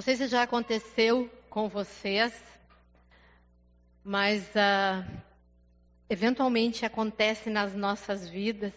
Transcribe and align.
Não 0.00 0.02
sei 0.02 0.16
se 0.16 0.28
já 0.28 0.44
aconteceu 0.44 1.30
com 1.50 1.68
vocês, 1.68 2.32
mas 4.02 4.42
uh, 4.54 5.06
eventualmente 6.08 6.86
acontece 6.86 7.50
nas 7.50 7.74
nossas 7.74 8.26
vidas 8.26 8.72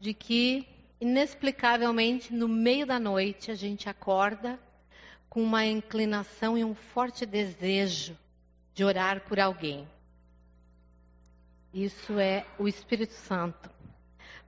de 0.00 0.12
que, 0.12 0.66
inexplicavelmente, 1.00 2.34
no 2.34 2.48
meio 2.48 2.84
da 2.84 2.98
noite, 2.98 3.52
a 3.52 3.54
gente 3.54 3.88
acorda 3.88 4.58
com 5.28 5.40
uma 5.40 5.64
inclinação 5.64 6.58
e 6.58 6.64
um 6.64 6.74
forte 6.74 7.24
desejo 7.24 8.18
de 8.74 8.82
orar 8.82 9.20
por 9.20 9.38
alguém. 9.38 9.88
Isso 11.72 12.18
é 12.18 12.44
o 12.58 12.66
Espírito 12.66 13.14
Santo. 13.14 13.70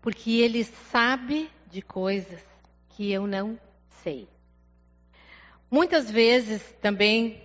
Porque 0.01 0.33
ele 0.33 0.65
sabe 0.65 1.49
de 1.71 1.81
coisas 1.81 2.43
que 2.89 3.13
eu 3.13 3.25
não 3.25 3.57
sei. 4.03 4.32
Muitas 5.73 6.11
vezes 6.11 6.61
também, 6.83 7.43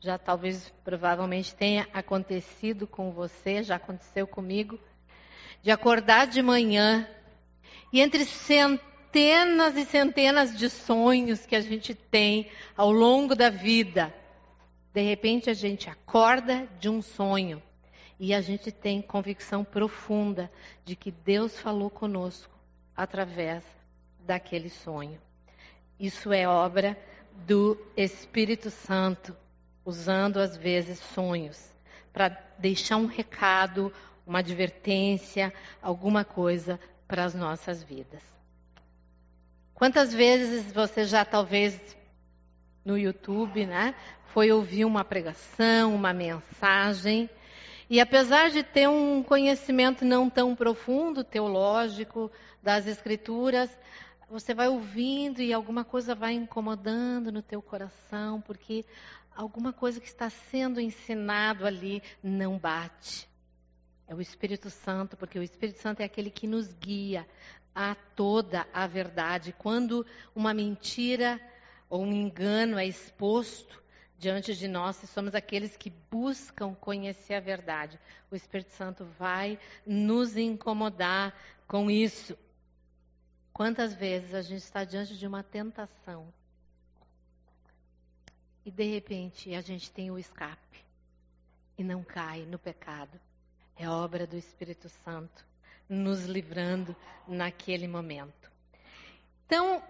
já 0.00 0.16
talvez 0.16 0.72
provavelmente 0.82 1.54
tenha 1.54 1.86
acontecido 1.92 2.86
com 2.86 3.12
você, 3.12 3.62
já 3.62 3.76
aconteceu 3.76 4.26
comigo, 4.26 4.80
de 5.60 5.70
acordar 5.70 6.26
de 6.26 6.40
manhã 6.40 7.06
e 7.92 8.00
entre 8.00 8.24
centenas 8.24 9.76
e 9.76 9.84
centenas 9.84 10.56
de 10.56 10.70
sonhos 10.70 11.44
que 11.44 11.54
a 11.54 11.60
gente 11.60 11.94
tem 11.94 12.50
ao 12.74 12.90
longo 12.90 13.34
da 13.34 13.50
vida, 13.50 14.14
de 14.94 15.02
repente 15.02 15.50
a 15.50 15.54
gente 15.54 15.90
acorda 15.90 16.66
de 16.80 16.88
um 16.88 17.02
sonho 17.02 17.62
e 18.18 18.32
a 18.32 18.40
gente 18.40 18.72
tem 18.72 19.02
convicção 19.02 19.62
profunda 19.62 20.50
de 20.86 20.96
que 20.96 21.10
Deus 21.10 21.60
falou 21.60 21.90
conosco 21.90 22.58
através 22.96 23.62
daquele 24.20 24.70
sonho. 24.70 25.20
Isso 26.00 26.32
é 26.32 26.48
obra 26.48 26.96
do 27.46 27.78
Espírito 27.96 28.70
Santo, 28.70 29.36
usando 29.84 30.38
às 30.38 30.56
vezes 30.56 30.98
sonhos 30.98 31.72
para 32.12 32.28
deixar 32.58 32.96
um 32.96 33.06
recado, 33.06 33.92
uma 34.26 34.40
advertência, 34.40 35.52
alguma 35.80 36.24
coisa 36.24 36.78
para 37.08 37.24
as 37.24 37.34
nossas 37.34 37.82
vidas. 37.82 38.22
Quantas 39.74 40.12
vezes 40.12 40.72
você 40.72 41.04
já 41.04 41.24
talvez 41.24 41.96
no 42.84 42.98
YouTube, 42.98 43.66
né, 43.66 43.94
foi 44.26 44.52
ouvir 44.52 44.84
uma 44.84 45.04
pregação, 45.04 45.94
uma 45.94 46.12
mensagem 46.12 47.28
e 47.92 48.00
apesar 48.00 48.50
de 48.50 48.62
ter 48.62 48.88
um 48.88 49.22
conhecimento 49.22 50.04
não 50.04 50.30
tão 50.30 50.56
profundo 50.56 51.22
teológico 51.22 52.30
das 52.62 52.86
escrituras, 52.86 53.68
você 54.32 54.54
vai 54.54 54.66
ouvindo 54.66 55.42
e 55.42 55.52
alguma 55.52 55.84
coisa 55.84 56.14
vai 56.14 56.32
incomodando 56.32 57.30
no 57.30 57.42
teu 57.42 57.60
coração, 57.60 58.40
porque 58.40 58.82
alguma 59.36 59.74
coisa 59.74 60.00
que 60.00 60.06
está 60.06 60.30
sendo 60.30 60.80
ensinado 60.80 61.66
ali 61.66 62.02
não 62.22 62.58
bate. 62.58 63.28
É 64.08 64.14
o 64.14 64.22
Espírito 64.22 64.70
Santo, 64.70 65.18
porque 65.18 65.38
o 65.38 65.42
Espírito 65.42 65.80
Santo 65.80 66.00
é 66.00 66.04
aquele 66.04 66.30
que 66.30 66.46
nos 66.46 66.72
guia 66.72 67.28
a 67.74 67.94
toda 68.16 68.66
a 68.72 68.86
verdade. 68.86 69.54
Quando 69.58 70.04
uma 70.34 70.54
mentira 70.54 71.38
ou 71.90 72.02
um 72.02 72.12
engano 72.12 72.78
é 72.78 72.86
exposto, 72.86 73.82
diante 74.18 74.54
de 74.54 74.66
nós, 74.66 74.96
se 74.96 75.06
somos 75.08 75.34
aqueles 75.34 75.76
que 75.76 75.92
buscam 76.10 76.74
conhecer 76.74 77.34
a 77.34 77.40
verdade. 77.40 77.98
O 78.30 78.36
Espírito 78.36 78.70
Santo 78.70 79.04
vai 79.18 79.58
nos 79.86 80.38
incomodar 80.38 81.34
com 81.66 81.90
isso. 81.90 82.34
Quantas 83.52 83.94
vezes 83.94 84.34
a 84.34 84.42
gente 84.42 84.62
está 84.62 84.84
diante 84.84 85.16
de 85.16 85.26
uma 85.26 85.42
tentação 85.42 86.32
e 88.64 88.70
de 88.70 88.84
repente 88.84 89.54
a 89.54 89.60
gente 89.60 89.90
tem 89.90 90.10
o 90.10 90.18
escape 90.18 90.84
e 91.76 91.84
não 91.84 92.02
cai 92.02 92.46
no 92.46 92.58
pecado? 92.58 93.20
É 93.76 93.88
obra 93.88 94.26
do 94.26 94.36
Espírito 94.36 94.88
Santo 94.88 95.44
nos 95.88 96.24
livrando 96.24 96.96
naquele 97.28 97.86
momento. 97.86 98.50
Então, 99.46 99.82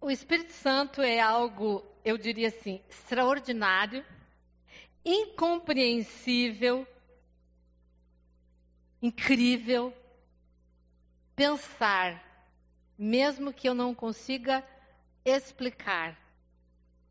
o 0.00 0.10
Espírito 0.10 0.52
Santo 0.52 1.02
é 1.02 1.20
algo, 1.20 1.84
eu 2.04 2.16
diria 2.16 2.48
assim, 2.48 2.80
extraordinário, 2.88 4.04
incompreensível, 5.04 6.86
incrível. 9.02 9.92
Pensar, 11.36 12.27
mesmo 12.98 13.52
que 13.52 13.68
eu 13.68 13.74
não 13.74 13.94
consiga 13.94 14.64
explicar, 15.24 16.18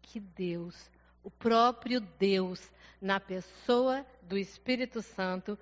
que 0.02 0.20
Deus, 0.20 0.76
o 1.24 1.32
próprio 1.32 2.02
Deus, 2.02 2.72
na 3.02 3.20
pessoa 3.20 4.06
do 4.22 4.38
Espírito 4.38 5.02
Santo, 5.02 5.58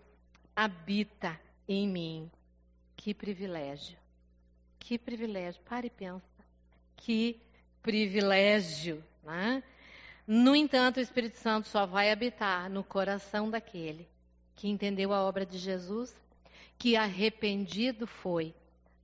habita 0.56 1.40
em 1.68 1.88
mim. 1.88 2.32
Que 2.96 3.14
privilégio. 3.14 3.98
Que 4.80 4.98
privilégio. 4.98 5.62
Pare 5.64 5.88
e 5.88 5.90
pensa. 5.90 6.26
Que 6.96 7.40
privilégio. 7.82 9.04
Né? 9.24 9.64
No 10.26 10.56
entanto, 10.56 10.98
o 10.98 11.02
Espírito 11.02 11.38
Santo 11.38 11.68
só 11.68 11.86
vai 11.86 12.12
habitar 12.12 12.70
no 12.70 12.84
coração 12.84 13.50
daquele 13.50 14.08
que 14.56 14.70
entendeu 14.70 15.14
a 15.14 15.22
obra 15.22 15.46
de 15.46 15.58
Jesus, 15.58 16.16
que 16.78 16.96
arrependido 16.96 18.08
foi 18.08 18.56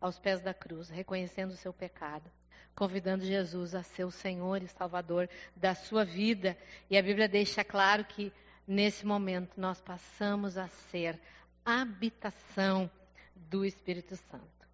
aos 0.02 0.20
pés 0.20 0.42
da 0.42 0.54
cruz, 0.54 0.90
reconhecendo 0.90 1.52
o 1.52 1.58
seu 1.58 1.72
pecado, 1.72 2.30
convidando 2.76 3.24
Jesus 3.24 3.76
a 3.76 3.84
ser 3.84 4.04
o 4.04 4.12
Senhor 4.12 4.62
e 4.64 4.68
Salvador 4.68 5.30
da 5.56 5.76
sua 5.76 6.04
vida. 6.04 6.58
E 6.90 6.98
a 6.98 7.04
Bíblia 7.04 7.30
deixa 7.30 7.64
claro 7.64 8.04
que 8.04 8.34
nesse 8.68 9.06
momento 9.06 9.62
nós 9.62 9.80
passamos 9.80 10.58
a 10.58 10.68
ser 10.68 11.20
habitação 11.64 12.90
do 13.36 13.64
Espírito 13.64 14.16
Santo. 14.16 14.68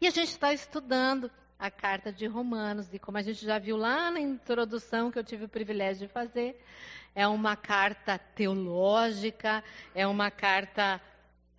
E 0.00 0.06
a 0.06 0.10
gente 0.10 0.30
está 0.30 0.52
estudando 0.52 1.30
a 1.60 1.70
carta 1.70 2.10
de 2.10 2.26
Romanos. 2.26 2.92
E 2.92 2.98
como 2.98 3.18
a 3.18 3.22
gente 3.22 3.44
já 3.44 3.58
viu 3.58 3.76
lá 3.76 4.10
na 4.10 4.18
introdução 4.18 5.10
que 5.10 5.18
eu 5.18 5.24
tive 5.24 5.44
o 5.44 5.48
privilégio 5.48 6.06
de 6.06 6.12
fazer, 6.12 6.58
é 7.14 7.28
uma 7.28 7.54
carta 7.54 8.18
teológica, 8.18 9.62
é 9.94 10.06
uma 10.06 10.30
carta, 10.30 11.00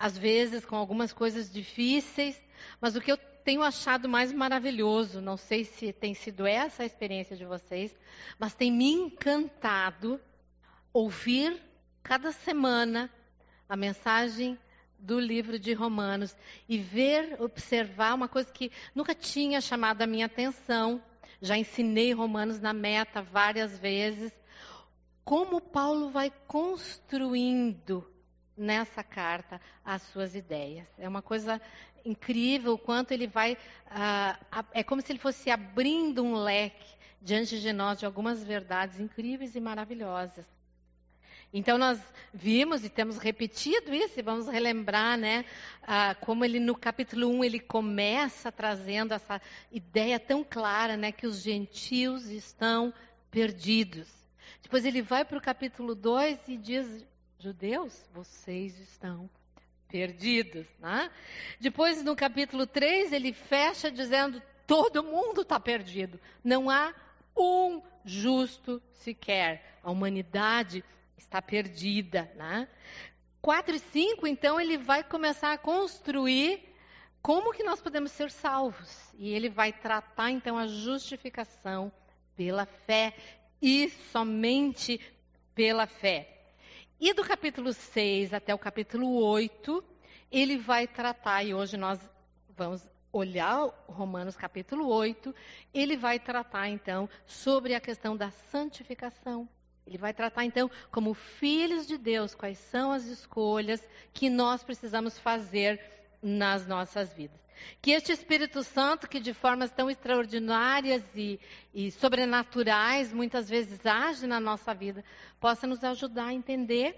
às 0.02 0.18
vezes, 0.18 0.66
com 0.66 0.76
algumas 0.76 1.14
coisas 1.14 1.54
difíceis, 1.54 2.42
mas 2.82 2.96
o 2.96 3.02
que 3.02 3.12
eu 3.12 3.18
tenho 3.46 3.62
achado 3.62 4.10
mais 4.10 4.34
maravilhoso, 4.34 5.22
não 5.22 5.38
sei 5.38 5.64
se 5.64 5.94
tem 5.94 6.16
sido 6.16 6.48
essa 6.48 6.82
a 6.82 6.86
experiência 6.88 7.38
de 7.38 7.46
vocês, 7.46 7.96
mas 8.40 8.56
tem 8.56 8.72
me 8.72 8.92
encantado 8.92 10.20
ouvir 10.92 11.62
cada 12.02 12.32
semana 12.32 13.12
a 13.70 13.78
mensagem 13.78 14.58
do 14.98 15.20
livro 15.20 15.60
de 15.60 15.72
Romanos 15.72 16.36
e 16.68 16.80
ver, 16.80 17.40
observar 17.40 18.16
uma 18.16 18.28
coisa 18.28 18.52
que 18.52 18.72
nunca 18.96 19.14
tinha 19.14 19.62
chamado 19.62 20.02
a 20.02 20.08
minha 20.08 20.26
atenção. 20.26 21.00
Já 21.40 21.56
ensinei 21.60 22.12
Romanos 22.12 22.60
na 22.60 22.74
meta 22.74 23.22
várias 23.22 23.78
vezes. 23.78 24.34
Como 25.24 25.62
Paulo 25.62 26.10
vai 26.10 26.34
construindo 26.48 28.12
nessa 28.58 29.04
carta 29.04 29.60
as 29.84 30.02
suas 30.04 30.36
ideias. 30.36 30.88
É 30.98 31.08
uma 31.08 31.22
coisa 31.22 31.62
incrível 32.06 32.74
o 32.74 32.78
quanto 32.78 33.12
ele 33.12 33.28
vai. 33.28 33.54
Uh, 33.54 34.66
é 34.74 34.84
como 34.84 35.02
se 35.02 35.12
ele 35.12 35.20
fosse 35.20 35.50
abrindo 35.50 36.24
um 36.24 36.36
leque 36.36 36.96
diante 37.22 37.60
de 37.60 37.72
nós 37.72 38.00
de 38.00 38.06
algumas 38.06 38.44
verdades 38.44 39.00
incríveis 39.00 39.56
e 39.56 39.60
maravilhosas. 39.60 40.46
Então 41.54 41.78
nós 41.78 42.00
vimos 42.34 42.86
e 42.86 42.90
temos 42.90 43.18
repetido 43.18 43.94
isso 43.94 44.18
e 44.18 44.24
vamos 44.24 44.48
relembrar, 44.48 45.18
né, 45.18 45.44
ah, 45.84 46.16
como 46.16 46.46
ele 46.46 46.62
no 46.62 46.74
capítulo 46.74 47.28
1 47.28 47.44
ele 47.44 47.60
começa 47.60 48.50
trazendo 48.54 49.14
essa 49.14 49.42
ideia 49.70 50.18
tão 50.18 50.46
clara, 50.46 50.96
né, 50.96 51.12
que 51.12 51.28
os 51.28 51.42
gentios 51.42 52.30
estão 52.30 52.94
perdidos. 53.30 54.08
Depois 54.64 54.86
ele 54.86 55.02
vai 55.02 55.26
para 55.26 55.38
o 55.38 55.42
capítulo 55.42 55.94
2 55.94 56.40
e 56.48 56.56
diz: 56.56 57.06
Judeus, 57.42 58.08
vocês 58.14 58.80
estão 58.80 59.28
perdidos. 59.88 60.68
Né? 60.80 61.10
Depois 61.60 62.04
no 62.04 62.16
capítulo 62.16 62.68
3 62.68 63.12
ele 63.12 63.34
fecha 63.34 63.92
dizendo: 63.92 64.42
todo 64.68 65.04
mundo 65.04 65.42
está 65.42 65.60
perdido. 65.60 66.20
Não 66.44 66.70
há 66.70 66.94
um 67.36 67.82
justo 68.06 68.82
sequer. 68.92 69.80
A 69.84 69.90
humanidade 69.90 70.84
está 71.18 71.42
perdida, 71.42 72.32
né? 72.36 72.68
4 73.42 73.76
e 73.76 73.80
5, 73.80 74.28
então, 74.28 74.62
ele 74.62 74.78
vai 74.78 75.04
começar 75.04 75.52
a 75.52 75.58
construir 75.58 76.64
como 77.24 77.52
que 77.52 77.64
nós 77.64 77.82
podemos 77.82 78.12
ser 78.12 78.30
salvos. 78.30 79.12
E 79.18 79.34
ele 79.34 79.50
vai 79.50 79.74
tratar, 79.74 80.30
então, 80.30 80.60
a 80.60 80.68
justificação 80.68 81.92
pela 82.36 82.68
fé 82.68 83.16
e 83.60 83.90
somente 84.12 85.02
pela 85.56 85.88
fé. 85.88 86.41
E 87.04 87.16
do 87.16 87.24
capítulo 87.24 87.74
6 87.74 88.32
até 88.32 88.54
o 88.54 88.60
capítulo 88.60 89.24
8, 89.24 89.84
ele 90.32 90.56
vai 90.56 90.86
tratar, 90.86 91.44
e 91.44 91.52
hoje 91.52 91.76
nós 91.76 92.00
vamos 92.56 92.88
olhar 93.12 93.66
Romanos 93.88 94.36
capítulo 94.36 94.88
8, 94.88 95.34
ele 95.74 95.98
vai 95.98 96.20
tratar 96.20 96.70
então 96.70 97.10
sobre 97.26 97.74
a 97.74 97.82
questão 97.82 98.16
da 98.16 98.30
santificação. 98.30 99.50
Ele 99.88 99.98
vai 99.98 100.14
tratar 100.14 100.46
então 100.46 100.70
como 100.92 101.16
filhos 101.16 101.88
de 101.88 101.98
Deus 101.98 102.36
quais 102.36 102.60
são 102.60 102.92
as 102.92 103.06
escolhas 103.06 103.84
que 104.14 104.30
nós 104.30 104.64
precisamos 104.64 105.18
fazer 105.18 105.82
nas 106.22 106.68
nossas 106.68 107.14
vidas. 107.14 107.40
Que 107.82 107.92
este 107.92 108.12
Espírito 108.12 108.64
Santo, 108.64 109.08
que 109.08 109.20
de 109.20 109.34
formas 109.34 109.72
tão 109.72 109.90
extraordinárias 109.90 111.04
e, 111.16 111.40
e 111.74 111.92
sobrenaturais 111.92 113.14
muitas 113.14 113.50
vezes 113.50 113.86
age 113.86 114.28
na 114.28 114.40
nossa 114.40 114.74
vida, 114.74 115.04
possa 115.40 115.68
nos 115.68 115.84
ajudar 115.84 116.28
a 116.28 116.34
entender, 116.34 116.96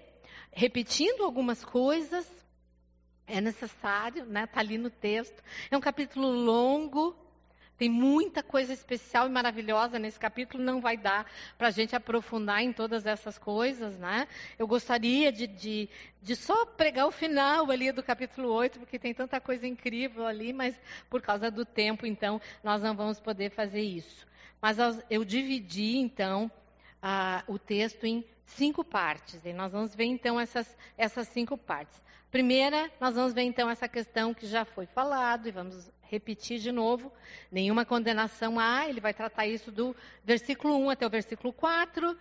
repetindo 0.52 1.22
algumas 1.22 1.64
coisas, 1.64 2.26
é 3.26 3.40
necessário, 3.40 4.26
né? 4.26 4.44
Está 4.44 4.60
ali 4.60 4.76
no 4.76 4.90
texto. 4.90 5.42
É 5.70 5.76
um 5.76 5.80
capítulo 5.80 6.28
longo, 6.30 7.16
tem 7.76 7.88
muita 7.88 8.42
coisa 8.42 8.72
especial 8.72 9.26
e 9.26 9.30
maravilhosa 9.30 9.98
nesse 9.98 10.18
capítulo, 10.18 10.62
não 10.62 10.80
vai 10.80 10.96
dar 10.96 11.30
para 11.58 11.68
a 11.68 11.70
gente 11.70 11.96
aprofundar 11.96 12.62
em 12.62 12.72
todas 12.72 13.04
essas 13.04 13.36
coisas, 13.36 13.98
né? 13.98 14.28
Eu 14.58 14.66
gostaria 14.66 15.32
de, 15.32 15.46
de, 15.46 15.88
de, 16.22 16.36
só 16.36 16.64
pregar 16.64 17.06
o 17.06 17.10
final 17.10 17.70
ali 17.70 17.90
do 17.90 18.02
capítulo 18.02 18.48
8, 18.48 18.78
porque 18.78 18.98
tem 18.98 19.12
tanta 19.12 19.40
coisa 19.40 19.66
incrível 19.66 20.26
ali, 20.26 20.52
mas 20.52 20.78
por 21.10 21.20
causa 21.20 21.50
do 21.50 21.64
tempo, 21.64 22.06
então, 22.06 22.40
nós 22.62 22.82
não 22.82 22.94
vamos 22.94 23.18
poder 23.18 23.50
fazer 23.50 23.82
isso. 23.82 24.26
Mas 24.62 24.78
eu 25.10 25.24
dividi, 25.24 25.96
então, 25.96 26.50
a, 27.02 27.42
o 27.48 27.58
texto 27.58 28.04
em 28.04 28.24
cinco 28.46 28.84
partes, 28.84 29.44
e 29.44 29.52
nós 29.52 29.72
vamos 29.72 29.94
ver, 29.94 30.04
então, 30.04 30.40
essas, 30.40 30.76
essas 30.96 31.28
cinco 31.28 31.58
partes. 31.58 32.00
Primeira, 32.30 32.90
nós 33.00 33.14
vamos 33.14 33.32
ver, 33.32 33.42
então, 33.42 33.68
essa 33.68 33.88
questão 33.88 34.32
que 34.32 34.46
já 34.46 34.64
foi 34.64 34.86
falado, 34.86 35.48
e 35.48 35.50
vamos 35.50 35.90
repetir 36.10 36.58
de 36.58 36.70
novo, 36.70 37.12
nenhuma 37.50 37.84
condenação 37.84 38.58
há, 38.58 38.88
ele 38.88 39.00
vai 39.00 39.14
tratar 39.14 39.46
isso 39.46 39.70
do 39.70 39.94
versículo 40.24 40.76
1 40.78 40.90
até 40.90 41.06
o 41.06 41.10
versículo 41.10 41.52
4. 41.52 42.16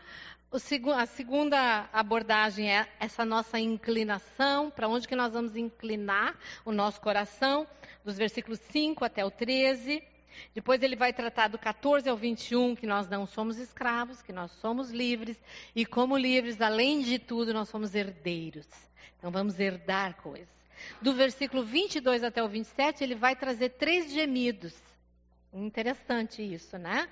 O 0.52 0.60
seg 0.60 0.88
a 0.92 1.06
segunda 1.08 1.90
abordagem 1.92 2.72
é 2.72 2.88
essa 3.00 3.26
nossa 3.26 3.60
inclinação, 3.60 4.70
para 4.70 4.88
onde 4.88 5.08
que 5.08 5.16
nós 5.16 5.34
vamos 5.34 5.56
inclinar 5.56 6.38
o 6.64 6.72
nosso 6.72 7.02
coração, 7.02 7.68
dos 8.06 8.18
versículos 8.18 8.60
5 8.60 9.04
até 9.04 9.26
o 9.26 9.32
13. 9.32 10.04
Depois 10.54 10.82
ele 10.84 10.96
vai 10.96 11.12
tratar 11.12 11.48
do 11.48 11.58
14 11.58 12.08
ao 12.08 12.16
21, 12.16 12.76
que 12.76 12.86
nós 12.86 13.10
não 13.10 13.26
somos 13.26 13.58
escravos, 13.58 14.22
que 14.22 14.32
nós 14.32 14.52
somos 14.52 14.92
livres, 14.92 15.42
e 15.76 15.86
como 15.86 16.18
livres, 16.18 16.62
além 16.62 17.02
de 17.02 17.18
tudo, 17.18 17.54
nós 17.54 17.70
somos 17.70 17.96
herdeiros. 17.96 18.68
Então 19.18 19.32
vamos 19.32 19.60
herdar 19.60 20.16
coisas 20.18 20.63
do 21.02 21.14
versículo 21.14 21.64
22 21.64 22.24
até 22.24 22.44
o 22.44 22.48
27, 22.48 23.04
ele 23.04 23.16
vai 23.16 23.36
trazer 23.36 23.70
três 23.70 24.12
gemidos. 24.12 24.74
Interessante 25.54 26.42
isso, 26.42 26.80
né? 26.80 27.08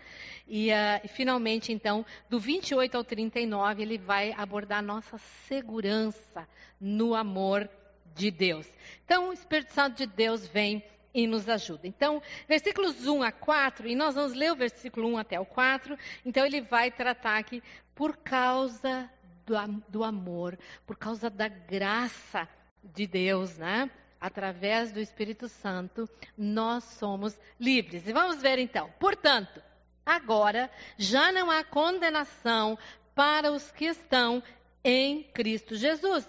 E, 0.47 0.71
uh, 0.71 1.07
finalmente, 1.09 1.71
então, 1.71 2.03
do 2.27 2.39
28 2.39 2.97
ao 2.97 3.03
39, 3.03 3.83
ele 3.83 3.97
vai 3.99 4.33
abordar 4.35 4.79
a 4.79 4.81
nossa 4.81 5.17
segurança 5.47 6.47
no 6.79 7.13
amor 7.13 7.69
de 8.15 8.31
Deus. 8.31 8.67
Então, 9.05 9.29
o 9.29 9.33
Espírito 9.33 9.71
Santo 9.73 9.97
de 9.97 10.07
Deus 10.07 10.47
vem 10.47 10.83
e 11.13 11.27
nos 11.27 11.47
ajuda. 11.47 11.87
Então, 11.87 12.19
versículos 12.47 13.05
1 13.05 13.21
a 13.21 13.31
4, 13.31 13.87
e 13.87 13.95
nós 13.95 14.15
vamos 14.15 14.33
ler 14.33 14.51
o 14.51 14.55
versículo 14.55 15.07
1 15.09 15.17
até 15.19 15.39
o 15.39 15.45
4. 15.45 15.95
Então, 16.25 16.43
ele 16.43 16.61
vai 16.61 16.89
tratar 16.89 17.37
aqui 17.37 17.61
por 17.93 18.17
causa 18.17 19.07
do, 19.45 19.55
do 19.87 20.03
amor, 20.03 20.57
por 20.85 20.97
causa 20.97 21.29
da 21.29 21.47
graça 21.47 22.49
de 22.83 23.07
Deus, 23.07 23.57
né? 23.57 23.89
Através 24.19 24.91
do 24.91 24.99
Espírito 24.99 25.47
Santo, 25.47 26.07
nós 26.37 26.83
somos 26.83 27.37
livres. 27.59 28.07
E 28.07 28.13
vamos 28.13 28.41
ver 28.41 28.59
então. 28.59 28.91
Portanto, 28.99 29.61
agora 30.05 30.69
já 30.97 31.31
não 31.31 31.49
há 31.49 31.63
condenação 31.63 32.77
para 33.15 33.51
os 33.51 33.71
que 33.71 33.85
estão 33.85 34.43
em 34.83 35.23
Cristo 35.23 35.75
Jesus. 35.75 36.27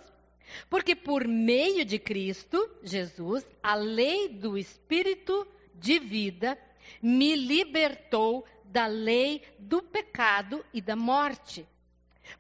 Porque 0.69 0.95
por 0.95 1.27
meio 1.27 1.85
de 1.85 1.99
Cristo 1.99 2.71
Jesus, 2.83 3.47
a 3.63 3.75
lei 3.75 4.29
do 4.29 4.57
Espírito 4.57 5.47
de 5.75 5.99
vida 5.99 6.59
me 7.01 7.35
libertou 7.35 8.47
da 8.65 8.87
lei 8.87 9.43
do 9.59 9.83
pecado 9.83 10.65
e 10.73 10.81
da 10.81 10.97
morte. 10.97 11.67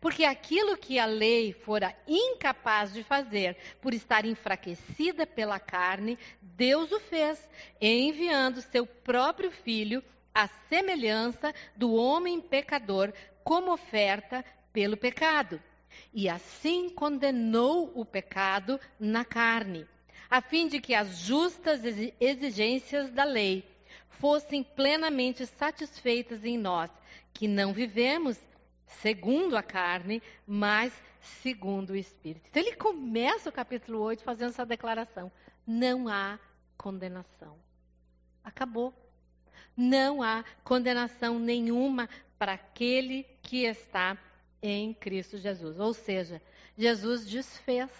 Porque 0.00 0.25
aquilo 0.25 0.77
que 0.77 0.99
a 0.99 1.06
lei 1.06 1.53
fora 1.53 1.94
incapaz 2.06 2.93
de 2.93 3.03
fazer, 3.03 3.56
por 3.81 3.94
estar 3.94 4.25
enfraquecida 4.25 5.27
pela 5.27 5.59
carne, 5.59 6.19
Deus 6.41 6.91
o 6.93 7.00
fez, 7.00 7.49
enviando 7.81 8.61
seu 8.61 8.87
próprio 8.87 9.50
filho 9.50 10.03
à 10.35 10.49
semelhança 10.69 11.55
do 11.77 11.94
homem 11.94 12.41
pecador, 12.41 13.12
como 13.44 13.73
oferta 13.73 14.44
pelo 14.73 14.97
pecado. 14.97 15.61
E 16.15 16.29
assim 16.29 16.89
condenou 16.89 17.93
o 17.94 18.05
pecado 18.05 18.81
na 18.99 19.25
carne, 19.25 19.87
a 20.31 20.41
fim 20.41 20.67
de 20.67 20.81
que 20.81 20.94
as 20.94 21.19
justas 21.19 21.83
exigências 22.19 23.11
da 23.11 23.25
lei 23.25 23.65
fossem 24.09 24.62
plenamente 24.62 25.44
satisfeitas 25.47 26.44
em 26.44 26.56
nós, 26.56 26.91
que 27.35 27.49
não 27.49 27.73
vivemos 27.73 28.39
segundo 29.00 29.56
a 29.56 29.62
carne, 29.62 30.23
mas 30.47 30.93
segundo 31.21 31.91
o 31.91 31.97
Espírito. 31.97 32.47
Então 32.50 32.62
ele 32.62 32.77
começa 32.77 33.49
o 33.49 33.53
capítulo 33.53 34.00
8 34.00 34.23
fazendo 34.23 34.50
essa 34.50 34.67
declaração: 34.67 35.31
não 35.67 36.09
há 36.09 36.39
condenação. 36.77 37.56
Acabou. 38.44 38.93
Não 39.77 40.23
há 40.23 40.44
condenação 40.62 41.39
nenhuma 41.39 42.09
para 42.39 42.53
aquele 42.55 43.25
que 43.43 43.65
está 43.65 44.19
em 44.61 44.93
Cristo 44.93 45.39
Jesus. 45.39 45.79
Ou 45.81 45.94
seja, 45.94 46.43
Jesus 46.77 47.27
desfez 47.27 47.91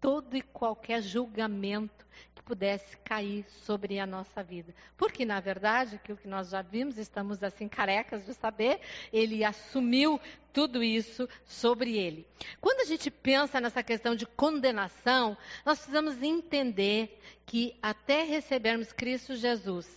todo 0.00 0.36
e 0.36 0.42
qualquer 0.42 1.02
julgamento 1.02 2.06
que 2.34 2.42
pudesse 2.42 2.96
cair 2.98 3.44
sobre 3.64 3.98
a 3.98 4.06
nossa 4.06 4.42
vida. 4.42 4.74
Porque, 4.96 5.24
na 5.24 5.40
verdade, 5.40 6.00
que 6.02 6.12
o 6.12 6.16
que 6.16 6.28
nós 6.28 6.50
já 6.50 6.62
vimos, 6.62 6.98
estamos 6.98 7.42
assim 7.42 7.68
carecas 7.68 8.24
de 8.24 8.34
saber, 8.34 8.80
ele 9.12 9.44
assumiu 9.44 10.20
tudo 10.52 10.82
isso 10.82 11.28
sobre 11.44 11.96
ele. 11.96 12.26
Quando 12.60 12.80
a 12.80 12.84
gente 12.84 13.10
pensa 13.10 13.60
nessa 13.60 13.82
questão 13.82 14.14
de 14.14 14.26
condenação, 14.26 15.36
nós 15.64 15.78
precisamos 15.78 16.22
entender 16.22 17.20
que 17.44 17.76
até 17.82 18.24
recebermos 18.24 18.92
Cristo 18.92 19.34
Jesus, 19.34 19.88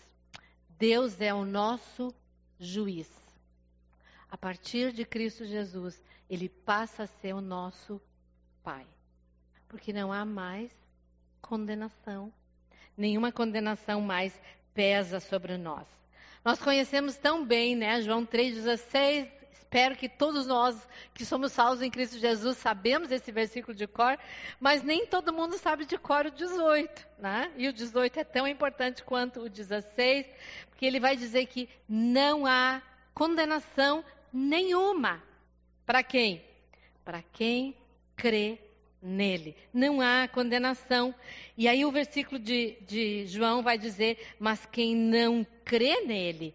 Deus 0.78 1.20
é 1.22 1.34
o 1.34 1.46
nosso 1.46 2.14
juiz. 2.60 3.10
A 4.30 4.38
partir 4.38 4.94
de 4.94 5.04
Cristo 5.04 5.46
Jesus, 5.46 6.02
ele 6.30 6.48
passa 6.48 7.04
a 7.04 7.08
ser 7.08 7.34
o 7.34 7.42
nosso 7.42 8.02
Pai 8.64 8.88
porque 9.72 9.94
não 9.94 10.12
há 10.12 10.26
mais 10.26 10.70
condenação. 11.42 12.32
Nenhuma 12.98 13.32
condenação 13.32 14.02
mais 14.02 14.38
pesa 14.74 15.22
sobre 15.22 15.58
nós. 15.58 15.88
Nós 16.44 16.60
conhecemos 16.60 17.16
tão 17.16 17.46
bem, 17.46 17.74
né? 17.74 18.02
João 18.02 18.26
3,16. 18.26 19.32
Espero 19.54 19.96
que 19.96 20.10
todos 20.10 20.46
nós 20.46 20.76
que 21.14 21.26
somos 21.26 21.54
salvos 21.54 21.82
em 21.82 21.90
Cristo 21.90 22.20
Jesus 22.20 22.58
sabemos 22.58 23.12
esse 23.12 23.32
versículo 23.32 23.74
de 23.74 23.88
cor, 23.88 24.20
mas 24.60 24.84
nem 24.84 25.06
todo 25.06 25.32
mundo 25.32 25.58
sabe 25.58 25.86
de 25.86 25.98
cor 25.98 26.26
o 26.26 26.32
18, 26.32 27.08
né? 27.18 27.50
E 27.56 27.70
o 27.70 27.74
18 27.74 28.20
é 28.20 28.24
tão 28.26 28.46
importante 28.46 29.02
quanto 29.02 29.40
o 29.40 29.50
16, 29.50 30.28
porque 30.70 30.86
ele 30.86 31.00
vai 31.00 31.16
dizer 31.16 31.46
que 31.46 31.70
não 31.88 32.46
há 32.46 32.82
condenação 33.14 34.04
nenhuma. 34.34 35.24
Para 35.86 36.04
quem? 36.04 36.44
Para 37.06 37.22
quem 37.22 37.74
crê 38.18 38.60
nele. 39.02 39.56
Não 39.74 40.00
há 40.00 40.28
condenação. 40.28 41.14
E 41.58 41.68
aí 41.68 41.84
o 41.84 41.92
versículo 41.92 42.40
de, 42.40 42.78
de 42.82 43.26
João 43.26 43.64
vai 43.64 43.78
dizer: 43.78 44.18
Mas 44.40 44.66
quem 44.66 44.96
não 44.96 45.46
crê 45.66 46.02
nele 46.02 46.54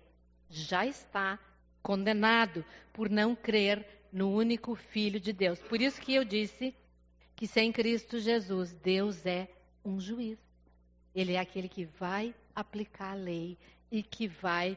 já 0.48 0.86
está 0.86 1.38
condenado 1.82 2.64
por 2.92 3.10
não 3.10 3.34
crer 3.34 3.84
no 4.12 4.32
único 4.32 4.74
Filho 4.74 5.20
de 5.20 5.32
Deus. 5.32 5.58
Por 5.60 5.80
isso 5.80 6.00
que 6.00 6.14
eu 6.14 6.24
disse 6.24 6.74
que 7.34 7.46
sem 7.46 7.70
Cristo 7.70 8.18
Jesus, 8.18 8.72
Deus 8.72 9.26
é 9.26 9.48
um 9.84 10.00
juiz. 10.00 10.38
Ele 11.14 11.34
é 11.34 11.38
aquele 11.38 11.68
que 11.68 11.84
vai 11.84 12.34
aplicar 12.54 13.12
a 13.12 13.14
lei 13.14 13.58
e 13.90 14.02
que 14.02 14.26
vai 14.26 14.76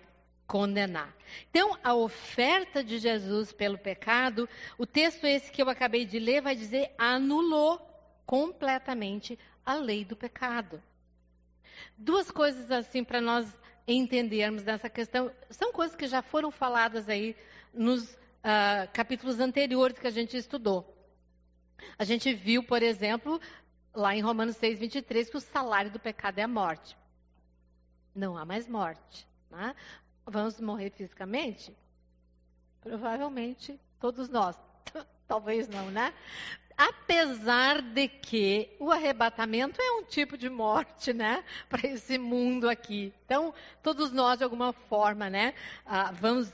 condenar. 0.49 1.15
Então, 1.51 1.77
a 1.83 1.93
oferta 1.93 2.83
de 2.83 2.97
Jesus 2.97 3.51
pelo 3.51 3.77
pecado, 3.77 4.49
o 4.79 4.85
texto 4.85 5.27
esse 5.27 5.51
que 5.51 5.61
eu 5.61 5.69
acabei 5.69 6.05
de 6.05 6.17
ler 6.17 6.41
vai 6.41 6.55
dizer 6.55 6.91
anulou 6.97 7.79
completamente 8.25 9.37
a 9.63 9.75
lei 9.75 10.03
do 10.03 10.15
pecado. 10.15 10.81
Duas 11.95 12.31
coisas 12.31 12.71
assim 12.71 13.03
para 13.03 13.21
nós 13.21 13.47
entendermos 13.87 14.63
dessa 14.63 14.89
questão, 14.89 15.31
são 15.51 15.71
coisas 15.71 15.95
que 15.95 16.07
já 16.07 16.23
foram 16.23 16.49
faladas 16.49 17.07
aí 17.07 17.35
nos 17.71 18.11
uh, 18.13 18.89
capítulos 18.91 19.39
anteriores 19.39 19.99
que 19.99 20.07
a 20.07 20.11
gente 20.11 20.35
estudou. 20.35 20.95
A 21.97 22.03
gente 22.03 22.33
viu, 22.33 22.63
por 22.63 22.81
exemplo, 22.81 23.39
lá 23.93 24.15
em 24.15 24.21
Romanos 24.21 24.55
6, 24.55 24.79
23, 24.79 25.29
que 25.29 25.37
o 25.37 25.41
salário 25.41 25.91
do 25.91 25.99
pecado 25.99 26.39
é 26.39 26.43
a 26.43 26.47
morte. 26.47 26.97
Não 28.15 28.35
há 28.35 28.43
mais 28.43 28.67
morte. 28.67 29.27
Né? 29.49 29.75
Vamos 30.29 30.59
morrer 30.59 30.91
fisicamente? 30.91 31.75
Provavelmente 32.81 33.79
todos 33.99 34.29
nós. 34.29 34.55
Talvez 35.27 35.67
não, 35.67 35.91
né? 35.91 36.13
Apesar 36.77 37.81
de 37.81 38.07
que 38.07 38.69
o 38.79 38.89
arrebatamento 38.89 39.81
é 39.81 39.91
um 39.91 40.03
tipo 40.03 40.37
de 40.37 40.49
morte, 40.49 41.11
né? 41.11 41.43
Para 41.67 41.87
esse 41.87 42.17
mundo 42.17 42.69
aqui. 42.69 43.13
Então, 43.25 43.53
todos 43.83 44.11
nós, 44.11 44.37
de 44.37 44.43
alguma 44.43 44.71
forma, 44.71 45.29
né? 45.29 45.53
Ah, 45.85 46.11
vamos 46.11 46.49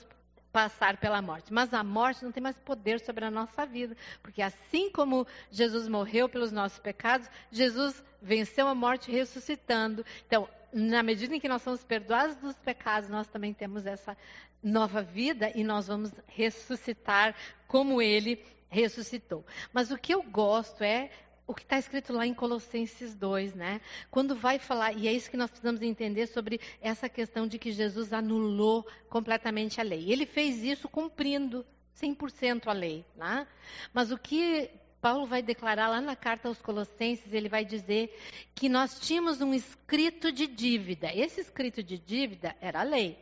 passar 0.51 0.95
pela 0.97 1.21
morte. 1.21 1.51
Mas 1.51 1.73
a 1.73 1.83
morte 1.83 2.23
não 2.23 2.31
tem 2.31 2.41
mais 2.41 2.57
poder 2.57 3.01
sobre 3.01 3.25
a 3.25 3.29
nossa 3.29 3.65
vida, 3.65 3.95
porque 4.21 4.41
assim 4.41 4.89
como 4.89 5.27
Jesus 5.51 5.85
morreu 5.85 6.29
pelos 6.29 6.49
nossos 6.49 6.79
pecados, 6.79 7.29
Jesus 7.51 8.01
venceu 8.21 8.65
a 8.67 8.73
morte 8.73 9.11
ressuscitando. 9.11 10.05
Então, 10.25 10.47
na 10.75 11.01
medida 11.01 11.33
em 11.33 11.39
que 11.39 11.47
nós 11.47 11.61
somos 11.61 11.85
perdoados 11.85 12.35
dos 12.35 12.57
pecados, 12.57 13.09
nós 13.09 13.27
também 13.27 13.53
temos 13.53 13.85
essa 13.85 14.17
nova 14.61 15.01
vida 15.01 15.49
e 15.55 15.63
nós 15.63 15.87
vamos 15.87 16.11
ressuscitar 16.27 17.33
como 17.65 18.01
ele 18.01 18.43
ressuscitou. 18.67 19.45
Mas 19.71 19.89
o 19.89 19.97
que 19.97 20.13
eu 20.13 20.21
gosto 20.21 20.83
é 20.83 21.09
o 21.47 21.53
que 21.53 21.61
está 21.61 21.77
escrito 21.77 22.11
lá 22.11 22.27
em 22.27 22.33
Colossenses 22.33 23.15
2, 23.15 23.55
né? 23.55 23.79
Quando 24.11 24.35
vai 24.35 24.59
falar, 24.59 24.91
e 24.91 25.07
é 25.07 25.13
isso 25.13 25.31
que 25.31 25.37
nós 25.37 25.49
precisamos 25.49 25.81
entender 25.81 26.27
sobre 26.27 26.59
essa 26.81 27.07
questão 27.07 27.47
de 27.47 27.57
que 27.57 27.71
Jesus 27.71 28.11
anulou 28.11 28.85
completamente 29.07 29.79
a 29.79 29.83
lei. 29.83 30.11
Ele 30.11 30.25
fez 30.25 30.61
isso 30.61 30.89
cumprindo 30.89 31.65
100% 32.01 32.67
a 32.67 32.73
lei, 32.73 33.05
né? 33.15 33.47
Mas 33.93 34.11
o 34.11 34.17
que 34.17 34.69
Paulo 35.05 35.27
vai 35.27 35.43
declarar 35.43 35.87
lá 35.87 36.01
na 36.01 36.15
carta 36.15 36.47
aos 36.47 36.59
Colossenses, 36.59 37.31
ele 37.31 37.47
vai 37.47 37.63
dizer 37.63 38.11
que 38.55 38.67
nós 38.67 38.99
tínhamos 38.99 39.39
um 39.39 39.53
escrito 39.53 40.31
de 40.31 40.47
dívida. 40.47 41.13
Esse 41.13 41.41
escrito 41.41 41.83
de 41.83 41.99
dívida 41.99 42.55
era 42.59 42.79
a 42.79 42.83
lei. 42.83 43.15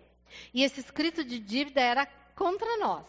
E 0.54 0.64
esse 0.64 0.80
escrito 0.80 1.26
de 1.26 1.38
dívida 1.38 1.82
era 1.82 2.06
contra 2.38 2.78
nós. 2.78 3.06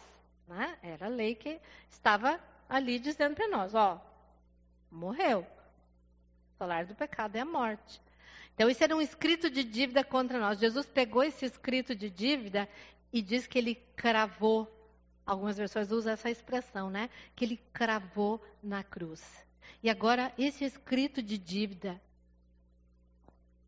Né? 0.49 0.76
Era 0.83 1.07
a 1.07 1.09
lei 1.09 1.37
que 1.37 1.61
estava 1.88 2.40
ali 2.69 2.99
dizendo 2.99 3.37
para 3.37 3.47
nós, 3.47 3.76
ó, 3.76 4.04
morreu. 4.90 5.47
O 6.54 6.59
salário 6.59 6.88
do 6.88 6.97
pecado 6.97 7.37
é 7.37 7.43
a 7.43 7.45
morte. 7.45 8.02
Então, 8.57 8.69
isso 8.69 8.83
era 8.83 8.97
um 8.97 9.00
escrito 9.00 9.49
de 9.49 9.62
dívida 9.62 10.02
contra 10.02 10.40
nós. 10.40 10.59
Jesus 10.59 10.87
pegou 10.87 11.23
esse 11.23 11.45
escrito 11.45 11.95
de 11.95 12.11
dívida 12.11 12.69
e 13.12 13.23
diz 13.23 13.47
que 13.47 13.57
ele 13.57 13.76
cravou. 13.95 14.69
Algumas 15.26 15.57
versões 15.57 15.90
usam 15.90 16.12
essa 16.12 16.31
expressão, 16.31 16.90
né? 16.90 17.09
Que 17.35 17.45
ele 17.45 17.61
cravou 17.73 18.45
na 18.62 18.83
cruz. 18.83 19.23
E 19.83 19.88
agora, 19.88 20.33
esse 20.38 20.64
escrito 20.64 21.23
de 21.23 21.38
dívida 21.38 22.00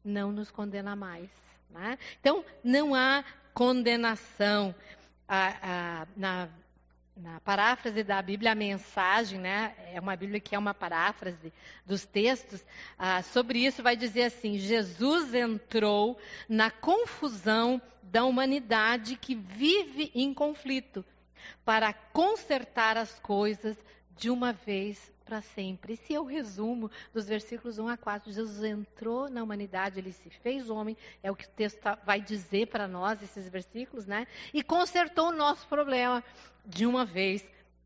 não 0.04 0.30
nos 0.30 0.50
condena 0.50 0.94
mais. 0.94 1.30
Né? 1.70 1.98
Então, 2.20 2.44
não 2.62 2.94
há 2.94 3.24
condenação. 3.52 4.74
A, 5.28 6.02
a, 6.02 6.06
na 6.16 6.48
na 7.16 7.40
paráfrase 7.40 8.04
da 8.04 8.20
Bíblia, 8.20 8.52
a 8.52 8.54
mensagem, 8.54 9.40
né, 9.40 9.74
é 9.90 9.98
uma 9.98 10.14
Bíblia 10.14 10.38
que 10.38 10.54
é 10.54 10.58
uma 10.58 10.74
paráfrase 10.74 11.50
dos 11.86 12.04
textos, 12.04 12.62
ah, 12.98 13.22
sobre 13.22 13.60
isso 13.64 13.82
vai 13.82 13.96
dizer 13.96 14.24
assim: 14.24 14.58
Jesus 14.58 15.32
entrou 15.32 16.18
na 16.46 16.70
confusão 16.70 17.80
da 18.02 18.24
humanidade 18.24 19.16
que 19.16 19.34
vive 19.34 20.12
em 20.14 20.34
conflito, 20.34 21.04
para 21.64 21.92
consertar 21.92 22.96
as 22.96 23.18
coisas 23.18 23.76
de 24.16 24.30
uma 24.30 24.52
vez 24.52 25.12
para 25.24 25.42
sempre. 25.42 25.94
Esse 25.94 26.14
é 26.14 26.20
o 26.20 26.24
resumo 26.24 26.90
dos 27.12 27.26
versículos 27.26 27.78
1 27.78 27.88
a 27.88 27.96
4. 27.96 28.32
Jesus 28.32 28.62
entrou 28.62 29.28
na 29.28 29.42
humanidade, 29.42 29.98
ele 29.98 30.12
se 30.12 30.30
fez 30.30 30.70
homem, 30.70 30.96
é 31.22 31.30
o 31.30 31.36
que 31.36 31.44
o 31.44 31.50
texto 31.50 31.80
tá, 31.80 31.98
vai 32.06 32.20
dizer 32.20 32.68
para 32.68 32.86
nós, 32.86 33.20
esses 33.22 33.48
versículos, 33.48 34.06
né? 34.06 34.26
E 34.54 34.62
consertou 34.62 35.28
o 35.28 35.36
nosso 35.36 35.66
problema 35.66 36.22
de 36.64 36.86
uma 36.86 37.04
vez 37.04 37.44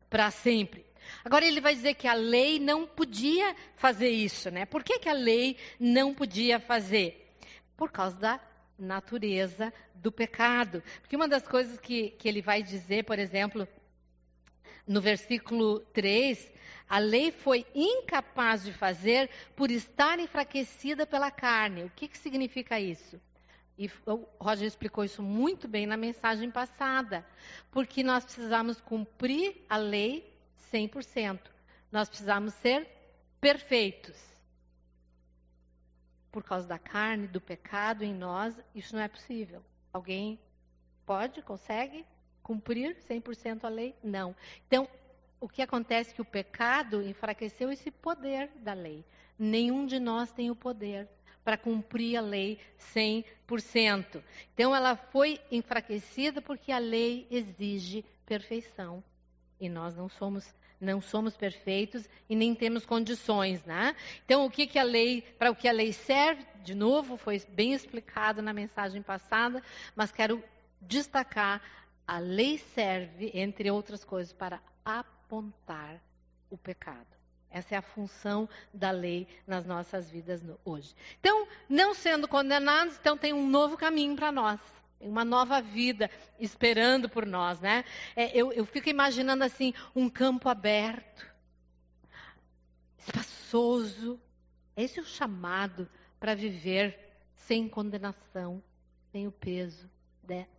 para 0.09 0.29
sempre. 0.29 0.85
Agora 1.25 1.45
ele 1.45 1.59
vai 1.59 1.73
dizer 1.73 1.95
que 1.95 2.07
a 2.07 2.13
lei 2.13 2.59
não 2.59 2.85
podia 2.85 3.55
fazer 3.75 4.09
isso, 4.09 4.51
né? 4.51 4.65
Por 4.65 4.83
que, 4.83 4.99
que 4.99 5.09
a 5.09 5.13
lei 5.13 5.57
não 5.79 6.13
podia 6.13 6.59
fazer? 6.59 7.27
Por 7.75 7.91
causa 7.91 8.15
da 8.15 8.39
natureza 8.81 9.73
do 9.95 10.11
pecado. 10.11 10.83
Porque 11.01 11.15
uma 11.15 11.27
das 11.27 11.47
coisas 11.47 11.79
que, 11.79 12.09
que 12.11 12.27
ele 12.27 12.41
vai 12.41 12.63
dizer, 12.63 13.05
por 13.05 13.19
exemplo, 13.19 13.67
no 14.87 14.99
versículo 14.99 15.79
3, 15.93 16.51
a 16.89 16.97
lei 16.97 17.31
foi 17.31 17.65
incapaz 17.73 18.63
de 18.63 18.73
fazer 18.73 19.29
por 19.55 19.71
estar 19.71 20.19
enfraquecida 20.19 21.05
pela 21.05 21.31
carne. 21.31 21.83
O 21.83 21.89
que, 21.89 22.07
que 22.07 22.17
significa 22.17 22.79
isso? 22.79 23.19
E 23.77 23.89
o 24.05 24.27
Roger 24.39 24.67
explicou 24.67 25.03
isso 25.03 25.23
muito 25.23 25.67
bem 25.67 25.85
na 25.85 25.97
mensagem 25.97 26.51
passada. 26.51 27.25
Porque 27.71 28.03
nós 28.03 28.25
precisamos 28.25 28.81
cumprir 28.81 29.63
a 29.69 29.77
lei 29.77 30.37
100%. 30.71 31.39
Nós 31.91 32.09
precisamos 32.09 32.53
ser 32.55 32.87
perfeitos. 33.39 34.30
Por 36.31 36.43
causa 36.43 36.67
da 36.67 36.79
carne, 36.79 37.27
do 37.27 37.41
pecado 37.41 38.03
em 38.03 38.13
nós, 38.13 38.55
isso 38.73 38.95
não 38.95 39.01
é 39.01 39.07
possível. 39.07 39.61
Alguém 39.91 40.39
pode, 41.05 41.41
consegue 41.41 42.05
cumprir 42.41 42.95
100% 43.09 43.65
a 43.65 43.69
lei? 43.69 43.95
Não. 44.03 44.35
Então, 44.67 44.87
o 45.39 45.49
que 45.49 45.61
acontece 45.61 46.11
é 46.11 46.13
que 46.13 46.21
o 46.21 46.25
pecado 46.25 47.01
enfraqueceu 47.01 47.71
esse 47.71 47.91
poder 47.91 48.49
da 48.57 48.73
lei. 48.73 49.03
Nenhum 49.37 49.85
de 49.85 49.99
nós 49.99 50.31
tem 50.31 50.51
o 50.51 50.55
poder 50.55 51.09
para 51.43 51.57
cumprir 51.57 52.15
a 52.17 52.21
lei 52.21 52.59
100%. 52.93 54.23
Então 54.53 54.75
ela 54.75 54.95
foi 54.95 55.39
enfraquecida 55.51 56.41
porque 56.41 56.71
a 56.71 56.77
lei 56.77 57.27
exige 57.31 58.05
perfeição. 58.25 59.03
E 59.59 59.67
nós 59.67 59.95
não 59.95 60.07
somos 60.09 60.53
não 60.81 60.99
somos 60.99 61.37
perfeitos 61.37 62.09
e 62.27 62.35
nem 62.35 62.55
temos 62.55 62.85
condições, 62.85 63.63
né? 63.63 63.95
Então, 64.25 64.45
o 64.45 64.49
que, 64.49 64.65
que 64.65 64.79
a 64.79 64.83
lei, 64.83 65.21
para 65.37 65.51
o 65.51 65.55
que 65.55 65.67
a 65.67 65.71
lei 65.71 65.93
serve, 65.93 66.43
de 66.63 66.73
novo, 66.73 67.15
foi 67.15 67.39
bem 67.49 67.73
explicado 67.73 68.41
na 68.41 68.51
mensagem 68.51 69.01
passada, 69.01 69.63
mas 69.95 70.11
quero 70.11 70.43
destacar, 70.81 71.61
a 72.07 72.17
lei 72.17 72.57
serve, 72.57 73.31
entre 73.33 73.69
outras 73.69 74.03
coisas, 74.03 74.33
para 74.33 74.59
apontar 74.83 76.01
o 76.49 76.57
pecado. 76.57 77.07
Essa 77.49 77.75
é 77.75 77.77
a 77.77 77.81
função 77.81 78.49
da 78.73 78.91
lei 78.91 79.27
nas 79.45 79.65
nossas 79.65 80.09
vidas 80.09 80.41
hoje. 80.63 80.95
Então, 81.19 81.47
não 81.69 81.93
sendo 81.93 82.27
condenados, 82.27 82.97
então 82.97 83.17
tem 83.17 83.33
um 83.33 83.47
novo 83.47 83.77
caminho 83.77 84.15
para 84.15 84.31
nós. 84.31 84.59
Uma 85.01 85.25
nova 85.25 85.61
vida 85.61 86.09
esperando 86.39 87.09
por 87.09 87.25
nós, 87.25 87.59
né? 87.59 87.83
É, 88.15 88.35
eu, 88.37 88.51
eu 88.53 88.65
fico 88.65 88.89
imaginando 88.89 89.43
assim, 89.43 89.73
um 89.95 90.09
campo 90.09 90.49
aberto, 90.49 91.25
espaçoso. 92.97 94.19
Esse 94.75 94.99
é 94.99 95.01
o 95.01 95.05
chamado 95.05 95.89
para 96.19 96.35
viver 96.35 96.97
sem 97.35 97.67
condenação, 97.67 98.63
sem 99.11 99.27
o 99.27 99.31
peso 99.31 99.89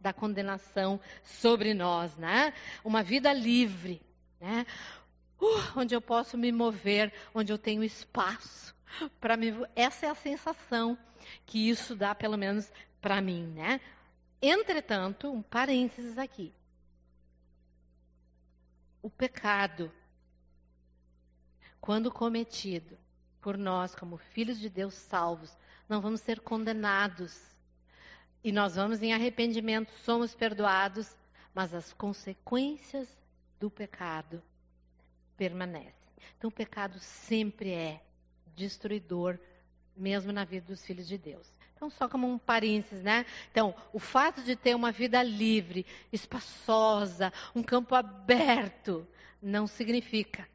da 0.01 0.13
condenação 0.13 1.01
sobre 1.23 1.73
nós, 1.73 2.17
né? 2.17 2.53
Uma 2.85 3.03
vida 3.03 3.33
livre, 3.33 4.03
né? 4.41 4.67
Uh, 5.41 5.81
onde 5.81 5.95
eu 5.95 6.01
posso 6.01 6.37
me 6.37 6.53
mover, 6.53 7.13
onde 7.35 7.53
eu 7.53 7.59
tenho 7.59 7.83
espaço 7.83 8.75
para 9.21 9.37
me. 9.37 9.53
Essa 9.75 10.07
é 10.07 10.11
a 10.11 10.15
sensação 10.15 10.99
que 11.47 11.69
isso 11.69 11.95
dá, 11.95 12.15
pelo 12.15 12.37
menos 12.37 12.71
para 13.01 13.21
mim, 13.21 13.47
né? 13.55 13.81
Entretanto, 14.43 15.31
um 15.31 15.41
parênteses 15.41 16.19
aqui. 16.19 16.53
O 19.01 19.09
pecado, 19.09 19.93
quando 21.81 22.11
cometido 22.11 22.99
por 23.41 23.57
nós 23.57 23.95
como 23.95 24.17
filhos 24.17 24.59
de 24.59 24.69
Deus 24.69 24.95
salvos, 24.95 25.57
não 25.89 26.01
vamos 26.01 26.21
ser 26.21 26.41
condenados. 26.41 27.41
E 28.43 28.51
nós 28.51 28.75
vamos 28.75 29.01
em 29.01 29.13
arrependimento, 29.13 29.93
somos 30.05 30.35
perdoados, 30.35 31.17
mas 31.55 31.73
as 31.73 31.93
consequências 31.93 33.09
do 33.61 33.71
pecado 33.71 34.43
permanece. 35.37 35.95
Então, 36.37 36.49
o 36.49 36.53
pecado 36.53 36.99
sempre 36.99 37.71
é 37.71 38.05
destruidor, 38.57 39.39
mesmo 39.97 40.33
na 40.33 40.45
vida 40.45 40.67
dos 40.67 40.85
filhos 40.85 41.07
de 41.07 41.17
Deus. 41.17 41.49
Então, 41.83 41.91
só 41.91 42.09
como 42.09 42.29
um 42.29 42.39
parênteses, 42.39 43.03
né? 43.03 43.27
Então, 43.51 43.75
o 43.93 43.99
fato 43.99 44.41
de 44.41 44.55
ter 44.55 44.73
uma 44.73 44.93
vida 44.93 45.21
livre, 45.21 45.85
espaçosa, 46.13 47.33
um 47.57 47.61
campo 47.61 47.97
aberto, 47.97 49.05
não 49.43 49.67
significa 49.67 50.49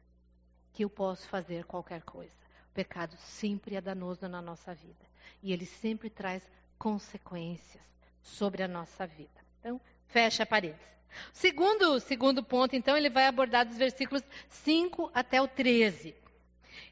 que 0.72 0.86
eu 0.86 0.88
posso 0.88 1.28
fazer 1.28 1.66
qualquer 1.66 2.00
coisa. 2.00 2.32
O 2.70 2.74
pecado 2.74 3.14
sempre 3.18 3.76
é 3.76 3.80
danoso 3.82 4.26
na 4.26 4.40
nossa 4.40 4.74
vida. 4.74 5.04
E 5.42 5.52
ele 5.52 5.66
sempre 5.66 6.08
traz 6.08 6.42
consequências 6.78 7.84
sobre 8.22 8.62
a 8.62 8.68
nossa 8.68 9.06
vida. 9.06 9.28
Então, 9.60 9.78
fecha 10.06 10.46
parênteses. 10.46 10.88
Segundo, 11.30 12.00
segundo 12.00 12.42
ponto, 12.42 12.74
então, 12.74 12.96
ele 12.96 13.10
vai 13.10 13.26
abordar 13.26 13.66
dos 13.66 13.76
versículos 13.76 14.22
5 14.48 15.10
até 15.12 15.42
o 15.42 15.46
13. 15.46 16.14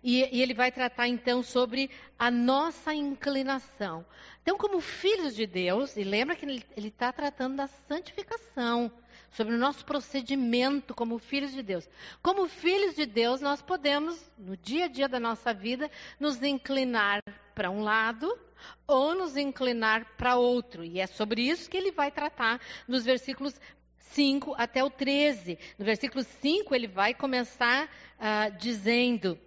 E, 0.03 0.37
e, 0.37 0.43
ele 0.43 0.55
vai 0.55 0.71
tratar 0.71 1.09
então 1.09 1.43
sobre 1.43 1.91
a 2.19 2.31
nossa 2.31 2.95
inclinação. 2.95 4.05
Então, 4.43 4.57
como 4.57 4.81
filhos 4.81 5.35
de 5.35 5.47
Deus, 5.47 5.97
e 5.97 6.05
lembra 6.05 6.37
que 6.37 6.45
ele 6.45 6.65
está 6.77 7.13
tratando 7.13 7.57
da 7.57 7.67
santificação, 7.67 8.93
sobre 9.31 9.55
o 9.55 9.59
nosso 9.59 9.85
procedimento 9.85 10.95
como 10.95 11.19
filhos 11.19 11.53
de 11.53 11.63
Deus. 11.63 11.89
Como 12.23 12.49
filhos 12.49 12.95
de 12.95 13.05
Deus, 13.05 13.43
nós 13.43 13.61
podemos, 13.61 14.31
no 14.39 14.57
dia 14.57 14.87
a 14.87 14.89
dia 14.89 15.09
da 15.09 15.21
nossa 15.21 15.53
vida, 15.53 15.91
nos 16.19 16.43
inclinar 16.43 17.21
para 17.55 17.71
um 17.71 17.83
lado 17.83 18.39
ou 18.87 19.15
nos 19.15 19.37
inclinar 19.37 20.07
para 20.17 20.37
outro. 20.37 20.83
E 20.83 21.01
é 21.01 21.07
sobre 21.07 21.43
isso 21.43 21.69
que 21.69 21.77
ele 21.77 21.93
vai 21.93 22.11
tratar 22.11 22.61
nos 22.89 23.05
versículos 23.05 23.61
5 23.99 24.55
até 24.57 24.83
o 24.83 24.89
13. 24.89 25.59
No 25.79 25.85
versículo 25.85 26.25
5, 26.25 26.75
ele 26.75 26.87
vai 26.87 27.13
começar 27.13 27.85
uh, 27.85 28.57
dizendo: 28.59 29.39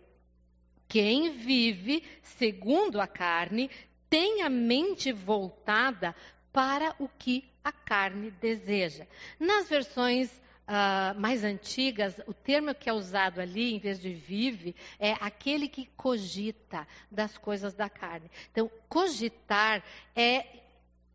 Quem 0.89 1.29
vive 1.29 2.03
segundo 2.23 2.99
a 2.99 3.07
carne 3.07 3.69
tem 4.09 4.41
a 4.41 4.49
mente 4.49 5.11
voltada 5.13 6.15
para 6.51 6.95
o 6.97 7.07
que 7.07 7.47
a 7.63 7.71
carne 7.71 8.31
deseja. 8.31 9.05
Nas 9.39 9.69
versões 9.69 10.31
uh, 10.67 11.19
mais 11.19 11.43
antigas, 11.43 12.19
o 12.25 12.33
termo 12.33 12.73
que 12.73 12.89
é 12.89 12.93
usado 12.93 13.39
ali, 13.39 13.71
em 13.75 13.77
vez 13.77 13.99
de 13.99 14.11
vive, 14.11 14.75
é 14.97 15.11
aquele 15.19 15.67
que 15.67 15.85
cogita 15.95 16.87
das 17.11 17.37
coisas 17.37 17.75
da 17.75 17.87
carne. 17.87 18.29
Então, 18.51 18.69
cogitar 18.89 19.83
é 20.15 20.43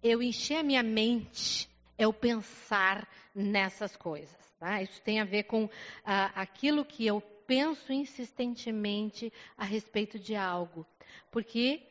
eu 0.00 0.22
encher 0.22 0.58
a 0.58 0.62
minha 0.62 0.84
mente, 0.84 1.68
é 1.98 2.06
o 2.06 2.12
pensar 2.12 3.08
nessas 3.34 3.96
coisas. 3.96 4.36
Tá? 4.60 4.80
Isso 4.80 5.02
tem 5.02 5.20
a 5.20 5.24
ver 5.24 5.44
com 5.44 5.64
uh, 5.64 5.70
aquilo 6.04 6.84
que 6.84 7.04
eu 7.04 7.20
penso 7.46 7.92
insistentemente 7.92 9.32
a 9.56 9.64
respeito 9.64 10.18
de 10.18 10.34
algo. 10.34 10.86
Porque 11.30 11.82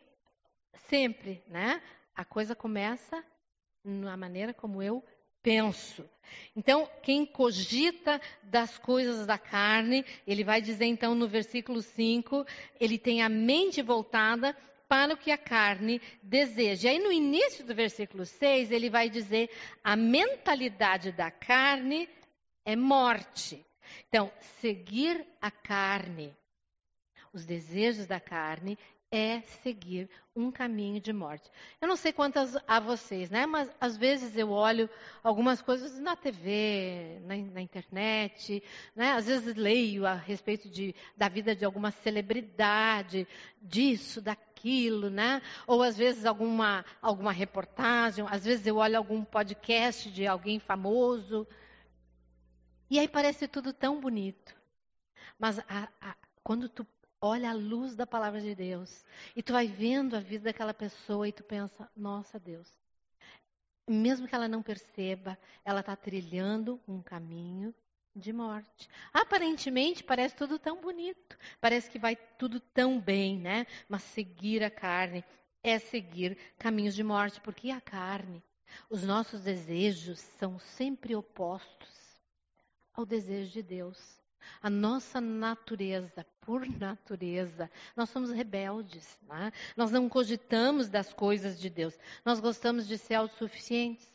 sempre, 0.88 1.44
né? 1.48 1.82
A 2.16 2.24
coisa 2.24 2.56
começa 2.56 3.24
na 3.84 4.16
maneira 4.16 4.54
como 4.54 4.82
eu 4.82 5.04
penso. 5.42 6.10
Então, 6.56 6.90
quem 7.02 7.26
cogita 7.26 8.22
das 8.44 8.78
coisas 8.78 9.26
da 9.26 9.38
carne, 9.38 10.06
ele 10.26 10.44
vai 10.44 10.62
dizer 10.62 10.86
então 10.86 11.14
no 11.14 11.28
versículo 11.28 11.82
5, 11.82 12.46
ele 12.80 12.98
tem 12.98 13.22
a 13.22 13.30
mente 13.30 13.82
voltada 13.82 14.56
para 14.88 15.14
o 15.14 15.18
que 15.18 15.32
a 15.32 15.38
carne 15.38 16.02
deseja. 16.22 16.88
E 16.88 16.92
aí 16.94 17.00
no 17.00 17.12
início 17.12 17.66
do 17.66 17.76
versículo 17.76 18.26
6, 18.26 18.72
ele 18.72 18.90
vai 18.90 19.10
dizer: 19.10 19.50
a 19.84 19.96
mentalidade 19.96 21.12
da 21.12 21.30
carne 21.30 22.08
é 22.64 22.76
morte. 22.76 23.66
Então, 24.08 24.32
seguir 24.60 25.26
a 25.42 25.52
carne, 25.52 26.36
os 27.34 27.46
desejos 27.46 28.06
da 28.06 28.20
carne 28.20 28.78
é 29.14 29.42
seguir 29.62 30.10
um 30.36 30.50
caminho 30.50 31.00
de 31.00 31.14
morte. 31.14 31.48
Eu 31.80 31.88
não 31.88 31.96
sei 31.96 32.12
quantas 32.12 32.58
a 32.68 32.80
vocês, 32.80 33.30
né? 33.30 33.46
Mas 33.46 33.70
às 33.80 33.96
vezes 33.96 34.36
eu 34.36 34.50
olho 34.50 34.90
algumas 35.24 35.62
coisas 35.62 36.00
na 36.00 36.16
TV, 36.16 37.20
na, 37.22 37.38
na 37.38 37.62
internet, 37.62 38.64
né? 38.96 39.12
Às 39.12 39.28
vezes 39.28 39.56
leio 39.56 40.08
a 40.08 40.16
respeito 40.16 40.68
de, 40.68 40.96
da 41.16 41.30
vida 41.30 41.56
de 41.56 41.64
alguma 41.64 41.92
celebridade, 41.92 43.28
disso, 43.62 44.20
daquilo, 44.20 45.12
né? 45.12 45.44
Ou 45.68 45.84
às 45.84 45.96
vezes 45.96 46.26
alguma, 46.26 46.84
alguma 47.00 47.32
reportagem, 47.32 48.26
às 48.28 48.44
vezes 48.44 48.66
eu 48.66 48.78
olho 48.78 48.98
algum 48.98 49.24
podcast 49.24 50.10
de 50.10 50.26
alguém 50.26 50.58
famoso. 50.60 51.48
E 52.94 53.00
aí 53.00 53.08
parece 53.08 53.48
tudo 53.48 53.74
tão 53.74 54.00
bonito. 54.00 54.56
Mas 55.40 55.58
a, 55.58 55.90
a, 56.00 56.16
quando 56.44 56.70
tu 56.70 56.86
olha 57.20 57.50
a 57.50 57.54
luz 57.54 57.96
da 57.96 58.06
palavra 58.06 58.40
de 58.40 58.54
Deus 58.54 59.04
e 59.36 59.42
tu 59.42 59.52
vai 59.52 59.66
vendo 59.66 60.16
a 60.16 60.20
vida 60.20 60.44
daquela 60.44 60.76
pessoa 60.76 61.28
e 61.28 61.32
tu 61.32 61.44
pensa, 61.44 61.90
nossa 61.98 62.40
Deus, 62.40 62.72
mesmo 63.90 64.28
que 64.28 64.36
ela 64.36 64.48
não 64.48 64.62
perceba, 64.62 65.36
ela 65.66 65.80
está 65.80 65.96
trilhando 65.96 66.80
um 66.88 67.02
caminho 67.02 67.74
de 68.16 68.32
morte. 68.32 68.88
Aparentemente 69.12 70.04
parece 70.04 70.36
tudo 70.36 70.60
tão 70.60 70.80
bonito, 70.80 71.36
parece 71.60 71.90
que 71.90 71.98
vai 71.98 72.16
tudo 72.16 72.60
tão 72.60 73.00
bem, 73.00 73.40
né? 73.40 73.66
Mas 73.90 74.04
seguir 74.04 74.64
a 74.64 74.70
carne 74.70 75.26
é 75.64 75.80
seguir 75.80 76.38
caminhos 76.60 76.94
de 76.94 77.04
morte, 77.04 77.42
porque 77.42 77.72
a 77.72 77.82
carne, 77.82 78.44
os 78.88 79.02
nossos 79.02 79.42
desejos 79.42 80.20
são 80.20 80.60
sempre 80.60 81.16
opostos 81.16 82.03
ao 82.94 83.06
desejo 83.06 83.52
de 83.52 83.64
Deus. 83.64 84.22
A 84.62 84.70
nossa 84.70 85.22
natureza, 85.22 86.26
por 86.42 86.68
natureza, 86.68 87.70
nós 87.96 88.10
somos 88.10 88.32
rebeldes. 88.32 89.18
Né? 89.28 89.52
Nós 89.76 89.92
não 89.92 90.10
cogitamos 90.10 90.90
das 90.90 91.14
coisas 91.14 91.60
de 91.60 91.70
Deus. 91.70 91.98
Nós 92.26 92.40
gostamos 92.40 92.88
de 92.88 92.98
ser 92.98 93.16
autossuficientes. 93.16 94.12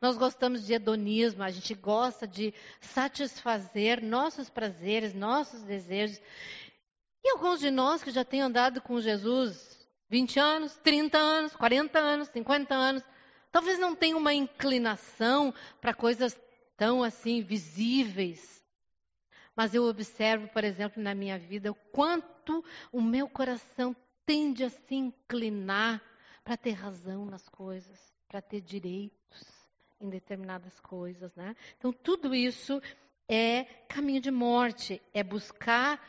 Nós 0.00 0.16
gostamos 0.16 0.66
de 0.66 0.74
hedonismo, 0.74 1.42
a 1.42 1.50
gente 1.50 1.74
gosta 1.74 2.26
de 2.26 2.54
satisfazer 2.80 4.02
nossos 4.02 4.48
prazeres, 4.48 5.14
nossos 5.14 5.62
desejos. 5.62 6.20
E 7.24 7.30
alguns 7.30 7.60
de 7.60 7.70
nós 7.70 8.02
que 8.02 8.10
já 8.10 8.24
têm 8.24 8.42
andado 8.42 8.80
com 8.80 9.00
Jesus 9.00 9.80
20 10.08 10.38
anos, 10.38 10.76
30 10.82 11.16
anos, 11.18 11.56
40 11.56 11.98
anos, 11.98 12.28
50 12.28 12.74
anos, 12.74 13.02
talvez 13.50 13.78
não 13.78 13.94
tenham 13.94 14.18
uma 14.18 14.34
inclinação 14.34 15.54
para 15.80 15.94
coisas 15.94 16.38
tão 16.82 17.00
assim 17.00 17.40
visíveis 17.42 18.60
mas 19.54 19.72
eu 19.72 19.84
observo, 19.84 20.48
por 20.48 20.64
exemplo, 20.64 21.00
na 21.00 21.14
minha 21.14 21.38
vida, 21.38 21.70
o 21.70 21.74
quanto 21.92 22.64
o 22.90 23.00
meu 23.00 23.28
coração 23.28 23.94
tende 24.24 24.64
a 24.64 24.70
se 24.70 24.94
inclinar 24.94 26.02
para 26.42 26.56
ter 26.56 26.72
razão 26.72 27.24
nas 27.26 27.48
coisas, 27.48 28.00
para 28.26 28.40
ter 28.40 28.60
direitos 28.62 29.46
em 30.00 30.08
determinadas 30.08 30.80
coisas, 30.80 31.32
né? 31.36 31.54
Então 31.78 31.92
tudo 31.92 32.34
isso 32.34 32.80
é 33.28 33.64
caminho 33.88 34.20
de 34.20 34.30
morte, 34.30 35.00
é 35.14 35.22
buscar 35.22 36.02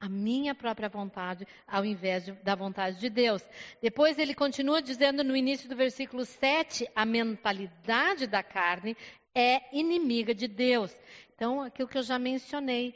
a 0.00 0.08
minha 0.08 0.54
própria 0.54 0.88
vontade 0.88 1.46
ao 1.66 1.82
invés 1.82 2.26
de, 2.26 2.32
da 2.32 2.54
vontade 2.54 2.98
de 2.98 3.08
Deus. 3.08 3.42
Depois 3.80 4.18
ele 4.18 4.34
continua 4.34 4.82
dizendo 4.82 5.24
no 5.24 5.34
início 5.34 5.66
do 5.68 5.76
versículo 5.76 6.26
7, 6.26 6.86
a 6.94 7.06
mentalidade 7.06 8.26
da 8.26 8.42
carne 8.42 8.94
é 9.34 9.62
inimiga 9.76 10.34
de 10.34 10.46
Deus. 10.46 10.96
Então, 11.34 11.60
aquilo 11.60 11.88
que 11.88 11.98
eu 11.98 12.02
já 12.02 12.18
mencionei, 12.18 12.94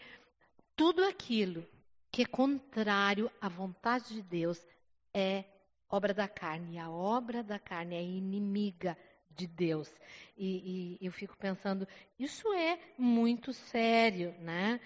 tudo 0.77 1.05
aquilo 1.05 1.67
que 2.11 2.23
é 2.23 2.27
contrário 2.27 3.31
à 3.41 3.49
vontade 3.49 4.15
de 4.15 4.23
Deus 4.23 4.65
é 5.13 5.45
obra 5.91 6.15
da 6.15 6.29
carne. 6.29 6.79
A 6.79 6.91
obra 6.91 7.43
da 7.43 7.59
carne 7.59 7.97
é 7.97 8.03
inimiga 8.03 8.97
de 9.31 9.47
Deus. 9.47 9.91
E, 10.37 10.99
e 11.01 11.07
eu 11.07 11.13
fico 11.13 11.37
pensando, 11.37 11.87
isso 12.19 12.53
é 12.53 12.79
muito 12.97 13.53
sério, 13.53 14.35
né? 14.41 14.81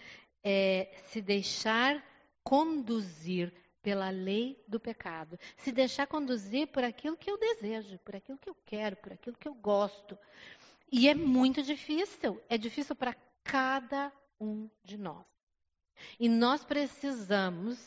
É, 0.44 0.88
se 1.04 1.20
deixar 1.20 2.04
conduzir 2.42 3.52
pela 3.82 4.10
lei 4.10 4.62
do 4.68 4.78
pecado, 4.78 5.38
se 5.56 5.72
deixar 5.72 6.06
conduzir 6.06 6.68
por 6.68 6.84
aquilo 6.84 7.16
que 7.16 7.30
eu 7.30 7.38
desejo, 7.38 7.98
por 7.98 8.14
aquilo 8.14 8.38
que 8.38 8.48
eu 8.48 8.56
quero, 8.64 8.96
por 8.96 9.12
aquilo 9.12 9.36
que 9.36 9.48
eu 9.48 9.54
gosto. 9.54 10.16
E 10.92 11.08
é 11.08 11.14
muito 11.14 11.62
difícil, 11.62 12.38
é 12.50 12.58
difícil 12.58 12.94
para 12.94 13.16
cada 13.42 14.12
um 14.38 14.68
de 14.84 14.98
nós. 14.98 15.24
E 16.20 16.28
nós 16.28 16.62
precisamos 16.62 17.78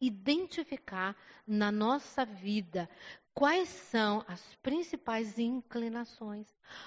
identificar 0.00 1.16
na 1.44 1.72
nossa 1.72 2.24
vida 2.24 2.88
quais 3.34 3.68
são 3.68 4.24
as 4.28 4.54
principais 4.62 5.36
inclinações. 5.36 6.46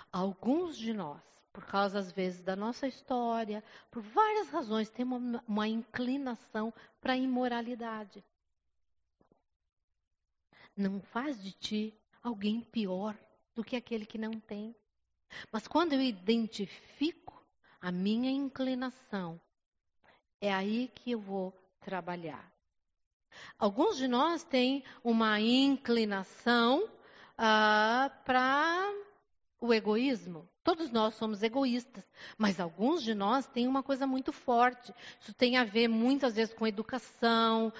Alguns 0.10 0.78
de 0.78 0.94
nós, 0.94 1.22
por 1.52 1.66
causa 1.66 2.00
às 2.00 2.14
vezes 2.14 2.42
da 2.42 2.56
nossa 2.56 2.88
história, 2.88 3.62
por 3.92 4.02
várias 4.02 4.48
razões, 4.48 4.90
tem 4.90 5.04
uma, 5.04 5.44
uma 5.46 5.68
inclinação 5.68 6.74
para 7.02 7.12
a 7.14 7.18
imoralidade. 7.18 8.24
Não 10.78 11.02
faz 11.02 11.44
de 11.44 11.52
ti 11.52 11.94
alguém 12.24 12.62
pior 12.62 13.18
do 13.54 13.66
que 13.66 13.76
aquele 13.76 14.06
que 14.06 14.18
não 14.18 14.32
tem. 14.32 14.74
Mas 15.52 15.68
quando 15.68 15.94
eu 15.94 16.02
identifico 16.02 17.44
a 17.82 17.92
minha 17.92 18.30
inclinação, 18.30 19.40
é 20.42 20.54
aí 20.54 20.92
que 20.96 21.12
eu 21.12 21.20
vou 21.20 21.54
trabalhar. 21.80 22.52
Alguns 23.58 23.98
de 23.98 24.08
nós 24.08 24.44
têm 24.44 24.84
uma 25.04 25.40
inclinação 25.40 26.90
ah, 27.38 28.12
para 28.26 28.94
o 29.62 29.74
egoísmo. 29.74 30.48
Todos 30.64 30.92
nós 30.92 31.16
somos 31.16 31.42
egoístas, 31.42 32.04
mas 32.38 32.60
alguns 32.60 33.02
de 33.02 33.14
nós 33.16 33.48
têm 33.48 33.68
uma 33.68 33.82
coisa 33.82 34.06
muito 34.06 34.32
forte. 34.32 34.94
Isso 35.20 35.34
tem 35.34 35.58
a 35.58 35.64
ver 35.64 35.88
muitas 35.88 36.36
vezes 36.36 36.54
com 36.54 36.68
educação, 36.68 37.74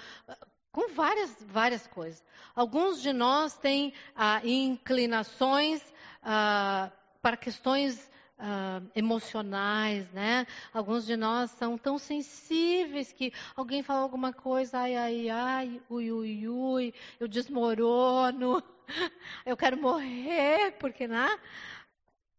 com 0.72 0.88
várias, 0.88 1.36
várias 1.42 1.86
coisas. 1.86 2.24
Alguns 2.54 3.00
de 3.00 3.12
nós 3.12 3.56
têm 3.56 3.92
ah, 4.14 4.40
inclinações 4.44 5.82
ah, 6.22 6.90
para 7.22 7.36
questões 7.36 8.10
uh, 8.38 8.90
emocionais, 8.94 10.10
né? 10.12 10.46
Alguns 10.72 11.06
de 11.06 11.16
nós 11.16 11.50
são 11.52 11.76
tão 11.76 11.98
sensíveis 11.98 13.12
que 13.12 13.32
alguém 13.54 13.82
fala 13.82 14.00
alguma 14.00 14.32
coisa, 14.32 14.78
ai, 14.78 14.96
ai, 14.96 15.28
ai, 15.28 15.82
ui, 15.88 16.10
ui, 16.10 16.48
ui, 16.48 16.94
eu 17.18 17.28
desmorono, 17.28 18.62
eu 19.44 19.56
quero 19.56 19.80
morrer, 19.80 20.72
porque, 20.78 21.06
né? 21.06 21.38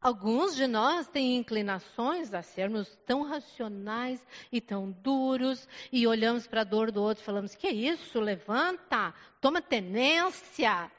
Alguns 0.02 0.56
de 0.56 0.65
nós 0.65 1.08
têm 1.08 1.38
inclinações 1.38 2.34
a 2.34 2.41
sermos 2.41 2.89
tão 3.06 3.22
racionais 3.22 4.26
e 4.52 4.60
tão 4.60 4.89
duros 4.89 5.70
e 5.91 6.08
olhamos 6.08 6.48
para 6.48 6.62
a 6.62 6.63
dor 6.63 6.91
do 6.91 7.04
outro 7.04 7.22
e 7.22 7.26
falamos: 7.26 7.54
que 7.54 7.70
isso? 7.70 8.20
Levanta, 8.20 9.13
toma 9.39 9.62
tenência. 9.62 10.91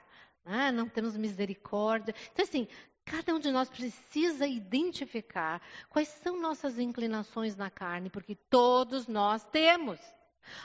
Ah, 0.45 0.71
não 0.71 0.89
temos 0.89 1.17
misericórdia. 1.17 2.15
Então, 2.33 2.45
assim, 2.45 2.69
cada 3.05 3.35
um 3.35 3.39
de 3.39 3.51
nós 3.51 3.69
precisa 3.69 4.47
identificar 4.47 5.61
quais 5.89 6.09
são 6.09 6.41
nossas 6.41 6.79
inclinações 6.79 7.57
na 7.57 7.71
carne, 7.71 8.11
porque 8.11 8.35
todos 8.35 9.07
nós 9.07 9.45
temos. 9.45 10.01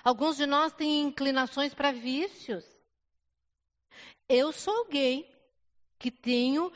Alguns 0.03 0.37
de 0.37 0.45
nós 0.45 0.73
têm 0.73 1.01
inclinações 1.01 1.73
para 1.73 1.91
vícios. 1.91 2.65
Eu 4.27 4.51
sou 4.51 4.75
alguém 4.75 5.29
que 5.97 6.11
tenho 6.11 6.71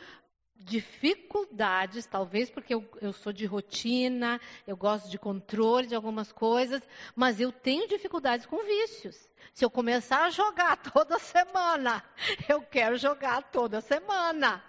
dificuldades, 0.55 2.05
talvez 2.05 2.49
porque 2.49 2.73
eu, 2.73 2.87
eu, 3.01 3.11
sou 3.11 3.33
de 3.33 3.45
rotina, 3.45 4.39
eu 4.67 4.77
gosto 4.77 5.09
de 5.09 5.17
controle 5.17 5.87
de 5.87 5.95
algumas 5.95 6.31
coisas, 6.31 6.81
mas 7.15 7.39
eu 7.39 7.51
tenho 7.51 7.87
dificuldades 7.87 8.45
com 8.45 8.63
vícios. 8.63 9.29
Se 9.53 9.65
eu 9.65 9.69
começar 9.69 10.25
a 10.25 10.29
jogar 10.29 10.77
toda 10.93 11.19
semana, 11.19 12.03
eu 12.47 12.61
quero 12.61 12.97
jogar 12.97 13.51
toda 13.51 13.81
semana. 13.81 14.63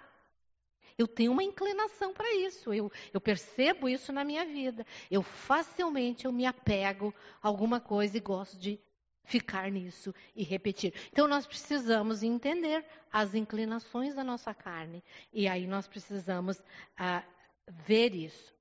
Eu 0.97 1.07
tenho 1.07 1.31
uma 1.31 1.43
inclinação 1.43 2.13
para 2.13 2.33
isso, 2.35 2.73
eu, 2.73 2.91
eu 3.13 3.19
percebo 3.19 3.89
isso 3.89 4.11
na 4.13 4.23
minha 4.23 4.45
vida. 4.45 4.85
Eu 5.09 5.21
facilmente 5.21 6.25
eu 6.25 6.31
me 6.31 6.45
apego 6.45 7.13
a 7.41 7.47
alguma 7.47 7.79
coisa 7.79 8.17
e 8.17 8.19
gosto 8.21 8.57
de 8.57 8.79
ficar 9.23 9.71
nisso 9.71 10.13
e 10.35 10.43
repetir. 10.43 10.93
Então 11.11 11.27
nós 11.27 11.45
precisamos 11.45 12.23
entender 12.23 12.85
as 13.11 13.33
inclinações 13.33 14.13
da 14.13 14.23
nossa 14.23 14.53
carne 14.53 15.03
e 15.31 15.47
aí 15.47 15.65
nós 15.65 15.87
precisamos 15.87 16.61
ah, 16.97 17.23
ver 17.67 18.13
isso. 18.13 18.53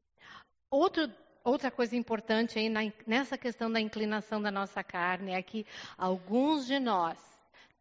Outro, 0.70 1.10
outra 1.44 1.70
coisa 1.70 1.96
importante 1.96 2.58
aí 2.58 2.68
na, 2.68 2.80
nessa 3.06 3.36
questão 3.36 3.70
da 3.70 3.80
inclinação 3.80 4.40
da 4.40 4.50
nossa 4.50 4.82
carne 4.82 5.32
é 5.32 5.42
que 5.42 5.66
alguns 5.98 6.66
de 6.66 6.78
nós 6.78 7.18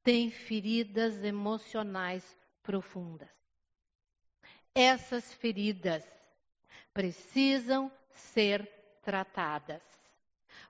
têm 0.03 0.31
feridas 0.31 1.23
emocionais 1.23 2.37
profundas. 2.63 3.40
Essas 4.73 5.33
feridas 5.33 6.03
precisam 6.93 7.91
ser 8.13 8.69
tratadas. 9.03 9.81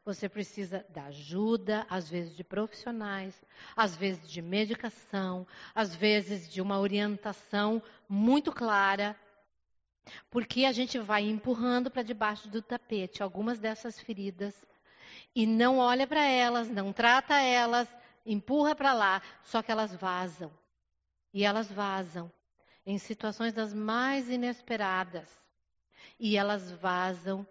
Você 0.03 0.27
precisa 0.27 0.83
da 0.89 1.05
ajuda, 1.05 1.85
às 1.87 2.09
vezes 2.09 2.35
de 2.35 2.43
profissionais, 2.43 3.39
às 3.75 3.95
vezes 3.95 4.27
de 4.29 4.41
medicação, 4.41 5.45
às 5.75 5.93
vezes 5.95 6.51
de 6.51 6.61
uma 6.61 6.79
orientação 6.79 7.81
muito 8.09 8.51
clara, 8.51 9.15
porque 10.31 10.65
a 10.65 10.71
gente 10.71 10.97
vai 10.97 11.23
empurrando 11.23 11.91
para 11.91 12.01
debaixo 12.01 12.47
do 12.49 12.61
tapete 12.61 13.21
algumas 13.21 13.59
dessas 13.59 13.99
feridas 13.99 14.55
e 15.35 15.45
não 15.45 15.77
olha 15.77 16.07
para 16.07 16.25
elas, 16.25 16.67
não 16.69 16.91
trata 16.91 17.39
elas, 17.39 17.87
empurra 18.25 18.75
para 18.75 18.93
lá, 18.93 19.21
só 19.43 19.61
que 19.61 19.71
elas 19.71 19.93
vazam. 19.95 20.51
E 21.33 21.45
elas 21.45 21.71
vazam 21.71 22.31
em 22.85 22.97
situações 22.97 23.53
das 23.53 23.73
mais 23.73 24.29
inesperadas. 24.29 25.29
E 26.19 26.37
elas 26.37 26.71
vazam 26.71 27.45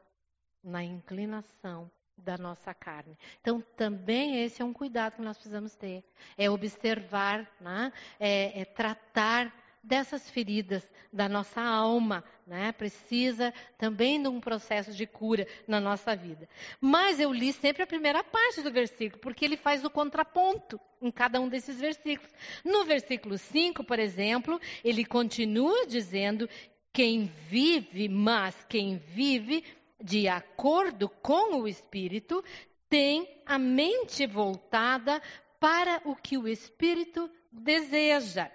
na 0.62 0.82
inclinação 0.82 1.90
da 2.16 2.36
nossa 2.36 2.74
carne. 2.74 3.18
Então, 3.40 3.60
também 3.76 4.42
esse 4.42 4.60
é 4.60 4.64
um 4.64 4.72
cuidado 4.72 5.16
que 5.16 5.22
nós 5.22 5.36
precisamos 5.36 5.74
ter. 5.74 6.04
É 6.36 6.50
observar, 6.50 7.50
né? 7.60 7.92
é, 8.18 8.60
é 8.60 8.64
tratar 8.64 9.52
dessas 9.82 10.28
feridas 10.30 10.86
da 11.12 11.28
nossa 11.28 11.60
alma, 11.60 12.22
né? 12.46 12.72
Precisa 12.72 13.52
também 13.78 14.22
de 14.22 14.28
um 14.28 14.40
processo 14.40 14.92
de 14.92 15.06
cura 15.06 15.46
na 15.66 15.80
nossa 15.80 16.14
vida. 16.14 16.48
Mas 16.80 17.18
eu 17.18 17.32
li 17.32 17.52
sempre 17.52 17.82
a 17.82 17.86
primeira 17.86 18.22
parte 18.22 18.62
do 18.62 18.70
versículo, 18.70 19.20
porque 19.20 19.44
ele 19.44 19.56
faz 19.56 19.84
o 19.84 19.90
contraponto 19.90 20.78
em 21.00 21.10
cada 21.10 21.40
um 21.40 21.48
desses 21.48 21.80
versículos. 21.80 22.32
No 22.64 22.84
versículo 22.84 23.38
5, 23.38 23.82
por 23.84 23.98
exemplo, 23.98 24.60
ele 24.84 25.04
continua 25.04 25.86
dizendo: 25.86 26.48
quem 26.92 27.30
vive, 27.48 28.08
mas 28.08 28.64
quem 28.68 28.96
vive 28.96 29.64
de 30.02 30.28
acordo 30.28 31.08
com 31.08 31.60
o 31.60 31.68
Espírito, 31.68 32.42
tem 32.88 33.28
a 33.46 33.58
mente 33.58 34.26
voltada 34.26 35.20
para 35.58 36.00
o 36.04 36.16
que 36.16 36.38
o 36.38 36.48
Espírito 36.48 37.30
deseja. 37.52 38.50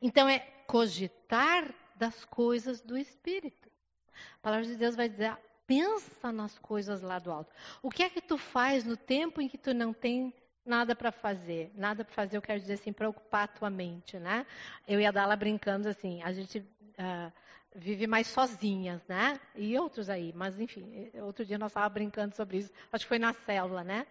Então 0.00 0.28
é 0.28 0.38
cogitar 0.66 1.74
das 1.96 2.24
coisas 2.24 2.80
do 2.80 2.96
Espírito. 2.96 3.68
A 4.36 4.38
palavra 4.42 4.66
de 4.66 4.76
Deus 4.76 4.96
vai 4.96 5.08
dizer: 5.08 5.36
pensa 5.66 6.32
nas 6.32 6.58
coisas 6.58 7.02
lá 7.02 7.18
do 7.18 7.30
alto. 7.30 7.52
O 7.82 7.90
que 7.90 8.02
é 8.02 8.10
que 8.10 8.20
tu 8.20 8.38
faz 8.38 8.84
no 8.84 8.96
tempo 8.96 9.40
em 9.40 9.48
que 9.48 9.58
tu 9.58 9.74
não 9.74 9.92
tem 9.92 10.34
nada 10.64 10.94
para 10.94 11.12
fazer? 11.12 11.70
Nada 11.74 12.04
para 12.04 12.14
fazer, 12.14 12.36
eu 12.36 12.42
quero 12.42 12.60
dizer 12.60 12.74
assim, 12.74 12.92
preocupar 12.92 13.44
a 13.44 13.48
tua 13.48 13.70
mente, 13.70 14.18
né? 14.18 14.46
Eu 14.86 15.00
ia 15.00 15.12
dar 15.12 15.26
lá 15.26 15.36
brincando 15.36 15.88
assim, 15.88 16.22
a 16.22 16.32
gente. 16.32 16.58
Uh, 16.58 17.32
vive 17.74 18.06
mais 18.06 18.26
sozinhas, 18.26 19.00
né? 19.06 19.38
E 19.54 19.78
outros 19.78 20.10
aí, 20.10 20.32
mas 20.34 20.58
enfim, 20.58 21.10
outro 21.22 21.44
dia 21.44 21.58
nós 21.58 21.70
estávamos 21.70 21.94
brincando 21.94 22.34
sobre 22.34 22.58
isso, 22.58 22.72
acho 22.92 23.04
que 23.04 23.08
foi 23.08 23.18
na 23.18 23.32
célula, 23.32 23.84
né? 23.84 24.06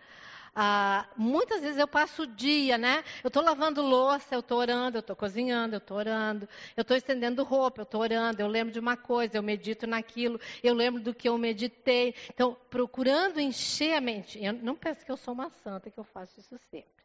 Ah, 0.56 1.08
muitas 1.16 1.62
vezes 1.62 1.78
eu 1.78 1.88
passo 1.88 2.24
o 2.24 2.28
dia, 2.28 2.78
né? 2.78 3.04
Eu 3.24 3.28
estou 3.30 3.44
lavando 3.44 3.82
louça, 3.82 4.36
eu 4.36 4.40
estou 4.40 4.58
orando, 4.58 4.98
eu 4.98 5.02
estou 5.02 5.16
cozinhando, 5.16 5.76
eu 5.76 5.80
estou 5.80 5.98
orando, 5.98 6.48
eu 6.76 6.82
estou 6.82 6.98
estendendo 6.98 7.44
roupa, 7.44 7.82
eu 7.82 7.84
estou 7.84 8.02
orando, 8.02 8.42
eu 8.42 8.48
lembro 8.48 8.74
de 8.74 8.80
uma 8.80 8.98
coisa, 8.98 9.38
eu 9.38 9.44
medito 9.44 9.86
naquilo, 9.88 10.40
eu 10.64 10.74
lembro 10.74 11.02
do 11.02 11.14
que 11.14 11.30
eu 11.30 11.38
meditei. 11.38 12.16
Então, 12.30 12.58
procurando 12.70 13.40
encher 13.40 13.96
a 13.96 14.02
mente. 14.02 14.44
Eu 14.44 14.54
não 14.54 14.76
penso 14.76 15.06
que 15.06 15.12
eu 15.12 15.18
sou 15.18 15.34
uma 15.34 15.50
santa, 15.50 15.90
que 15.90 15.98
eu 15.98 16.04
faço 16.04 16.40
isso 16.40 16.58
sempre. 16.70 17.00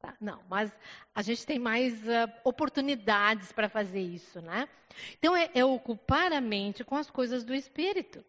Tá? 0.00 0.14
Não, 0.18 0.40
mas 0.48 0.72
a 1.14 1.20
gente 1.20 1.44
tem 1.44 1.58
mais 1.58 1.92
uh, 2.04 2.32
oportunidades 2.42 3.52
para 3.52 3.68
fazer 3.68 4.00
isso, 4.00 4.40
né? 4.40 4.66
Então 5.18 5.36
é, 5.36 5.50
é 5.54 5.62
ocupar 5.62 6.32
a 6.32 6.40
mente 6.40 6.82
com 6.82 6.96
as 6.96 7.10
coisas 7.10 7.44
do 7.44 7.54
espírito, 7.54 8.24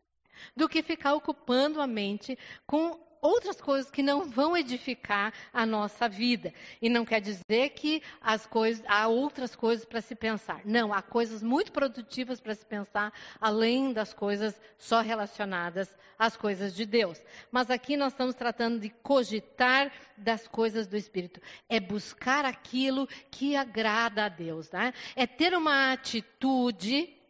do 0.54 0.68
que 0.68 0.84
ficar 0.84 1.14
ocupando 1.14 1.80
a 1.80 1.88
mente 1.88 2.38
com 2.68 3.00
outras 3.22 3.62
coisas 3.62 3.92
que 3.92 4.02
não 4.02 4.28
vão 4.28 4.58
edificar 4.58 5.32
a 5.54 5.66
nossa 5.66 6.10
vida. 6.10 6.54
E 6.82 6.90
não 6.90 7.06
quer 7.06 7.22
dizer 7.22 7.70
que 7.70 8.02
as 8.20 8.46
coisas, 8.46 8.84
há 8.88 9.08
outras 9.08 9.56
coisas 9.56 9.86
para 9.86 10.02
se 10.02 10.16
pensar. 10.16 10.62
Não, 10.66 10.92
há 10.92 11.02
coisas 11.02 11.44
muito 11.44 11.72
produtivas 11.72 12.42
para 12.42 12.56
se 12.56 12.66
pensar, 12.66 13.14
além 13.40 13.94
das 13.94 14.14
coisas 14.14 14.60
só 14.78 15.02
relacionadas 15.02 15.96
às 16.18 16.36
coisas 16.36 16.76
de 16.76 16.86
Deus. 16.86 17.22
Mas 17.52 17.70
aqui 17.70 17.96
nós 17.96 18.14
estamos 18.14 18.36
tratando 18.36 18.80
de 18.80 18.90
cogitar 18.90 19.92
das 20.18 20.48
coisas 20.48 20.88
do 20.88 20.98
Espírito. 20.98 21.40
É 21.70 21.80
buscar 21.80 22.46
aquilo 22.46 23.08
que 23.30 23.56
agrada 23.56 24.26
a 24.26 24.30
Deus. 24.30 24.72
Né? 24.72 24.94
É 25.16 25.28
ter 25.28 25.54
uma 25.54 25.94
atitude 25.94 27.21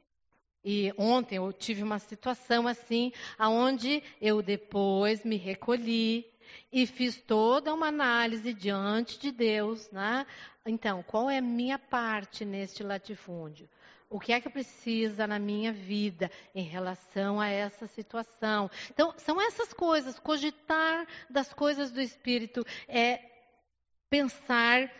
e 0.63 0.93
ontem 0.97 1.37
eu 1.37 1.51
tive 1.51 1.81
uma 1.81 1.99
situação 1.99 2.67
assim, 2.67 3.11
aonde 3.37 4.03
eu 4.21 4.41
depois 4.41 5.25
me 5.25 5.35
recolhi 5.35 6.25
e 6.71 6.85
fiz 6.85 7.19
toda 7.21 7.73
uma 7.73 7.87
análise 7.87 8.53
diante 8.53 9.19
de 9.19 9.31
Deus, 9.31 9.89
né? 9.91 10.25
Então, 10.65 11.01
qual 11.03 11.29
é 11.29 11.39
a 11.39 11.41
minha 11.41 11.79
parte 11.79 12.45
neste 12.45 12.83
latifúndio? 12.83 13.67
O 14.09 14.19
que 14.19 14.33
é 14.33 14.41
que 14.41 14.49
precisa 14.49 15.25
na 15.25 15.39
minha 15.39 15.71
vida 15.71 16.29
em 16.53 16.63
relação 16.63 17.39
a 17.39 17.47
essa 17.47 17.87
situação? 17.87 18.69
Então, 18.89 19.13
são 19.17 19.41
essas 19.41 19.73
coisas, 19.73 20.19
cogitar 20.19 21.07
das 21.29 21.53
coisas 21.53 21.91
do 21.91 22.01
Espírito, 22.01 22.63
é 22.87 23.21
pensar, 24.09 24.91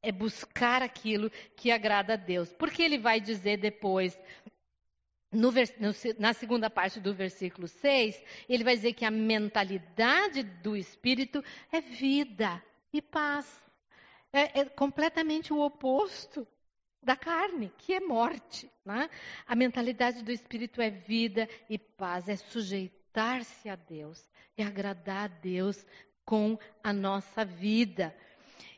é 0.00 0.12
buscar 0.12 0.82
aquilo 0.82 1.30
que 1.56 1.72
agrada 1.72 2.14
a 2.14 2.16
Deus. 2.16 2.52
Porque 2.52 2.80
ele 2.80 2.96
vai 2.96 3.20
dizer 3.20 3.56
depois, 3.56 4.16
no, 5.32 5.52
na 6.18 6.32
segunda 6.32 6.68
parte 6.68 6.98
do 6.98 7.14
versículo 7.14 7.68
6, 7.68 8.22
ele 8.48 8.64
vai 8.64 8.74
dizer 8.74 8.92
que 8.94 9.04
a 9.04 9.10
mentalidade 9.10 10.42
do 10.42 10.76
espírito 10.76 11.42
é 11.70 11.80
vida 11.80 12.62
e 12.92 13.00
paz. 13.00 13.60
É, 14.32 14.60
é 14.60 14.64
completamente 14.64 15.52
o 15.52 15.60
oposto 15.60 16.46
da 17.02 17.16
carne, 17.16 17.72
que 17.78 17.94
é 17.94 18.00
morte. 18.00 18.70
Né? 18.84 19.08
A 19.46 19.54
mentalidade 19.54 20.22
do 20.22 20.32
espírito 20.32 20.82
é 20.82 20.90
vida 20.90 21.48
e 21.68 21.78
paz, 21.78 22.28
é 22.28 22.36
sujeitar-se 22.36 23.68
a 23.68 23.76
Deus, 23.76 24.28
é 24.56 24.64
agradar 24.64 25.24
a 25.24 25.28
Deus 25.28 25.84
com 26.24 26.58
a 26.82 26.92
nossa 26.92 27.44
vida. 27.44 28.14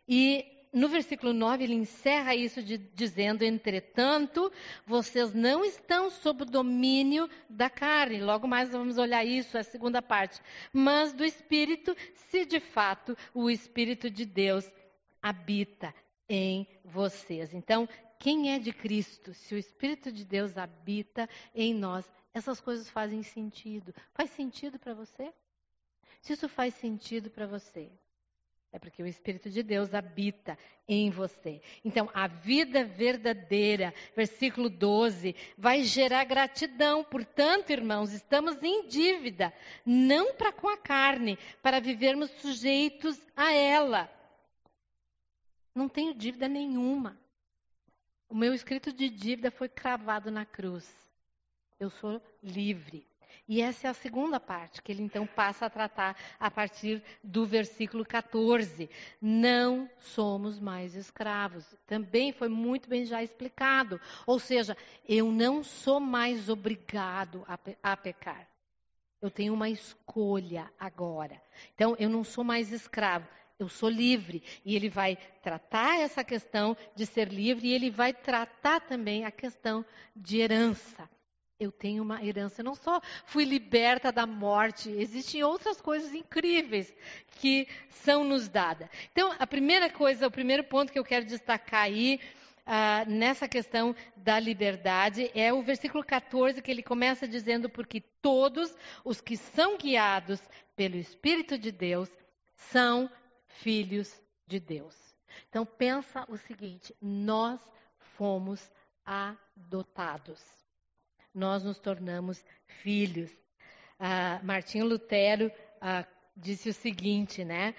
E 0.07 0.45
no 0.73 0.89
versículo 0.89 1.33
9 1.33 1.65
ele 1.65 1.75
encerra 1.75 2.35
isso 2.35 2.63
de, 2.63 2.79
dizendo: 2.79 3.43
Entretanto, 3.43 4.51
vocês 4.87 5.35
não 5.35 5.65
estão 5.65 6.09
sob 6.09 6.43
o 6.43 6.47
domínio 6.47 7.29
da 7.49 7.69
carne. 7.69 8.23
Logo 8.23 8.49
mais 8.49 8.71
vamos 8.71 8.97
olhar 8.97 9.25
isso, 9.25 9.59
a 9.59 9.63
segunda 9.63 10.01
parte. 10.01 10.41
Mas 10.73 11.13
do 11.13 11.25
Espírito, 11.25 11.95
se 12.15 12.47
de 12.47 12.59
fato 12.59 13.17
o 13.35 13.51
Espírito 13.51 14.09
de 14.09 14.25
Deus 14.25 14.71
habita 15.21 15.95
em 16.29 16.67
vocês. 16.85 17.53
Então, 17.53 17.89
quem 18.19 18.53
é 18.53 18.59
de 18.59 18.73
Cristo, 18.73 19.35
se 19.35 19.55
o 19.55 19.59
Espírito 19.59 20.11
de 20.11 20.25
Deus 20.25 20.57
habita 20.57 21.29
em 21.55 21.75
nós, 21.75 22.11
essas 22.33 22.61
coisas 22.61 22.89
fazem 22.89 23.23
sentido. 23.23 23.95
Faz 24.15 24.31
sentido 24.31 24.79
para 24.79 24.95
você? 24.95 25.33
Se 26.21 26.33
isso 26.33 26.49
faz 26.49 26.75
sentido 26.75 27.29
para 27.31 27.47
você, 27.47 27.91
é 28.73 28.79
porque 28.79 29.03
o 29.03 29.07
Espírito 29.07 29.51
de 29.51 29.63
Deus 29.63 29.93
habita 29.93 30.59
em 30.89 31.11
você. 31.11 31.61
Então, 31.85 32.09
a 32.15 32.27
vida 32.27 32.85
verdadeira, 32.85 33.93
versículo 34.17 34.71
12, 34.71 35.37
vai 35.59 35.83
gerar 35.83 36.25
gratidão. 36.25 37.05
Portanto, 37.05 37.71
irmãos, 37.71 38.13
estamos 38.15 38.63
em 38.63 38.89
dívida, 38.89 39.53
não 39.85 40.35
para 40.35 40.51
com 40.53 40.69
a 40.69 40.79
carne, 40.79 41.39
para 41.63 41.81
vivermos 41.81 42.31
sujeitos 42.41 43.21
a 43.37 43.53
ela. 43.53 44.11
Não 45.75 45.87
tenho 45.87 46.15
dívida 46.15 46.49
nenhuma. 46.49 47.19
O 48.27 48.35
meu 48.35 48.55
escrito 48.55 48.91
de 48.91 49.11
dívida 49.11 49.51
foi 49.51 49.69
cravado 49.69 50.31
na 50.31 50.47
cruz. 50.47 50.91
Eu 51.79 51.91
sou 51.91 52.23
livre. 52.43 53.07
E 53.53 53.61
essa 53.61 53.87
é 53.87 53.91
a 53.91 53.93
segunda 53.93 54.41
parte, 54.41 54.81
que 54.81 54.91
ele 54.91 55.03
então 55.03 55.27
passa 55.27 55.67
a 55.67 55.71
tratar 55.71 56.17
a 56.41 56.51
partir 56.51 57.03
do 57.23 57.45
versículo 57.45 58.03
14. 58.03 58.89
Não 59.21 59.91
somos 59.99 60.59
mais 60.59 60.95
escravos. 60.95 61.63
Também 61.87 62.33
foi 62.33 62.49
muito 62.49 62.89
bem 62.89 63.05
já 63.05 63.23
explicado. 63.23 64.01
Ou 64.27 64.39
seja, 64.39 64.75
eu 65.07 65.31
não 65.31 65.63
sou 65.63 66.01
mais 66.01 66.49
obrigado 66.49 67.45
a, 67.47 67.59
a 67.83 67.95
pecar. 67.95 68.49
Eu 69.21 69.31
tenho 69.31 69.53
uma 69.53 69.69
escolha 69.69 70.73
agora. 70.81 71.39
Então, 71.75 71.95
eu 71.99 72.09
não 72.09 72.25
sou 72.25 72.43
mais 72.43 72.73
escravo 72.73 73.29
eu 73.59 73.69
sou 73.69 73.89
livre. 73.89 74.43
E 74.65 74.75
ele 74.75 74.89
vai 74.89 75.17
tratar 75.41 76.01
essa 76.01 76.25
questão 76.25 76.77
de 76.97 77.05
ser 77.07 77.29
livre 77.29 77.69
e 77.69 77.75
ele 77.75 77.91
vai 77.91 78.13
tratar 78.13 78.81
também 78.81 79.25
a 79.25 79.31
questão 79.31 79.85
de 80.17 80.41
herança. 80.41 81.09
Eu 81.63 81.71
tenho 81.71 82.03
uma 82.03 82.25
herança, 82.25 82.61
eu 82.61 82.65
não 82.65 82.75
só 82.75 83.01
fui 83.25 83.45
liberta 83.45 84.11
da 84.11 84.27
morte, 84.27 84.91
existem 84.91 85.45
outras 85.45 85.81
coisas 85.81 86.13
incríveis 86.13 86.93
que 87.41 87.69
são 87.89 88.25
nos 88.25 88.49
dadas. 88.49 88.89
Então, 89.13 89.35
a 89.39 89.47
primeira 89.47 89.89
coisa, 89.89 90.27
o 90.27 90.31
primeiro 90.31 90.65
ponto 90.65 90.93
que 90.93 90.99
eu 90.99 91.05
quero 91.05 91.25
destacar 91.25 91.83
aí, 91.83 92.21
Uh, 92.65 93.11
nessa 93.11 93.49
questão 93.49 93.93
da 94.17 94.39
liberdade 94.39 95.33
é 95.35 95.53
o 95.53 95.65
versículo 95.65 96.05
14 96.05 96.63
que 96.63 96.71
ele 96.71 96.81
começa 96.81 97.27
dizendo 97.27 97.69
porque 97.69 98.01
todos 98.01 98.73
os 99.05 99.21
que 99.21 99.37
são 99.37 99.77
guiados 99.77 100.41
pelo 100.77 100.95
Espírito 100.95 101.59
de 101.59 101.73
Deus 101.73 102.09
são 102.55 103.11
filhos 103.49 104.23
de 104.47 104.61
Deus. 104.61 104.97
Então 105.49 105.67
pensa 105.67 106.25
o 106.29 106.37
seguinte: 106.37 106.95
nós 107.01 107.61
fomos 107.99 108.71
adotados. 109.05 110.62
Nós 111.35 111.63
nos 111.63 111.79
tornamos 111.79 112.45
filhos. 112.83 113.31
Ah, 113.99 114.41
Martinho 114.43 114.87
Lutero 114.87 115.51
ah, 115.81 116.07
disse 116.37 116.69
o 116.69 116.75
seguinte, 116.75 117.45
né? 117.45 117.75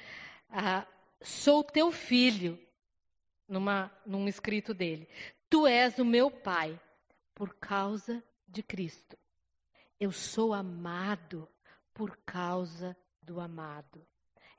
Ah, 0.49 0.87
Sou 1.23 1.63
teu 1.63 1.89
filho, 1.89 2.59
numa, 3.47 3.89
num 4.05 4.27
escrito 4.27 4.73
dele. 4.73 5.07
Tu 5.49 5.65
és 5.65 5.97
o 5.97 6.03
meu 6.03 6.29
pai, 6.29 6.77
por 7.33 7.55
causa 7.55 8.21
de 8.45 8.61
Cristo. 8.61 9.17
Eu 9.97 10.11
sou 10.11 10.53
amado 10.53 11.47
por 11.93 12.17
causa 12.25 12.95
do 13.21 13.39
amado. 13.39 14.05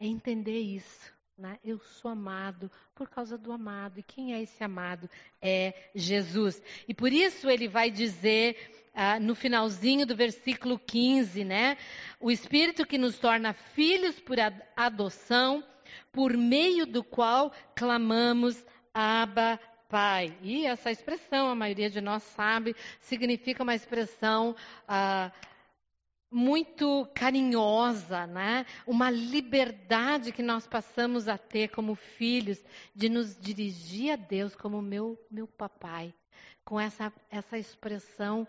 É 0.00 0.07
entender 0.07 0.59
isso. 0.59 1.12
Né? 1.37 1.59
Eu 1.62 1.78
sou 1.80 2.11
amado 2.11 2.70
por 2.94 3.11
causa 3.11 3.37
do 3.37 3.52
amado. 3.52 4.00
E 4.00 4.02
quem 4.02 4.33
é 4.33 4.40
esse 4.40 4.64
amado? 4.64 5.11
É 5.42 5.90
Jesus. 5.94 6.62
E 6.88 6.94
por 6.94 7.12
isso 7.12 7.50
ele 7.50 7.68
vai 7.68 7.90
dizer 7.90 8.84
ah, 8.94 9.18
no 9.18 9.35
finalzinho 9.35 10.07
do 10.07 10.14
versículo 10.14 10.78
15, 10.78 11.44
né? 11.44 11.76
O 12.20 12.30
Espírito 12.30 12.87
que 12.87 12.96
nos 12.96 13.18
torna 13.18 13.52
filhos 13.52 14.20
por 14.20 14.37
adoção, 14.76 15.64
por 16.12 16.37
meio 16.37 16.87
do 16.87 17.02
qual 17.02 17.52
clamamos 17.74 18.64
Abba, 18.92 19.59
Pai. 19.88 20.37
E 20.40 20.64
essa 20.64 20.90
expressão, 20.90 21.48
a 21.48 21.54
maioria 21.54 21.90
de 21.90 22.00
nós 22.00 22.22
sabe, 22.22 22.76
significa 23.00 23.62
uma 23.62 23.74
expressão. 23.74 24.54
Ah, 24.87 25.33
muito 26.35 27.09
carinhosa, 27.14 28.26
né? 28.26 28.66
Uma 28.85 29.09
liberdade 29.09 30.33
que 30.33 30.42
nós 30.42 30.66
passamos 30.66 31.28
a 31.28 31.38
ter 31.38 31.68
como 31.68 31.94
filhos 31.94 32.61
de 32.92 33.09
nos 33.09 33.38
dirigir 33.38 34.12
a 34.12 34.16
Deus 34.16 34.57
como 34.57 34.83
meu 34.83 35.16
meu 35.30 35.46
papai, 35.46 36.12
com 36.64 36.80
essa 36.80 37.12
essa 37.30 37.57
expressão 37.57 38.48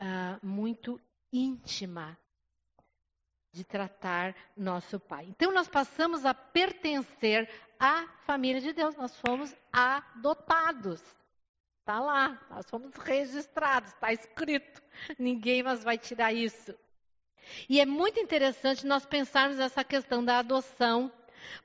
uh, 0.00 0.46
muito 0.46 1.00
íntima 1.32 2.18
de 3.52 3.64
tratar 3.64 4.34
nosso 4.56 4.98
pai. 4.98 5.26
Então 5.28 5.52
nós 5.52 5.68
passamos 5.68 6.24
a 6.24 6.34
pertencer 6.34 7.48
à 7.78 8.06
família 8.26 8.60
de 8.60 8.72
Deus. 8.72 8.96
Nós 8.96 9.16
fomos 9.20 9.54
adotados. 9.72 11.00
Está 11.80 12.00
lá, 12.00 12.40
nós 12.50 12.68
fomos 12.68 12.94
registrados, 12.96 13.92
está 13.92 14.12
escrito. 14.12 14.82
Ninguém 15.18 15.62
mais 15.62 15.84
vai 15.84 15.98
tirar 15.98 16.32
isso. 16.32 16.74
E 17.68 17.78
é 17.78 17.86
muito 17.86 18.18
interessante 18.18 18.86
nós 18.86 19.04
pensarmos 19.04 19.58
essa 19.58 19.84
questão 19.84 20.24
da 20.24 20.38
adoção, 20.38 21.12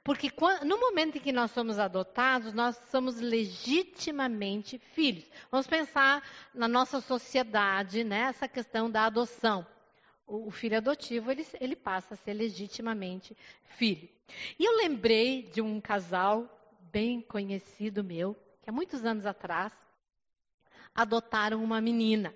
porque 0.03 0.31
no 0.65 0.79
momento 0.79 1.17
em 1.17 1.21
que 1.21 1.31
nós 1.31 1.51
somos 1.51 1.79
adotados, 1.79 2.53
nós 2.53 2.75
somos 2.89 3.19
legitimamente 3.19 4.77
filhos. 4.77 5.29
Vamos 5.51 5.67
pensar 5.67 6.23
na 6.53 6.67
nossa 6.67 7.01
sociedade, 7.01 8.03
né, 8.03 8.21
essa 8.21 8.47
questão 8.47 8.89
da 8.89 9.05
adoção. 9.05 9.65
O, 10.25 10.51
filho 10.51 10.77
adotivo, 10.77 11.31
ele, 11.31 11.45
ele 11.59 11.75
passa 11.75 12.13
a 12.13 12.17
ser 12.17 12.33
legitimamente 12.33 13.35
filho. 13.63 14.07
E 14.59 14.63
eu 14.63 14.77
lembrei 14.77 15.43
de 15.43 15.59
um 15.59 15.81
casal 15.81 16.47
bem 16.91 17.19
conhecido 17.19 18.03
meu, 18.03 18.35
que 18.61 18.69
há 18.69 18.73
muitos 18.73 19.03
anos 19.03 19.25
atrás 19.25 19.73
adotaram 20.93 21.63
uma 21.63 21.81
menina. 21.81 22.33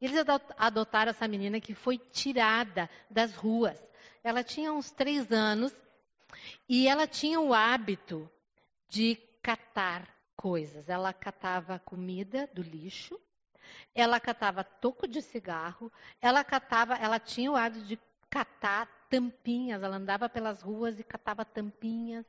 Eles 0.00 0.16
adotaram 0.56 1.10
essa 1.10 1.26
menina 1.26 1.60
que 1.60 1.74
foi 1.74 1.98
tirada 1.98 2.88
das 3.10 3.34
ruas. 3.34 3.82
Ela 4.22 4.44
tinha 4.44 4.72
uns 4.72 4.90
três 4.90 5.32
anos 5.32 5.74
e 6.68 6.88
ela 6.88 7.06
tinha 7.06 7.40
o 7.40 7.52
hábito 7.54 8.30
de 8.88 9.16
catar 9.42 10.08
coisas. 10.36 10.88
Ela 10.88 11.12
catava 11.12 11.78
comida 11.78 12.48
do 12.52 12.62
lixo, 12.62 13.20
ela 13.94 14.20
catava 14.20 14.64
toco 14.64 15.06
de 15.06 15.22
cigarro, 15.22 15.90
ela 16.20 16.44
catava, 16.44 16.94
ela 16.94 17.18
tinha 17.18 17.50
o 17.50 17.56
hábito 17.56 17.84
de 17.86 17.98
catar 18.28 18.86
tampinhas. 19.08 19.82
Ela 19.82 19.96
andava 19.96 20.28
pelas 20.28 20.60
ruas 20.62 20.98
e 20.98 21.04
catava 21.04 21.44
tampinhas. 21.44 22.26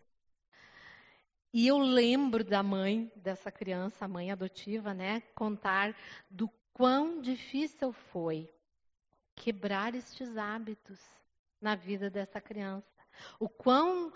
E 1.54 1.68
eu 1.68 1.78
lembro 1.78 2.44
da 2.44 2.62
mãe 2.62 3.10
dessa 3.16 3.50
criança, 3.50 4.04
a 4.04 4.08
mãe 4.10 4.30
adotiva, 4.30 4.94
né, 4.94 5.22
contar 5.34 5.96
do 6.30 6.50
quão 6.74 7.22
difícil 7.22 7.94
foi 7.94 8.54
quebrar 9.34 9.96
estes 9.96 10.36
hábitos 10.36 11.00
na 11.62 11.74
vida 11.74 12.10
dessa 12.10 12.42
criança. 12.42 12.95
O 13.40 13.50
quão 13.50 14.12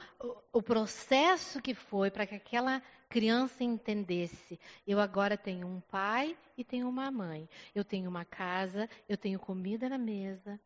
o, 0.51 0.62
processo 0.62 1.62
que 1.62 1.73
foi 1.73 2.12
para 2.12 2.25
que 2.25 2.35
aquela 2.35 2.81
criança 3.09 3.63
entendesse: 3.63 4.59
eu 4.88 4.99
agora 4.99 5.38
tenho 5.38 5.67
um 5.67 5.81
pai 5.81 6.38
e 6.57 6.63
tenho 6.63 6.88
uma 6.88 7.09
mãe. 7.12 7.49
Eu 7.73 7.83
tenho 7.83 8.09
uma 8.09 8.25
casa, 8.25 8.89
eu 9.07 9.17
tenho 9.17 9.39
comida 9.39 9.89
na 9.89 9.97
mesa. 9.97 10.59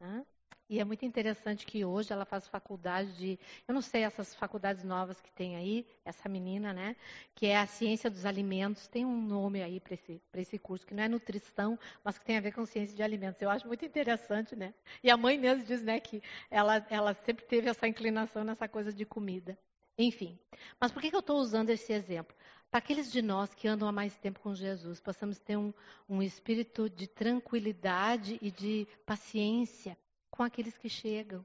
Né? 0.00 0.24
E 0.68 0.80
é 0.80 0.84
muito 0.84 1.04
interessante 1.04 1.64
que 1.64 1.84
hoje 1.84 2.12
ela 2.12 2.24
faz 2.24 2.48
faculdade 2.48 3.16
de, 3.16 3.38
eu 3.68 3.72
não 3.72 3.80
sei 3.80 4.02
essas 4.02 4.34
faculdades 4.34 4.82
novas 4.82 5.20
que 5.20 5.30
tem 5.30 5.54
aí, 5.54 5.86
essa 6.04 6.28
menina, 6.28 6.72
né? 6.72 6.96
Que 7.36 7.46
é 7.46 7.56
a 7.56 7.66
ciência 7.66 8.10
dos 8.10 8.26
alimentos. 8.26 8.88
Tem 8.88 9.04
um 9.04 9.20
nome 9.22 9.62
aí 9.62 9.78
para 9.78 9.94
esse, 9.94 10.20
esse 10.34 10.58
curso, 10.58 10.84
que 10.84 10.92
não 10.92 11.04
é 11.04 11.08
nutrição, 11.08 11.78
mas 12.02 12.18
que 12.18 12.24
tem 12.24 12.36
a 12.36 12.40
ver 12.40 12.52
com 12.52 12.66
ciência 12.66 12.96
de 12.96 13.02
alimentos. 13.02 13.40
Eu 13.40 13.48
acho 13.48 13.68
muito 13.68 13.84
interessante, 13.84 14.56
né? 14.56 14.74
E 15.04 15.10
a 15.10 15.16
mãe 15.16 15.38
mesmo 15.38 15.64
diz, 15.64 15.82
né, 15.82 16.00
que 16.00 16.20
ela, 16.50 16.84
ela 16.90 17.14
sempre 17.14 17.44
teve 17.44 17.70
essa 17.70 17.86
inclinação 17.86 18.42
nessa 18.42 18.66
coisa 18.66 18.92
de 18.92 19.04
comida. 19.04 19.56
Enfim. 19.96 20.36
Mas 20.80 20.90
por 20.90 21.00
que, 21.00 21.10
que 21.10 21.16
eu 21.16 21.20
estou 21.20 21.38
usando 21.38 21.70
esse 21.70 21.92
exemplo? 21.92 22.34
Para 22.72 22.78
aqueles 22.78 23.12
de 23.12 23.22
nós 23.22 23.54
que 23.54 23.68
andam 23.68 23.88
há 23.88 23.92
mais 23.92 24.16
tempo 24.16 24.40
com 24.40 24.52
Jesus, 24.52 25.00
possamos 25.00 25.38
ter 25.38 25.56
um, 25.56 25.72
um 26.08 26.20
espírito 26.20 26.90
de 26.90 27.06
tranquilidade 27.06 28.36
e 28.42 28.50
de 28.50 28.88
paciência 29.06 29.96
com 30.36 30.42
aqueles 30.42 30.76
que 30.76 30.88
chegam. 30.88 31.44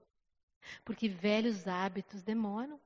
Porque 0.86 1.08
velhos 1.08 1.68
hábitos 1.68 2.22
demoram 2.22 2.80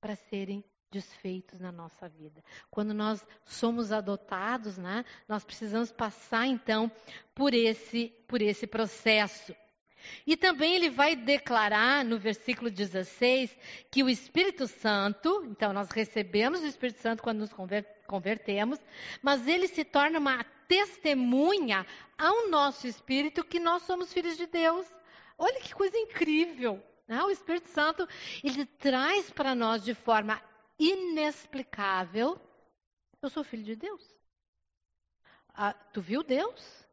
para 0.00 0.16
serem 0.16 0.64
desfeitos 0.90 1.60
na 1.60 1.72
nossa 1.72 2.08
vida. 2.08 2.42
Quando 2.70 2.94
nós 2.94 3.26
somos 3.44 3.90
adotados, 3.90 4.78
né, 4.78 5.04
nós 5.28 5.44
precisamos 5.44 5.90
passar 5.90 6.46
então 6.46 6.90
por 7.34 7.52
esse 7.52 8.08
por 8.28 8.40
esse 8.40 8.66
processo. 8.66 9.54
E 10.26 10.36
também 10.36 10.74
ele 10.74 10.90
vai 10.90 11.16
declarar 11.16 12.04
no 12.04 12.18
versículo 12.18 12.70
16 12.70 13.56
que 13.90 14.02
o 14.02 14.08
Espírito 14.10 14.66
Santo, 14.66 15.44
então 15.46 15.72
nós 15.72 15.90
recebemos 15.90 16.60
o 16.60 16.66
Espírito 16.66 17.00
Santo 17.00 17.22
quando 17.22 17.38
nos 17.38 17.54
convertemos, 18.06 18.78
mas 19.22 19.48
ele 19.48 19.66
se 19.66 19.82
torna 19.82 20.18
uma 20.18 20.44
testemunha 20.68 21.86
ao 22.18 22.48
nosso 22.50 22.86
espírito 22.86 23.44
que 23.44 23.58
nós 23.58 23.82
somos 23.82 24.12
filhos 24.12 24.36
de 24.36 24.46
Deus. 24.46 24.86
Olha 25.38 25.60
que 25.60 25.74
coisa 25.74 25.96
incrível! 25.96 26.82
Né? 27.06 27.22
O 27.22 27.30
Espírito 27.30 27.68
Santo 27.68 28.08
ele 28.42 28.64
traz 28.64 29.30
para 29.30 29.54
nós 29.54 29.82
de 29.84 29.94
forma 29.94 30.42
inexplicável: 30.78 32.40
eu 33.20 33.30
sou 33.30 33.44
filho 33.44 33.64
de 33.64 33.76
Deus. 33.76 34.02
Ah, 35.48 35.72
tu 35.72 36.00
viu 36.00 36.22
Deus? 36.22 36.86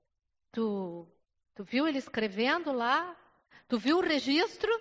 Tu 0.51 1.07
Tu 1.53 1.63
viu 1.63 1.87
ele 1.87 1.97
escrevendo 1.97 2.71
lá? 2.71 3.15
Tu 3.67 3.77
viu 3.77 3.97
o 3.97 4.01
registro? 4.01 4.71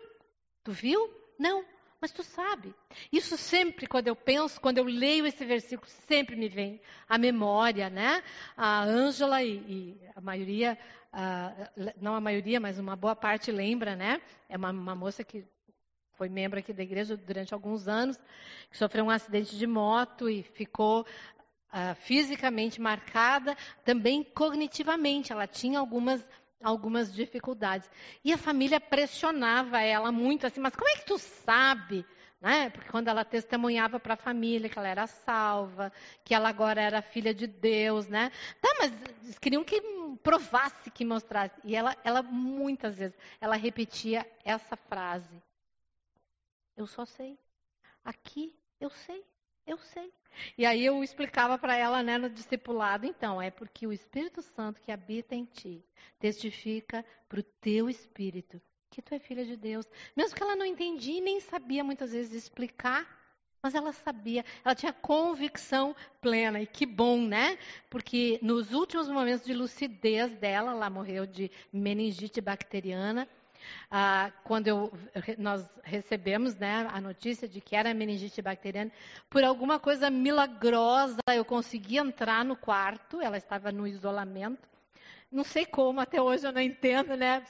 Tu 0.62 0.72
viu? 0.72 1.12
Não, 1.38 1.64
mas 2.00 2.10
tu 2.10 2.22
sabe. 2.22 2.74
Isso 3.12 3.36
sempre, 3.36 3.86
quando 3.86 4.08
eu 4.08 4.16
penso, 4.16 4.60
quando 4.60 4.78
eu 4.78 4.84
leio 4.84 5.26
esse 5.26 5.44
versículo, 5.44 5.88
sempre 6.06 6.34
me 6.34 6.48
vem 6.48 6.80
à 7.08 7.18
memória, 7.18 7.90
né? 7.90 8.22
A 8.56 8.82
Ângela 8.82 9.42
e, 9.42 9.56
e, 9.56 10.00
a 10.16 10.20
maioria, 10.20 10.78
não 12.00 12.14
a 12.14 12.20
maioria, 12.20 12.58
mas 12.58 12.78
uma 12.78 12.96
boa 12.96 13.14
parte 13.14 13.52
lembra, 13.52 13.94
né? 13.94 14.20
É 14.48 14.56
uma, 14.56 14.70
uma 14.70 14.94
moça 14.94 15.22
que 15.22 15.44
foi 16.20 16.28
membro 16.28 16.58
aqui 16.58 16.72
da 16.72 16.82
igreja 16.82 17.16
durante 17.16 17.54
alguns 17.54 17.88
anos, 17.88 18.18
que 18.70 18.76
sofreu 18.76 19.04
um 19.04 19.10
acidente 19.10 19.56
de 19.56 19.66
moto 19.66 20.28
e 20.28 20.42
ficou 20.42 21.00
uh, 21.02 21.94
fisicamente 21.96 22.80
marcada, 22.80 23.56
também 23.84 24.22
cognitivamente. 24.22 25.32
Ela 25.32 25.46
tinha 25.46 25.78
algumas 25.78 26.22
algumas 26.62 27.12
dificuldades. 27.12 27.90
E 28.24 28.32
a 28.32 28.38
família 28.38 28.80
pressionava 28.80 29.80
ela 29.80 30.12
muito 30.12 30.46
assim, 30.46 30.60
mas 30.60 30.74
como 30.74 30.88
é 30.88 30.96
que 30.96 31.06
tu 31.06 31.18
sabe? 31.18 32.04
Né? 32.40 32.70
Porque 32.70 32.90
quando 32.90 33.08
ela 33.08 33.24
testemunhava 33.24 34.00
para 34.00 34.14
a 34.14 34.16
família 34.16 34.68
que 34.68 34.78
ela 34.78 34.88
era 34.88 35.06
salva, 35.06 35.92
que 36.24 36.34
ela 36.34 36.48
agora 36.48 36.80
era 36.80 37.02
filha 37.02 37.34
de 37.34 37.46
Deus, 37.46 38.08
né? 38.08 38.30
Tá, 38.60 38.68
mas 38.78 38.92
eles 39.22 39.38
queriam 39.38 39.62
que 39.62 39.80
provasse, 40.22 40.90
que 40.90 41.04
mostrasse. 41.04 41.60
E 41.64 41.76
ela, 41.76 41.94
ela 42.02 42.22
muitas 42.22 42.96
vezes, 42.96 43.16
ela 43.40 43.56
repetia 43.56 44.26
essa 44.42 44.74
frase: 44.74 45.42
Eu 46.76 46.86
só 46.86 47.04
sei. 47.04 47.38
Aqui 48.02 48.56
eu 48.80 48.88
sei, 48.88 49.22
eu 49.66 49.78
sei. 49.78 50.12
E 50.56 50.64
aí 50.64 50.84
eu 50.84 51.02
explicava 51.02 51.58
para 51.58 51.76
ela, 51.76 52.02
né, 52.02 52.16
no 52.18 52.30
discipulado, 52.30 53.06
então, 53.06 53.40
é 53.40 53.50
porque 53.50 53.86
o 53.86 53.92
Espírito 53.92 54.42
Santo 54.42 54.80
que 54.80 54.92
habita 54.92 55.34
em 55.34 55.44
ti 55.44 55.84
testifica 56.18 57.04
para 57.28 57.40
o 57.40 57.42
teu 57.42 57.88
espírito 57.88 58.60
que 58.90 59.00
tu 59.00 59.14
é 59.14 59.18
filha 59.18 59.44
de 59.44 59.56
Deus. 59.56 59.88
Mesmo 60.16 60.36
que 60.36 60.42
ela 60.42 60.56
não 60.56 60.66
entendia 60.66 61.18
e 61.18 61.20
nem 61.20 61.40
sabia 61.40 61.84
muitas 61.84 62.12
vezes 62.12 62.32
explicar, 62.32 63.06
mas 63.62 63.74
ela 63.74 63.92
sabia, 63.92 64.44
ela 64.64 64.74
tinha 64.74 64.92
convicção 64.92 65.94
plena. 66.20 66.60
E 66.60 66.66
que 66.66 66.84
bom, 66.84 67.20
né? 67.22 67.56
Porque 67.88 68.38
nos 68.42 68.72
últimos 68.72 69.08
momentos 69.08 69.46
de 69.46 69.54
lucidez 69.54 70.34
dela, 70.36 70.72
ela 70.72 70.90
morreu 70.90 71.26
de 71.26 71.50
meningite 71.72 72.40
bacteriana. 72.40 73.28
Ah, 73.90 74.30
quando 74.44 74.68
eu, 74.68 74.92
nós 75.38 75.68
recebemos 75.82 76.54
né, 76.56 76.88
a 76.92 77.00
notícia 77.00 77.48
de 77.48 77.60
que 77.60 77.74
era 77.76 77.92
meningite 77.94 78.40
bacteriana, 78.40 78.90
por 79.28 79.44
alguma 79.44 79.78
coisa 79.78 80.10
milagrosa 80.10 81.20
eu 81.34 81.44
consegui 81.44 81.98
entrar 81.98 82.44
no 82.44 82.56
quarto, 82.56 83.20
ela 83.20 83.36
estava 83.36 83.72
no 83.72 83.86
isolamento. 83.86 84.68
Não 85.30 85.44
sei 85.44 85.64
como, 85.64 86.00
até 86.00 86.20
hoje 86.20 86.46
eu 86.46 86.52
não 86.52 86.60
entendo, 86.60 87.16
né? 87.16 87.44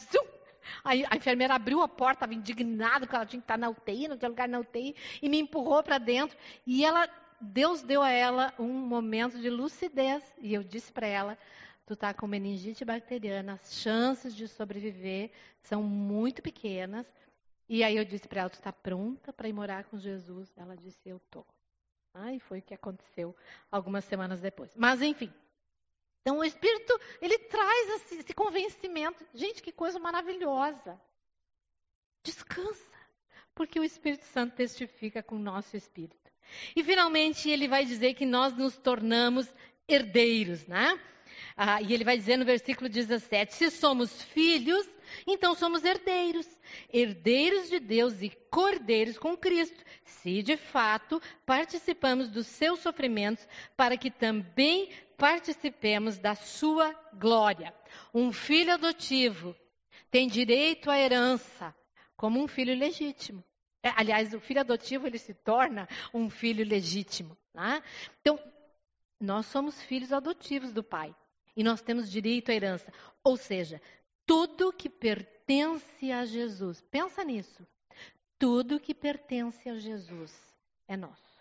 A, 0.85 0.90
a 0.90 1.16
enfermeira 1.16 1.55
abriu 1.55 1.81
a 1.81 1.88
porta, 1.88 2.18
estava 2.25 2.35
indignada 2.35 3.01
porque 3.01 3.16
ela 3.16 3.27
tinha 3.27 3.40
que 3.40 3.44
estar 3.44 3.59
na 3.59 3.70
UTI, 3.70 4.09
não 4.09 4.16
tinha 4.16 4.29
lugar 4.29 4.49
na 4.49 4.59
UTI, 4.59 4.94
e 5.23 5.29
me 5.29 5.38
empurrou 5.38 5.83
para 5.83 5.99
dentro. 5.99 6.37
E 6.66 6.85
ela, 6.85 7.09
Deus 7.40 7.83
deu 7.83 8.03
a 8.03 8.11
ela 8.11 8.53
um 8.59 8.73
momento 8.73 9.38
de 9.38 9.49
lucidez. 9.49 10.23
E 10.38 10.53
eu 10.55 10.62
disse 10.62 10.92
para 10.92 11.07
ela: 11.07 11.38
tu 11.90 11.94
está 11.94 12.14
com 12.14 12.24
meningite 12.24 12.85
bacteriana, 12.85 13.55
as 13.55 13.74
chances 13.74 14.33
de 14.33 14.46
sobreviver 14.46 15.33
são 15.61 15.83
muito 15.83 16.40
pequenas. 16.40 17.05
E 17.68 17.83
aí 17.83 17.96
eu 17.96 18.05
disse 18.05 18.29
para 18.29 18.42
ela, 18.42 18.50
tu 18.50 18.55
está 18.55 18.72
pronta 18.72 19.33
para 19.33 19.48
ir 19.48 19.53
morar 19.53 19.83
com 19.87 19.98
Jesus? 19.98 20.57
Ela 20.57 20.76
disse, 20.76 21.00
eu 21.05 21.18
tô. 21.29 21.44
Ah, 22.14 22.33
e 22.33 22.38
foi 22.38 22.61
o 22.61 22.62
que 22.62 22.74
aconteceu 22.74 23.35
algumas 23.72 24.05
semanas 24.05 24.40
depois. 24.40 24.72
Mas 24.76 25.03
enfim. 25.03 25.33
Então 26.20 26.38
o 26.38 26.44
Espírito, 26.44 26.96
ele 27.20 27.37
traz 27.38 28.03
esse, 28.03 28.18
esse 28.18 28.35
convencimento. 28.35 29.26
Gente, 29.35 29.61
que 29.61 29.72
coisa 29.72 29.98
maravilhosa. 29.98 30.96
Descansa. 32.22 32.98
Porque 33.53 33.81
o 33.81 33.85
Espírito 33.85 34.26
Santo 34.26 34.55
testifica 34.55 35.24
com 35.24 35.35
o 35.35 35.40
nosso 35.40 35.76
espírito. 35.76 36.31
E 36.76 36.85
finalmente 36.85 37.50
ele 37.50 37.66
vai 37.66 37.85
dizer 37.85 38.14
que 38.14 38.24
nós 38.24 38.53
nos 38.57 38.76
tornamos 38.76 39.53
herdeiros, 39.88 40.64
né? 40.68 40.96
Ah, 41.62 41.83
e 41.83 41.92
ele 41.92 42.05
vai 42.05 42.16
dizer 42.16 42.38
no 42.38 42.44
versículo 42.46 42.88
17: 42.88 43.53
se 43.53 43.70
somos 43.70 44.23
filhos, 44.23 44.88
então 45.27 45.55
somos 45.55 45.85
herdeiros, 45.85 46.49
herdeiros 46.90 47.68
de 47.68 47.79
Deus 47.79 48.23
e 48.23 48.31
cordeiros 48.51 49.18
com 49.18 49.37
Cristo, 49.37 49.85
se 50.03 50.42
de 50.42 50.57
fato 50.57 51.20
participamos 51.44 52.31
dos 52.31 52.46
seus 52.46 52.81
sofrimentos, 52.81 53.46
para 53.77 53.99
que 53.99 54.11
também 54.11 54.88
participemos 55.18 56.18
da 56.18 56.35
sua 56.35 56.94
glória. 57.12 57.75
Um 58.14 58.33
filho 58.33 58.73
adotivo 58.73 59.55
tem 60.11 60.29
direito 60.29 60.90
à 60.90 60.99
herança 60.99 61.77
como 62.16 62.42
um 62.42 62.49
filho 62.49 62.75
legítimo. 62.75 63.44
É, 63.83 63.92
aliás, 63.94 64.33
o 64.33 64.40
filho 64.40 64.61
adotivo 64.61 65.07
ele 65.07 65.18
se 65.18 65.35
torna 65.35 65.87
um 66.14 66.31
filho 66.31 66.64
legítimo. 66.64 67.37
Né? 67.53 67.83
Então, 68.23 68.40
nós 69.20 69.44
somos 69.44 69.83
filhos 69.83 70.11
adotivos 70.11 70.73
do 70.73 70.83
Pai. 70.83 71.14
E 71.61 71.62
nós 71.62 71.83
temos 71.83 72.11
direito 72.11 72.51
à 72.51 72.55
herança. 72.55 72.90
Ou 73.23 73.37
seja, 73.37 73.83
tudo 74.25 74.73
que 74.73 74.88
pertence 74.88 76.11
a 76.11 76.25
Jesus. 76.25 76.81
Pensa 76.90 77.23
nisso. 77.23 77.66
Tudo 78.38 78.81
que 78.81 78.94
pertence 78.94 79.68
a 79.68 79.79
Jesus 79.79 80.35
é 80.88 80.96
nosso. 80.96 81.38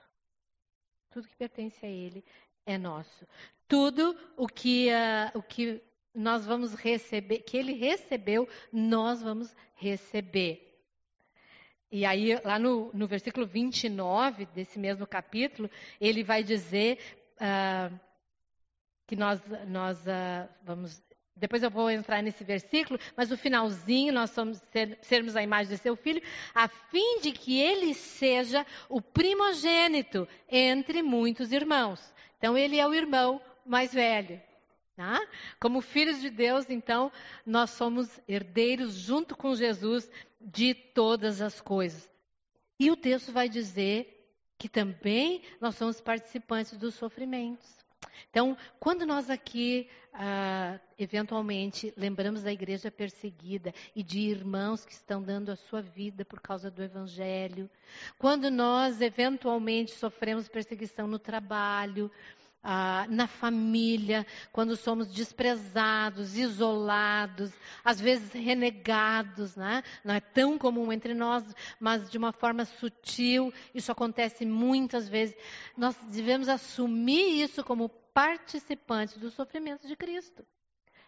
Tudo 1.09 1.25
que 1.25 1.37
pertence 1.37 1.85
a 1.85 1.89
Ele 1.89 2.21
é 2.65 2.77
nosso. 2.77 3.25
Tudo 3.65 4.13
o 4.35 4.45
que, 4.45 4.89
uh, 4.89 5.39
o 5.39 5.41
que 5.41 5.81
nós 6.13 6.45
vamos 6.45 6.73
receber, 6.73 7.39
que 7.43 7.55
Ele 7.55 7.71
recebeu, 7.71 8.45
nós 8.73 9.21
vamos 9.21 9.55
receber. 9.73 10.83
E 11.89 12.05
aí, 12.05 12.35
lá 12.43 12.59
no, 12.59 12.91
no 12.93 13.07
versículo 13.07 13.47
29 13.47 14.47
desse 14.47 14.77
mesmo 14.77 15.07
capítulo, 15.07 15.71
ele 15.97 16.25
vai 16.25 16.43
dizer. 16.43 16.99
Uh, 17.37 18.08
que 19.09 19.15
nós, 19.15 19.41
nós 19.67 19.99
uh, 20.01 20.47
vamos. 20.63 21.01
Depois 21.35 21.63
eu 21.63 21.71
vou 21.71 21.89
entrar 21.89 22.21
nesse 22.21 22.43
versículo, 22.43 22.99
mas 23.17 23.31
o 23.31 23.37
finalzinho 23.37 24.13
nós 24.13 24.29
somos 24.29 24.59
ser, 24.71 24.99
sermos 25.01 25.35
a 25.35 25.41
imagem 25.41 25.73
de 25.73 25.81
seu 25.81 25.95
filho, 25.95 26.21
a 26.53 26.67
fim 26.67 27.19
de 27.21 27.31
que 27.31 27.59
ele 27.59 27.95
seja 27.95 28.63
o 28.87 29.01
primogênito 29.01 30.27
entre 30.47 31.01
muitos 31.01 31.51
irmãos. 31.51 32.13
Então 32.37 32.55
ele 32.55 32.77
é 32.77 32.87
o 32.87 32.93
irmão 32.93 33.41
mais 33.65 33.91
velho. 33.91 34.39
Tá? 34.95 35.19
Como 35.59 35.81
filhos 35.81 36.21
de 36.21 36.29
Deus, 36.29 36.69
então, 36.69 37.11
nós 37.45 37.71
somos 37.71 38.19
herdeiros 38.27 38.93
junto 38.93 39.35
com 39.35 39.55
Jesus 39.55 40.11
de 40.39 40.75
todas 40.75 41.41
as 41.41 41.59
coisas. 41.59 42.07
E 42.77 42.91
o 42.91 42.97
texto 42.97 43.31
vai 43.31 43.49
dizer 43.49 44.35
que 44.57 44.69
também 44.69 45.41
nós 45.59 45.75
somos 45.75 46.01
participantes 46.01 46.77
dos 46.77 46.95
sofrimentos. 46.95 47.78
Então, 48.29 48.55
quando 48.79 49.05
nós 49.05 49.29
aqui, 49.29 49.89
ah, 50.13 50.79
eventualmente, 50.97 51.93
lembramos 51.97 52.43
da 52.43 52.51
igreja 52.51 52.91
perseguida 52.91 53.73
e 53.95 54.03
de 54.03 54.19
irmãos 54.19 54.85
que 54.85 54.93
estão 54.93 55.21
dando 55.21 55.51
a 55.51 55.55
sua 55.55 55.81
vida 55.81 56.23
por 56.23 56.39
causa 56.39 56.69
do 56.69 56.83
Evangelho, 56.83 57.69
quando 58.17 58.51
nós, 58.51 59.01
eventualmente, 59.01 59.91
sofremos 59.91 60.47
perseguição 60.47 61.07
no 61.07 61.17
trabalho, 61.17 62.11
ah, 62.63 63.05
na 63.09 63.27
família, 63.27 64.25
quando 64.51 64.75
somos 64.75 65.07
desprezados, 65.07 66.37
isolados, 66.37 67.51
às 67.83 67.99
vezes 67.99 68.31
renegados, 68.33 69.55
né? 69.55 69.83
não 70.03 70.13
é 70.13 70.19
tão 70.19 70.57
comum 70.57 70.91
entre 70.91 71.13
nós, 71.13 71.43
mas 71.79 72.09
de 72.09 72.17
uma 72.17 72.31
forma 72.31 72.65
sutil, 72.65 73.53
isso 73.73 73.91
acontece 73.91 74.45
muitas 74.45 75.07
vezes. 75.07 75.35
Nós 75.77 75.95
devemos 76.09 76.49
assumir 76.49 77.41
isso 77.41 77.63
como 77.63 77.89
participantes 78.13 79.17
do 79.17 79.31
sofrimento 79.31 79.87
de 79.87 79.95
Cristo. 79.95 80.45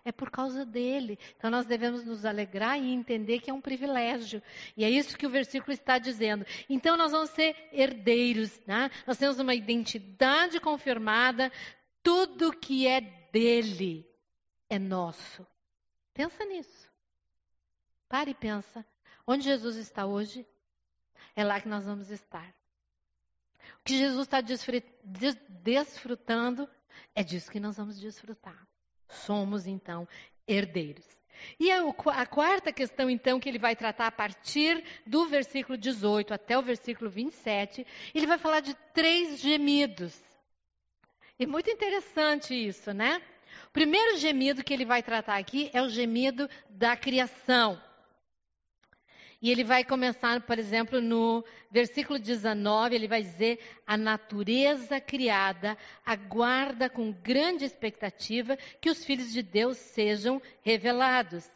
É 0.04 0.12
por 0.12 0.30
causa 0.30 0.66
dele. 0.66 1.18
Então 1.38 1.50
nós 1.50 1.66
devemos 1.66 2.04
nos 2.04 2.26
alegrar 2.26 2.78
e 2.80 2.92
entender 2.92 3.40
que 3.40 3.50
é 3.50 3.54
um 3.54 3.62
privilégio. 3.62 4.42
E 4.76 4.84
é 4.84 4.90
isso 4.90 5.18
que 5.18 5.26
o 5.26 5.30
versículo 5.30 5.72
está 5.72 5.98
dizendo. 5.98 6.46
Então 6.70 6.98
nós 6.98 7.12
vamos 7.12 7.30
ser 7.32 7.56
herdeiros, 7.72 8.60
né? 8.66 8.90
Nós 9.06 9.18
temos 9.18 9.40
uma 9.40 9.56
identidade 9.56 10.60
confirmada, 10.60 11.52
tudo 12.02 12.52
que 12.52 12.88
é 12.88 13.02
dele 13.32 14.10
é 14.70 14.80
nosso. 14.80 15.46
Pensa 16.14 16.44
nisso. 16.46 16.90
Pare 18.08 18.32
e 18.32 18.36
pensa. 18.36 18.86
Onde 19.26 19.44
Jesus 19.44 19.78
está 19.78 20.06
hoje, 20.06 20.46
é 21.36 21.44
lá 21.44 21.60
que 21.62 21.70
nós 21.70 21.86
vamos 21.86 22.10
estar. 22.10 22.54
O 23.80 23.84
que 23.84 23.98
Jesus 23.98 24.28
está 24.28 24.42
desfrutando 24.42 26.68
é 27.16 27.24
disso 27.24 27.52
que 27.52 27.60
nós 27.60 27.78
vamos 27.78 28.00
desfrutar. 28.00 28.68
Somos, 29.12 29.68
então, 29.68 30.08
herdeiros. 30.48 31.06
E 31.60 31.72
a, 31.72 32.26
quarta 32.26 32.72
questão, 32.72 33.10
então, 33.10 33.40
que 33.40 33.50
ele 33.50 33.60
vai 33.60 33.76
tratar 33.76 34.08
a 34.08 34.12
partir 34.12 34.84
do 35.06 35.26
versículo 35.26 35.78
18 35.78 36.34
até 36.34 36.58
o 36.58 36.62
versículo 36.62 37.10
27, 37.10 37.86
ele 38.14 38.28
vai 38.28 38.38
falar 38.38 38.60
de 38.60 38.74
três 38.94 39.40
gemidos. 39.40 40.20
E 41.40 41.46
muito 41.46 41.70
interessante 41.70 42.54
isso, 42.54 42.94
né? 42.94 43.22
O 43.68 43.72
primeiro 43.72 44.18
gemido 44.18 44.64
que 44.64 44.74
ele 44.74 44.86
vai 44.86 45.02
tratar 45.02 45.38
aqui 45.38 45.70
é 45.74 45.82
o 45.82 45.90
gemido 45.90 46.50
da 46.70 46.96
criação. 46.96 47.82
E 49.42 49.50
ele 49.50 49.64
vai 49.64 49.84
começar, 49.84 50.40
por 50.42 50.60
exemplo, 50.60 51.02
no 51.02 51.44
versículo 51.72 52.20
19, 52.20 52.94
ele 52.94 53.08
vai 53.08 53.24
dizer: 53.24 53.60
A 53.88 53.98
natureza 53.98 55.02
criada 55.02 55.76
aguarda 56.06 56.88
com 56.88 57.12
grande 57.12 57.66
expectativa 57.66 58.56
que 58.80 58.90
os 58.90 59.04
filhos 59.04 59.34
de 59.34 59.42
Deus 59.42 59.78
sejam 59.78 60.40
revelados. 60.62 61.50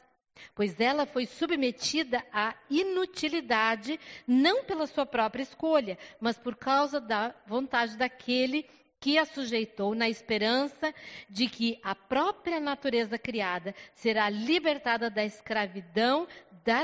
Pois 0.53 0.79
ela 0.79 1.05
foi 1.05 1.25
submetida 1.27 2.25
à 2.33 2.55
inutilidade, 2.69 3.99
não 4.27 4.63
pela 4.65 4.87
sua 4.87 5.05
própria 5.05 5.43
escolha, 5.43 5.97
mas 6.19 6.37
por 6.37 6.55
causa 6.55 6.99
da 6.99 7.33
vontade 7.45 7.95
daquele 7.95 8.65
que 8.99 9.19
a 9.19 9.25
sujeitou 9.25 9.93
na 9.93 10.09
esperança 10.09 10.93
de 11.29 11.47
que 11.47 11.79
a 11.83 11.93
própria 11.93 12.59
natureza 12.59 13.19
criada 13.19 13.75
será 13.93 14.29
libertada 14.29 15.09
da 15.11 15.23
escravidão, 15.23 16.27
da 16.65 16.83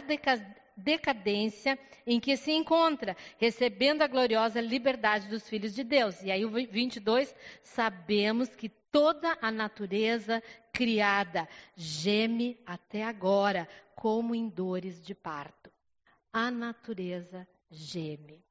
decadência 0.83 1.77
em 2.05 2.19
que 2.19 2.35
se 2.35 2.51
encontra, 2.51 3.15
recebendo 3.37 4.01
a 4.01 4.07
gloriosa 4.07 4.59
liberdade 4.59 5.27
dos 5.27 5.47
filhos 5.47 5.73
de 5.73 5.83
Deus. 5.83 6.21
E 6.23 6.31
aí 6.31 6.43
o 6.45 6.49
22, 6.49 7.33
sabemos 7.63 8.55
que 8.55 8.69
toda 8.69 9.37
a 9.41 9.51
natureza 9.51 10.41
criada 10.71 11.47
geme 11.75 12.59
até 12.65 13.03
agora, 13.03 13.67
como 13.95 14.35
em 14.35 14.49
dores 14.49 15.01
de 15.01 15.13
parto. 15.13 15.71
A 16.33 16.49
natureza 16.49 17.47
geme. 17.69 18.43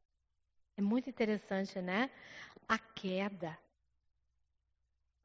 É 0.76 0.82
muito 0.82 1.10
interessante, 1.10 1.80
né? 1.80 2.10
A 2.68 2.78
queda 2.78 3.58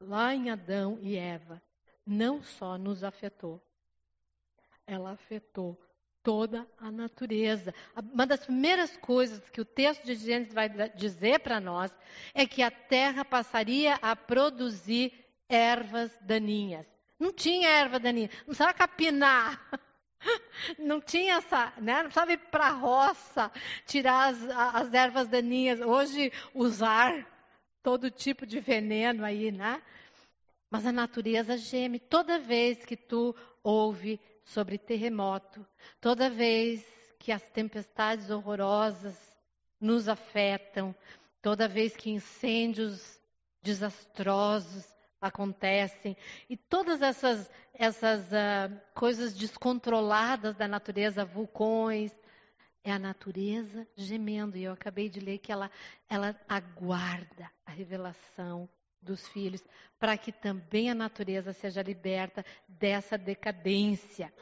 lá 0.00 0.34
em 0.34 0.50
Adão 0.50 0.98
e 1.00 1.16
Eva 1.16 1.62
não 2.06 2.40
só 2.40 2.78
nos 2.78 3.02
afetou, 3.02 3.60
ela 4.86 5.10
afetou 5.10 5.76
toda 6.26 6.66
a 6.76 6.90
natureza. 6.90 7.72
Uma 8.12 8.26
das 8.26 8.44
primeiras 8.44 8.96
coisas 8.96 9.48
que 9.50 9.60
o 9.60 9.64
texto 9.64 10.04
de 10.04 10.16
Gênesis 10.16 10.52
vai 10.52 10.68
dizer 10.96 11.38
para 11.38 11.60
nós 11.60 11.94
é 12.34 12.44
que 12.44 12.64
a 12.64 12.70
terra 12.70 13.24
passaria 13.24 13.94
a 14.02 14.16
produzir 14.16 15.12
ervas 15.48 16.10
daninhas. 16.20 16.84
Não 17.16 17.32
tinha 17.32 17.68
erva 17.68 18.00
daninha, 18.00 18.28
não 18.38 18.46
precisava 18.46 18.74
capinar. 18.74 19.70
Não 20.78 21.00
tinha 21.00 21.34
essa, 21.34 21.72
né? 21.76 21.96
não 21.96 22.04
precisava 22.04 22.32
ir 22.32 22.38
para 22.50 22.68
a 22.68 22.70
roça 22.70 23.52
tirar 23.84 24.30
as, 24.30 24.42
as 24.74 24.94
ervas 24.94 25.28
daninhas. 25.28 25.80
Hoje, 25.80 26.32
usar 26.54 27.24
todo 27.82 28.10
tipo 28.10 28.46
de 28.46 28.58
veneno 28.58 29.24
aí, 29.24 29.52
né? 29.52 29.80
Mas 30.70 30.86
a 30.86 30.90
natureza 30.90 31.56
geme 31.58 32.00
toda 32.00 32.40
vez 32.40 32.84
que 32.84 32.96
tu 32.96 33.36
ouve 33.62 34.18
sobre 34.46 34.78
terremoto, 34.78 35.66
toda 36.00 36.30
vez 36.30 36.84
que 37.18 37.30
as 37.30 37.42
tempestades 37.42 38.30
horrorosas 38.30 39.14
nos 39.80 40.08
afetam, 40.08 40.94
toda 41.42 41.68
vez 41.68 41.96
que 41.96 42.10
incêndios 42.10 43.20
desastrosos 43.62 44.86
acontecem 45.20 46.16
e 46.48 46.56
todas 46.56 47.02
essas 47.02 47.50
essas 47.78 48.26
uh, 48.28 48.80
coisas 48.94 49.34
descontroladas 49.34 50.56
da 50.56 50.66
natureza, 50.66 51.24
vulcões, 51.24 52.10
é 52.82 52.90
a 52.90 52.98
natureza 52.98 53.86
gemendo. 53.96 54.56
E 54.56 54.64
eu 54.64 54.72
acabei 54.72 55.08
de 55.08 55.20
ler 55.20 55.38
que 55.38 55.52
ela, 55.52 55.70
ela 56.08 56.34
aguarda 56.48 57.50
a 57.64 57.70
revelação 57.70 58.68
dos 59.00 59.26
filhos, 59.28 59.62
para 59.98 60.16
que 60.16 60.32
também 60.32 60.90
a 60.90 60.94
natureza 60.94 61.52
seja 61.52 61.82
liberta 61.82 62.44
dessa 62.68 63.16
decadência. 63.16 64.32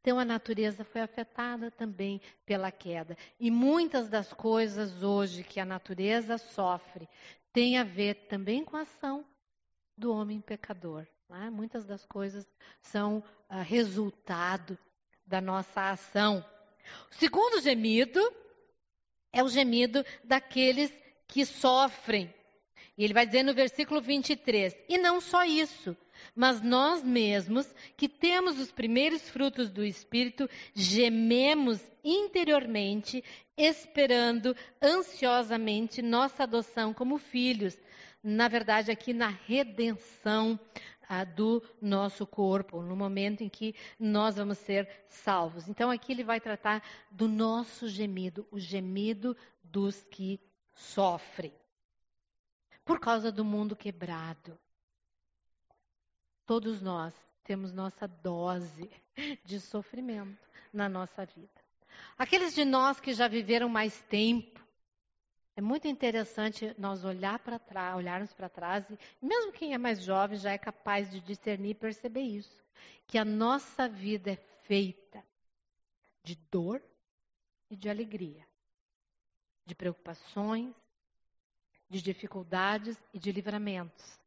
Então 0.00 0.18
a 0.18 0.24
natureza 0.24 0.84
foi 0.84 1.00
afetada 1.00 1.70
também 1.70 2.20
pela 2.44 2.70
queda. 2.70 3.16
E 3.38 3.50
muitas 3.50 4.08
das 4.08 4.32
coisas 4.32 5.02
hoje 5.02 5.44
que 5.44 5.60
a 5.60 5.64
natureza 5.64 6.38
sofre 6.38 7.08
têm 7.52 7.78
a 7.78 7.84
ver 7.84 8.26
também 8.26 8.64
com 8.64 8.76
a 8.76 8.82
ação 8.82 9.24
do 9.96 10.12
homem 10.12 10.40
pecador. 10.40 11.06
É? 11.30 11.48
Muitas 11.48 11.84
das 11.84 12.04
coisas 12.04 12.46
são 12.80 13.22
ah, 13.48 13.62
resultado 13.62 14.76
da 15.24 15.40
nossa 15.40 15.90
ação. 15.90 16.44
O 17.10 17.14
segundo 17.14 17.60
gemido 17.60 18.20
é 19.32 19.42
o 19.44 19.48
gemido 19.48 20.04
daqueles 20.24 20.92
que 21.28 21.46
sofrem 21.46 22.34
e 23.00 23.04
ele 23.04 23.14
vai 23.14 23.24
dizer 23.24 23.42
no 23.42 23.54
versículo 23.54 23.98
23: 23.98 24.76
E 24.86 24.98
não 24.98 25.22
só 25.22 25.42
isso, 25.42 25.96
mas 26.36 26.60
nós 26.60 27.02
mesmos, 27.02 27.74
que 27.96 28.06
temos 28.06 28.60
os 28.60 28.70
primeiros 28.70 29.26
frutos 29.26 29.70
do 29.70 29.82
Espírito, 29.82 30.46
gememos 30.74 31.80
interiormente, 32.04 33.24
esperando 33.56 34.54
ansiosamente 34.82 36.02
nossa 36.02 36.42
adoção 36.42 36.92
como 36.92 37.16
filhos. 37.16 37.74
Na 38.22 38.48
verdade, 38.48 38.90
aqui 38.90 39.14
na 39.14 39.28
redenção 39.28 40.60
ah, 41.08 41.24
do 41.24 41.62
nosso 41.80 42.26
corpo, 42.26 42.82
no 42.82 42.94
momento 42.94 43.42
em 43.42 43.48
que 43.48 43.74
nós 43.98 44.36
vamos 44.36 44.58
ser 44.58 44.86
salvos. 45.08 45.70
Então, 45.70 45.90
aqui 45.90 46.12
ele 46.12 46.22
vai 46.22 46.38
tratar 46.38 46.82
do 47.10 47.26
nosso 47.26 47.88
gemido, 47.88 48.46
o 48.50 48.58
gemido 48.58 49.34
dos 49.64 50.04
que 50.10 50.38
sofrem 50.74 51.50
por 52.90 52.98
causa 52.98 53.30
do 53.30 53.44
mundo 53.44 53.76
quebrado. 53.76 54.58
Todos 56.44 56.82
nós 56.82 57.14
temos 57.44 57.72
nossa 57.72 58.08
dose 58.08 58.90
de 59.44 59.60
sofrimento 59.60 60.50
na 60.72 60.88
nossa 60.88 61.24
vida. 61.24 61.62
Aqueles 62.18 62.52
de 62.52 62.64
nós 62.64 62.98
que 62.98 63.14
já 63.14 63.28
viveram 63.28 63.68
mais 63.68 64.02
tempo, 64.08 64.60
é 65.54 65.60
muito 65.60 65.86
interessante 65.86 66.74
nós 66.76 67.04
olhar 67.04 67.38
para 67.38 67.60
trás, 67.60 67.96
olharmos 67.96 68.32
para 68.32 68.48
trás, 68.48 68.84
e 68.90 69.24
mesmo 69.24 69.52
quem 69.52 69.72
é 69.72 69.78
mais 69.78 70.02
jovem 70.02 70.36
já 70.36 70.50
é 70.50 70.58
capaz 70.58 71.12
de 71.12 71.20
discernir 71.20 71.70
e 71.70 71.74
perceber 71.74 72.22
isso, 72.22 72.60
que 73.06 73.16
a 73.16 73.24
nossa 73.24 73.88
vida 73.88 74.32
é 74.32 74.36
feita 74.66 75.22
de 76.24 76.34
dor 76.50 76.82
e 77.70 77.76
de 77.76 77.88
alegria, 77.88 78.44
de 79.64 79.76
preocupações 79.76 80.74
de 81.90 82.00
dificuldades 82.00 82.96
e 83.12 83.18
de 83.18 83.32
livramentos. 83.32 84.18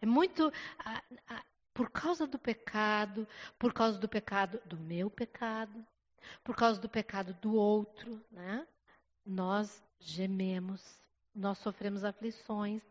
É 0.00 0.06
muito 0.06 0.52
a, 0.78 1.02
a, 1.28 1.42
por 1.72 1.90
causa 1.90 2.26
do 2.26 2.38
pecado, 2.38 3.26
por 3.58 3.72
causa 3.72 3.98
do 3.98 4.08
pecado 4.08 4.60
do 4.66 4.76
meu 4.76 5.10
pecado, 5.10 5.84
por 6.44 6.54
causa 6.54 6.78
do 6.80 6.88
pecado 6.88 7.32
do 7.40 7.54
outro, 7.54 8.22
né? 8.30 8.66
Nós 9.24 9.82
gememos, 9.98 11.02
nós 11.34 11.56
sofremos 11.58 12.04
aflições, 12.04 12.82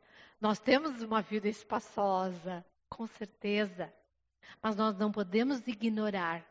nós 0.42 0.60
temos 0.60 1.02
uma 1.04 1.22
vida 1.22 1.48
espaçosa, 1.48 2.66
com 2.90 3.06
certeza, 3.06 3.94
mas 4.62 4.76
nós 4.76 4.98
não 4.98 5.12
podemos 5.12 5.66
ignorar 5.68 6.44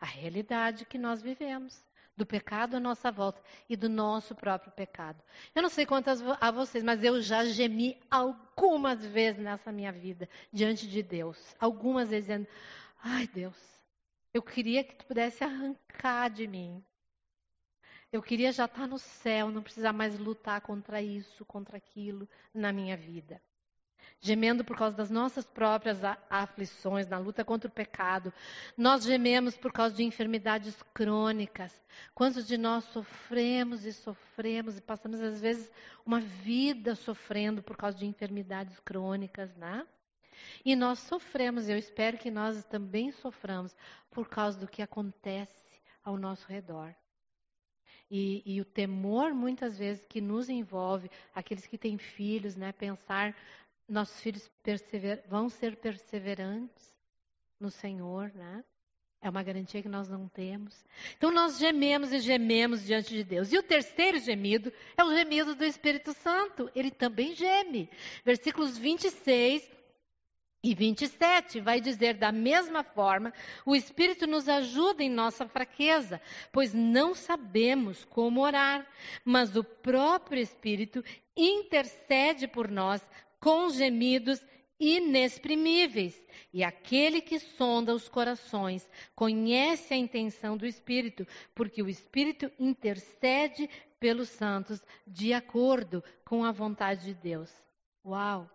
a 0.00 0.06
realidade 0.06 0.84
que 0.84 0.98
nós 0.98 1.22
vivemos 1.22 1.87
do 2.18 2.26
pecado 2.26 2.76
à 2.76 2.80
nossa 2.80 3.12
volta 3.12 3.40
e 3.68 3.76
do 3.76 3.88
nosso 3.88 4.34
próprio 4.34 4.72
pecado. 4.72 5.22
Eu 5.54 5.62
não 5.62 5.68
sei 5.68 5.86
quantas 5.86 6.20
a 6.40 6.50
vocês, 6.50 6.82
mas 6.82 7.02
eu 7.04 7.22
já 7.22 7.44
gemi 7.44 7.96
algumas 8.10 9.06
vezes 9.06 9.40
nessa 9.40 9.70
minha 9.70 9.92
vida 9.92 10.28
diante 10.52 10.88
de 10.88 11.00
Deus. 11.00 11.38
Algumas 11.60 12.10
vezes 12.10 12.26
dizendo: 12.26 12.48
Ai, 13.02 13.28
Deus, 13.28 13.56
eu 14.34 14.42
queria 14.42 14.82
que 14.82 14.96
tu 14.96 15.06
pudesse 15.06 15.44
arrancar 15.44 16.28
de 16.28 16.48
mim. 16.48 16.84
Eu 18.10 18.20
queria 18.20 18.50
já 18.50 18.64
estar 18.64 18.88
no 18.88 18.98
céu, 18.98 19.50
não 19.50 19.62
precisar 19.62 19.92
mais 19.92 20.18
lutar 20.18 20.60
contra 20.60 21.00
isso, 21.00 21.44
contra 21.44 21.76
aquilo 21.76 22.28
na 22.52 22.72
minha 22.72 22.96
vida. 22.96 23.40
Gemendo 24.20 24.64
por 24.64 24.76
causa 24.76 24.96
das 24.96 25.10
nossas 25.10 25.46
próprias 25.46 26.00
aflições, 26.28 27.06
na 27.06 27.18
luta 27.18 27.44
contra 27.44 27.68
o 27.68 27.72
pecado. 27.72 28.32
Nós 28.76 29.04
gememos 29.04 29.56
por 29.56 29.72
causa 29.72 29.94
de 29.94 30.02
enfermidades 30.02 30.82
crônicas. 30.92 31.72
Quantos 32.14 32.46
de 32.46 32.58
nós 32.58 32.84
sofremos 32.84 33.84
e 33.84 33.92
sofremos 33.92 34.76
e 34.76 34.80
passamos, 34.80 35.20
às 35.20 35.40
vezes, 35.40 35.70
uma 36.04 36.20
vida 36.20 36.94
sofrendo 36.94 37.62
por 37.62 37.76
causa 37.76 37.98
de 37.98 38.06
enfermidades 38.06 38.78
crônicas, 38.80 39.54
né? 39.56 39.86
E 40.64 40.74
nós 40.74 40.98
sofremos, 41.00 41.68
eu 41.68 41.76
espero 41.76 42.18
que 42.18 42.30
nós 42.30 42.64
também 42.64 43.10
soframos 43.12 43.76
por 44.10 44.28
causa 44.28 44.58
do 44.58 44.68
que 44.68 44.82
acontece 44.82 45.52
ao 46.04 46.16
nosso 46.16 46.46
redor. 46.48 46.94
E, 48.10 48.42
e, 48.46 48.60
o 48.60 48.64
temor, 48.64 49.34
muitas 49.34 49.76
vezes, 49.76 50.06
que 50.06 50.20
nos 50.20 50.48
envolve, 50.48 51.10
aqueles 51.34 51.66
que 51.66 51.76
têm 51.76 51.98
filhos, 51.98 52.56
né, 52.56 52.72
pensar 52.72 53.36
nossos 53.88 54.20
filhos 54.20 54.50
vão 55.28 55.48
ser 55.48 55.76
perseverantes 55.76 56.94
no 57.58 57.70
Senhor, 57.70 58.30
né? 58.34 58.62
É 59.20 59.28
uma 59.28 59.42
garantia 59.42 59.82
que 59.82 59.88
nós 59.88 60.08
não 60.08 60.28
temos. 60.28 60.84
Então 61.16 61.32
nós 61.32 61.58
gememos 61.58 62.12
e 62.12 62.20
gememos 62.20 62.84
diante 62.84 63.12
de 63.12 63.24
Deus. 63.24 63.52
E 63.52 63.58
o 63.58 63.62
terceiro 63.62 64.18
gemido 64.20 64.72
é 64.96 65.02
o 65.02 65.12
gemido 65.12 65.56
do 65.56 65.64
Espírito 65.64 66.12
Santo. 66.12 66.70
Ele 66.72 66.90
também 66.90 67.34
geme. 67.34 67.90
Versículos 68.24 68.78
26 68.78 69.68
e 70.62 70.74
27 70.74 71.60
vai 71.60 71.80
dizer 71.80 72.14
da 72.14 72.30
mesma 72.30 72.84
forma: 72.84 73.32
o 73.66 73.74
Espírito 73.74 74.24
nos 74.24 74.48
ajuda 74.48 75.02
em 75.02 75.10
nossa 75.10 75.48
fraqueza, 75.48 76.20
pois 76.52 76.72
não 76.72 77.12
sabemos 77.12 78.04
como 78.04 78.42
orar, 78.42 78.86
mas 79.24 79.56
o 79.56 79.64
próprio 79.64 80.40
Espírito 80.40 81.02
intercede 81.36 82.46
por 82.46 82.70
nós 82.70 83.04
com 83.40 83.70
gemidos 83.70 84.40
inexprimíveis. 84.78 86.20
E 86.52 86.62
aquele 86.62 87.20
que 87.20 87.38
sonda 87.38 87.94
os 87.94 88.08
corações 88.08 88.88
conhece 89.14 89.92
a 89.92 89.96
intenção 89.96 90.56
do 90.56 90.66
Espírito, 90.66 91.26
porque 91.54 91.82
o 91.82 91.88
Espírito 91.88 92.50
intercede 92.58 93.68
pelos 93.98 94.28
santos 94.28 94.80
de 95.06 95.32
acordo 95.32 96.02
com 96.24 96.44
a 96.44 96.52
vontade 96.52 97.06
de 97.06 97.14
Deus. 97.14 97.52
Uau! 98.04 98.48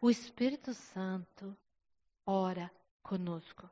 O 0.00 0.10
Espírito 0.10 0.74
Santo 0.74 1.56
ora 2.24 2.70
conosco. 3.02 3.68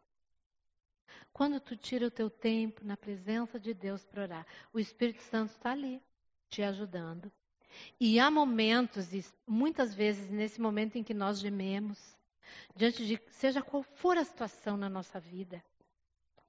Quando 1.32 1.60
tu 1.60 1.76
tira 1.76 2.06
o 2.06 2.10
teu 2.10 2.28
tempo 2.28 2.84
na 2.84 2.96
presença 2.96 3.60
de 3.60 3.72
Deus 3.72 4.04
para 4.04 4.22
orar, 4.22 4.46
o 4.72 4.80
Espírito 4.80 5.22
Santo 5.22 5.50
está 5.52 5.70
ali, 5.70 6.02
te 6.48 6.62
ajudando. 6.62 7.30
E 7.98 8.18
há 8.18 8.30
momentos, 8.30 9.12
e 9.12 9.24
muitas 9.46 9.94
vezes 9.94 10.30
nesse 10.30 10.60
momento 10.60 10.96
em 10.96 11.02
que 11.02 11.14
nós 11.14 11.38
gememos, 11.38 12.16
diante 12.74 13.06
de 13.06 13.20
seja 13.30 13.62
qual 13.62 13.82
for 13.82 14.16
a 14.16 14.24
situação 14.24 14.76
na 14.76 14.88
nossa 14.88 15.20
vida, 15.20 15.62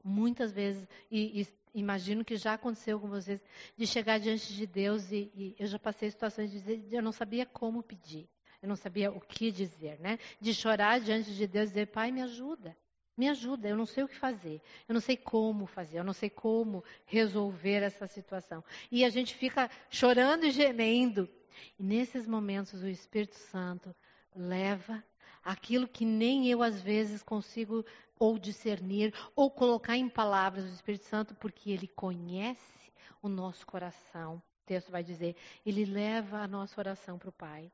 muitas 0.03 0.51
vezes, 0.51 0.88
e, 1.09 1.41
e 1.41 1.47
imagino 1.74 2.26
que 2.26 2.36
já 2.36 2.53
aconteceu 2.53 2.99
com 2.99 3.07
vocês, 3.07 3.41
de 3.78 3.88
chegar 3.88 4.19
diante 4.19 4.53
de 4.53 4.65
Deus 4.65 5.11
e, 5.11 5.32
e 5.36 5.55
eu 5.59 5.67
já 5.67 5.80
passei 5.80 6.09
situações 6.09 6.51
de 6.51 6.59
dizer, 6.59 6.84
eu 6.91 7.03
não 7.03 7.11
sabia 7.11 7.45
como 7.45 7.84
pedir, 7.84 8.28
eu 8.61 8.67
não 8.67 8.76
sabia 8.76 9.11
o 9.11 9.19
que 9.19 9.51
dizer, 9.51 9.99
né? 9.99 10.19
De 10.39 10.53
chorar 10.53 10.99
diante 10.99 11.34
de 11.34 11.47
Deus 11.47 11.69
e 11.69 11.74
dizer, 11.74 11.88
Pai, 11.88 12.11
me 12.11 12.22
ajuda. 12.22 12.76
Me 13.18 13.28
ajuda, 13.30 13.68
eu 13.68 13.76
não 13.76 13.86
sei 13.86 14.03
o 14.03 14.07
que 14.07 14.18
fazer, 14.18 14.62
eu 14.88 14.93
não 14.93 15.01
sei 15.01 15.18
como 15.18 15.66
fazer, 15.66 15.99
eu 15.99 16.03
não 16.03 16.14
sei 16.14 16.30
como 16.30 16.84
resolver 17.05 17.84
essa 17.84 18.07
situação. 18.07 18.64
E 18.91 19.03
a 19.03 19.09
gente 19.09 19.36
fica 19.36 19.70
chorando 19.89 20.45
e 20.45 20.51
gemendo. 20.51 21.30
E 21.78 21.84
nesses 21.84 22.26
momentos 22.26 22.82
o 22.82 22.88
Espírito 22.88 23.36
Santo 23.36 23.93
leva 24.36 25.03
aquilo 25.43 25.88
que 25.88 26.05
nem 26.05 26.47
eu 26.49 26.64
às 26.64 26.82
vezes 26.82 27.22
consigo 27.22 27.86
ou 28.18 28.38
discernir 28.38 29.14
ou 29.36 29.49
colocar 29.49 29.97
em 29.97 30.07
palavras 30.07 30.66
o 30.66 30.74
Espírito 30.74 31.05
Santo, 31.05 31.36
porque 31.36 31.72
ele 31.72 31.88
conhece 31.88 32.93
o 33.22 33.28
nosso 33.28 33.66
coração. 33.66 34.36
O 34.36 34.66
texto 34.66 34.91
vai 34.91 35.03
dizer, 35.03 35.36
ele 35.66 35.86
leva 35.86 36.39
a 36.39 36.47
nossa 36.47 36.80
oração 36.80 37.18
para 37.18 37.30
o 37.30 37.34
Pai. 37.34 37.72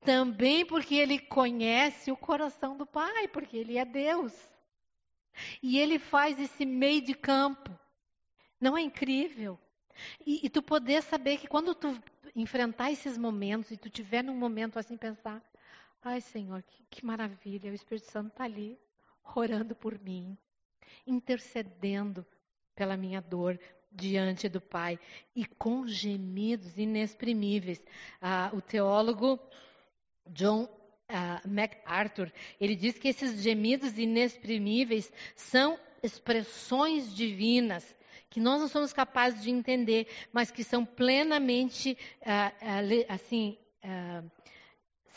Também 0.00 0.64
porque 0.64 0.94
ele 0.94 1.18
conhece 1.18 2.10
o 2.10 2.16
coração 2.16 2.76
do 2.76 2.86
Pai, 2.86 3.28
porque 3.28 3.56
ele 3.56 3.78
é 3.78 3.84
Deus. 3.84 4.32
E 5.62 5.78
ele 5.78 5.98
faz 5.98 6.38
esse 6.38 6.64
meio 6.64 7.02
de 7.02 7.14
campo. 7.14 7.76
Não 8.60 8.76
é 8.76 8.82
incrível? 8.82 9.58
E, 10.24 10.46
e, 10.46 10.48
tu 10.48 10.62
poder 10.62 11.02
saber 11.02 11.38
que 11.38 11.48
quando 11.48 11.74
tu 11.74 12.00
enfrentar 12.34 12.90
esses 12.92 13.18
momentos 13.18 13.70
e 13.70 13.76
tu 13.76 13.90
tiver 13.90 14.22
num 14.22 14.36
momento 14.36 14.78
assim 14.78 14.96
pensar, 14.96 15.42
ai 16.02 16.20
Senhor, 16.20 16.62
que, 16.62 16.84
que 16.88 17.04
maravilha, 17.04 17.70
o 17.70 17.74
Espírito 17.74 18.06
Santo 18.06 18.28
está 18.28 18.44
ali 18.44 18.78
orando 19.34 19.74
por 19.74 19.98
mim, 19.98 20.36
intercedendo 21.06 22.24
pela 22.74 22.96
minha 22.96 23.20
dor 23.20 23.58
diante 23.90 24.48
do 24.48 24.60
Pai 24.60 24.98
e 25.34 25.44
com 25.44 25.86
gemidos 25.86 26.76
inexprimíveis. 26.78 27.82
Ah, 28.20 28.50
o 28.52 28.60
teólogo 28.60 29.40
John 30.30 30.64
uh, 30.64 31.48
MacArthur, 31.48 32.32
ele 32.60 32.74
diz 32.74 32.98
que 32.98 33.08
esses 33.08 33.42
gemidos 33.42 33.98
inexprimíveis 33.98 35.12
são 35.34 35.78
expressões 36.02 37.14
divinas 37.14 37.96
que 38.30 38.40
nós 38.40 38.60
não 38.60 38.68
somos 38.68 38.92
capazes 38.92 39.42
de 39.42 39.50
entender, 39.50 40.06
mas 40.32 40.50
que 40.50 40.62
são 40.62 40.84
plenamente 40.84 41.96
uh, 42.20 43.02
uh, 43.02 43.06
assim 43.08 43.56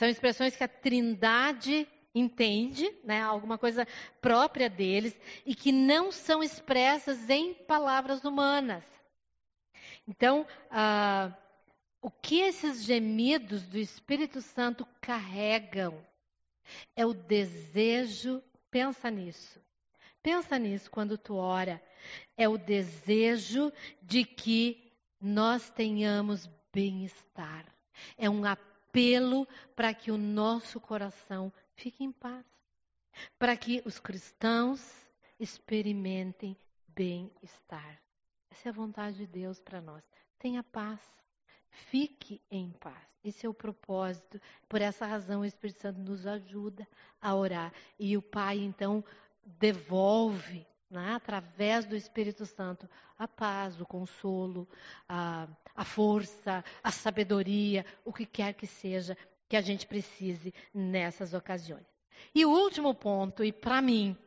são 0.01 0.09
expressões 0.09 0.55
que 0.55 0.63
a 0.63 0.67
Trindade 0.67 1.87
entende, 2.13 2.91
né, 3.03 3.21
alguma 3.21 3.55
coisa 3.55 3.87
própria 4.19 4.67
deles 4.67 5.15
e 5.45 5.53
que 5.53 5.71
não 5.71 6.11
são 6.11 6.41
expressas 6.41 7.29
em 7.29 7.53
palavras 7.53 8.23
humanas. 8.23 8.83
Então, 10.07 10.45
o 12.01 12.09
que 12.09 12.39
esses 12.39 12.83
gemidos 12.83 13.63
do 13.67 13.77
Espírito 13.77 14.41
Santo 14.41 14.87
carregam 14.99 16.03
é 16.95 17.05
o 17.05 17.13
desejo, 17.13 18.41
pensa 18.71 19.11
nisso. 19.11 19.61
Pensa 20.23 20.57
nisso 20.57 20.89
quando 20.89 21.17
tu 21.17 21.35
ora. 21.35 21.81
É 22.35 22.49
o 22.49 22.57
desejo 22.57 23.71
de 24.01 24.23
que 24.23 24.91
nós 25.19 25.69
tenhamos 25.69 26.49
bem-estar. 26.73 27.65
É 28.17 28.29
um 28.29 28.45
apelo 28.45 29.47
para 29.75 29.93
que 29.93 30.11
o 30.11 30.17
nosso 30.17 30.79
coração 30.79 31.53
fique 31.75 32.03
em 32.03 32.11
paz. 32.11 32.45
Para 33.37 33.55
que 33.55 33.81
os 33.85 33.99
cristãos 33.99 34.81
experimentem 35.39 36.57
bem-estar. 36.87 38.01
Essa 38.49 38.69
é 38.69 38.71
a 38.71 38.73
vontade 38.73 39.17
de 39.17 39.27
Deus 39.27 39.59
para 39.59 39.81
nós. 39.81 40.03
Tenha 40.39 40.63
paz. 40.63 41.20
Fique 41.71 42.41
em 42.49 42.69
paz. 42.71 43.11
Esse 43.23 43.45
é 43.45 43.49
o 43.49 43.53
propósito. 43.53 44.41
Por 44.67 44.81
essa 44.81 45.05
razão, 45.05 45.41
o 45.41 45.45
Espírito 45.45 45.81
Santo 45.81 45.99
nos 45.99 46.25
ajuda 46.25 46.87
a 47.21 47.35
orar. 47.35 47.71
E 47.99 48.17
o 48.17 48.21
Pai, 48.21 48.59
então, 48.59 49.03
devolve, 49.59 50.65
né, 50.89 51.13
através 51.13 51.85
do 51.85 51.95
Espírito 51.95 52.45
Santo, 52.45 52.89
a 53.17 53.27
paz, 53.27 53.79
o 53.79 53.85
consolo, 53.85 54.67
a, 55.07 55.47
a 55.75 55.85
força, 55.85 56.63
a 56.83 56.91
sabedoria, 56.91 57.85
o 58.03 58.11
que 58.11 58.25
quer 58.25 58.53
que 58.53 58.67
seja 58.67 59.17
que 59.47 59.55
a 59.55 59.61
gente 59.61 59.85
precise 59.85 60.53
nessas 60.73 61.33
ocasiões. 61.33 61.85
E 62.33 62.45
o 62.45 62.49
último 62.49 62.93
ponto, 62.93 63.43
e 63.43 63.51
para 63.51 63.81
mim, 63.81 64.17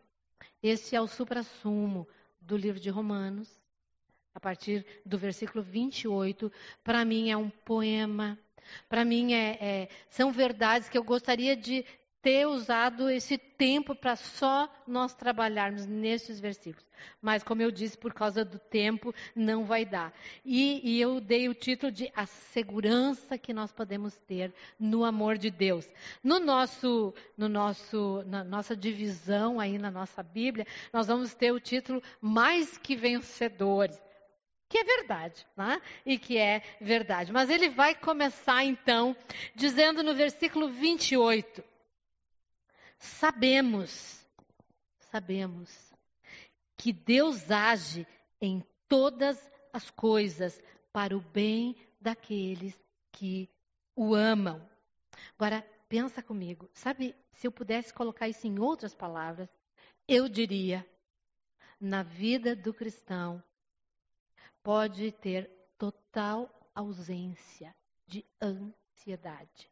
esse 0.62 0.94
é 0.94 1.00
o 1.00 1.06
suprassumo 1.06 2.06
do 2.40 2.56
livro 2.56 2.80
de 2.80 2.90
Romanos, 2.90 3.48
a 4.34 4.40
partir 4.40 4.84
do 5.06 5.16
versículo 5.16 5.62
28, 5.62 6.50
para 6.82 7.04
mim 7.04 7.30
é 7.30 7.36
um 7.36 7.48
poema. 7.48 8.38
Para 8.88 9.04
mim 9.04 9.32
é, 9.32 9.58
é, 9.60 9.88
são 10.08 10.32
verdades 10.32 10.88
que 10.88 10.98
eu 10.98 11.04
gostaria 11.04 11.56
de 11.56 11.84
ter 12.24 12.46
usado 12.46 13.10
esse 13.10 13.36
tempo 13.36 13.94
para 13.94 14.16
só 14.16 14.66
nós 14.86 15.12
trabalharmos 15.12 15.84
nesses 15.84 16.40
versículos. 16.40 16.88
Mas, 17.20 17.42
como 17.42 17.60
eu 17.60 17.70
disse, 17.70 17.98
por 17.98 18.14
causa 18.14 18.42
do 18.42 18.58
tempo, 18.58 19.14
não 19.36 19.66
vai 19.66 19.84
dar. 19.84 20.10
E, 20.42 20.80
e, 20.82 20.98
eu 20.98 21.20
dei 21.20 21.50
o 21.50 21.54
título 21.54 21.92
de 21.92 22.10
A 22.16 22.24
Segurança 22.24 23.36
que 23.36 23.52
nós 23.52 23.70
podemos 23.72 24.16
ter 24.26 24.54
no 24.80 25.04
amor 25.04 25.36
de 25.36 25.50
Deus. 25.50 25.86
No 26.22 26.40
nosso, 26.40 27.12
no 27.36 27.46
nosso, 27.46 28.24
na 28.26 28.42
nossa 28.42 28.74
divisão 28.74 29.60
aí 29.60 29.76
na 29.76 29.90
nossa 29.90 30.22
Bíblia, 30.22 30.66
nós 30.94 31.06
vamos 31.06 31.34
ter 31.34 31.52
o 31.52 31.60
título 31.60 32.02
Mais 32.22 32.78
que 32.78 32.96
Vencedores 32.96 34.00
que 34.74 34.78
é 34.78 34.84
verdade, 34.84 35.46
né? 35.56 35.80
e 36.04 36.18
que 36.18 36.36
é 36.36 36.60
verdade. 36.80 37.30
Mas 37.30 37.48
ele 37.48 37.68
vai 37.68 37.94
começar 37.94 38.64
então 38.64 39.16
dizendo 39.54 40.02
no 40.02 40.16
versículo 40.16 40.68
28: 40.68 41.62
Sabemos, 42.98 44.26
sabemos 44.98 45.94
que 46.76 46.92
Deus 46.92 47.52
age 47.52 48.04
em 48.40 48.64
todas 48.88 49.38
as 49.72 49.90
coisas 49.90 50.60
para 50.92 51.16
o 51.16 51.20
bem 51.20 51.76
daqueles 52.00 52.76
que 53.12 53.48
o 53.94 54.12
amam. 54.12 54.60
Agora, 55.38 55.64
pensa 55.88 56.20
comigo. 56.20 56.68
Sabe, 56.74 57.14
se 57.34 57.46
eu 57.46 57.52
pudesse 57.52 57.94
colocar 57.94 58.28
isso 58.28 58.44
em 58.48 58.58
outras 58.58 58.92
palavras, 58.92 59.48
eu 60.08 60.28
diria: 60.28 60.84
na 61.80 62.02
vida 62.02 62.56
do 62.56 62.74
cristão 62.74 63.40
pode 64.64 65.12
ter 65.12 65.48
total 65.78 66.50
ausência 66.74 67.72
de 68.06 68.24
ansiedade. 68.42 69.70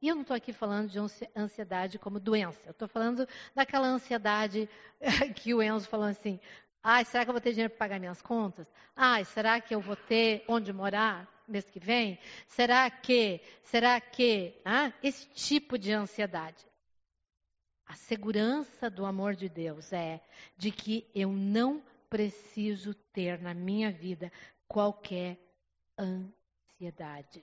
E 0.00 0.08
eu 0.08 0.14
não 0.14 0.22
estou 0.22 0.36
aqui 0.36 0.52
falando 0.52 0.90
de 0.90 0.98
ansiedade 1.34 1.98
como 1.98 2.20
doença. 2.20 2.60
Eu 2.66 2.72
estou 2.72 2.86
falando 2.86 3.26
daquela 3.54 3.88
ansiedade 3.88 4.68
que 5.36 5.54
o 5.54 5.62
Enzo 5.62 5.88
falou 5.88 6.06
assim: 6.06 6.38
ai, 6.82 7.04
será 7.04 7.24
que 7.24 7.30
eu 7.30 7.34
vou 7.34 7.40
ter 7.40 7.52
dinheiro 7.52 7.70
para 7.70 7.78
pagar 7.78 7.98
minhas 7.98 8.20
contas? 8.20 8.70
Ai, 8.94 9.24
será 9.24 9.60
que 9.60 9.74
eu 9.74 9.80
vou 9.80 9.96
ter 9.96 10.44
onde 10.46 10.72
morar 10.72 11.26
mês 11.48 11.68
que 11.68 11.80
vem? 11.80 12.18
Será 12.46 12.88
que? 12.90 13.40
Será 13.64 14.00
que? 14.00 14.60
Ah, 14.64 14.92
esse 15.02 15.26
tipo 15.30 15.78
de 15.78 15.92
ansiedade. 15.92 16.64
A 17.86 17.94
segurança 17.94 18.88
do 18.88 19.04
amor 19.04 19.34
de 19.34 19.48
Deus 19.48 19.92
é 19.92 20.20
de 20.56 20.70
que 20.70 21.10
eu 21.12 21.32
não 21.32 21.82
preciso 22.10 22.92
ter 22.92 23.40
na 23.40 23.54
minha 23.54 23.90
vida 23.90 24.30
qualquer 24.68 25.38
ansiedade. 25.98 27.42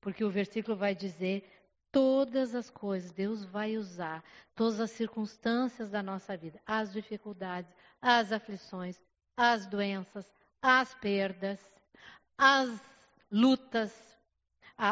Porque 0.00 0.22
o 0.22 0.30
versículo 0.30 0.76
vai 0.76 0.94
dizer 0.94 1.50
todas 1.90 2.54
as 2.54 2.70
coisas, 2.70 3.12
Deus 3.12 3.44
vai 3.44 3.76
usar 3.76 4.22
todas 4.54 4.78
as 4.80 4.90
circunstâncias 4.90 5.90
da 5.90 6.02
nossa 6.02 6.36
vida, 6.36 6.60
as 6.66 6.92
dificuldades, 6.92 7.72
as 8.00 8.30
aflições, 8.30 9.00
as 9.36 9.66
doenças, 9.66 10.30
as 10.60 10.94
perdas, 10.94 11.58
as 12.36 12.80
lutas, 13.30 13.92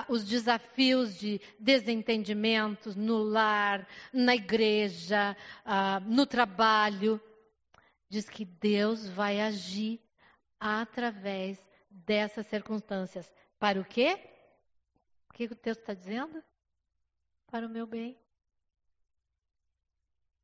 os 0.09 0.25
desafios 0.25 1.19
de 1.19 1.41
desentendimentos 1.59 2.95
no 2.95 3.19
lar, 3.23 3.87
na 4.13 4.35
igreja, 4.35 5.37
no 6.07 6.25
trabalho. 6.25 7.21
Diz 8.13 8.29
que 8.29 8.45
Deus 8.45 9.09
vai 9.09 9.41
agir 9.41 10.01
através 10.61 11.59
dessas 11.89 12.47
circunstâncias. 12.47 13.33
Para 13.59 13.81
o 13.81 13.85
quê? 13.85 14.19
O 15.31 15.33
que 15.33 15.45
o 15.45 15.57
texto 15.57 15.81
está 15.81 15.95
dizendo? 15.95 16.43
para 17.53 17.67
o 17.67 17.69
meu 17.69 17.87
bem. 17.87 18.19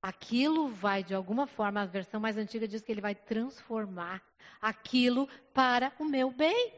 Aquilo 0.03 0.69
vai, 0.69 1.03
de 1.03 1.15
alguma 1.15 1.47
forma, 1.47 1.81
a 1.81 1.87
versão 1.87 2.21
mais 2.21 2.37
antiga 2.37 2.69
diz 2.69 2.83
que 2.83 2.93
ele 2.93 3.01
vai 3.01 3.15
transformar 3.15 4.23
aquilo 4.61 5.27
para 5.55 5.91
o 5.99 6.05
meu 6.05 6.31
bem. 6.31 6.71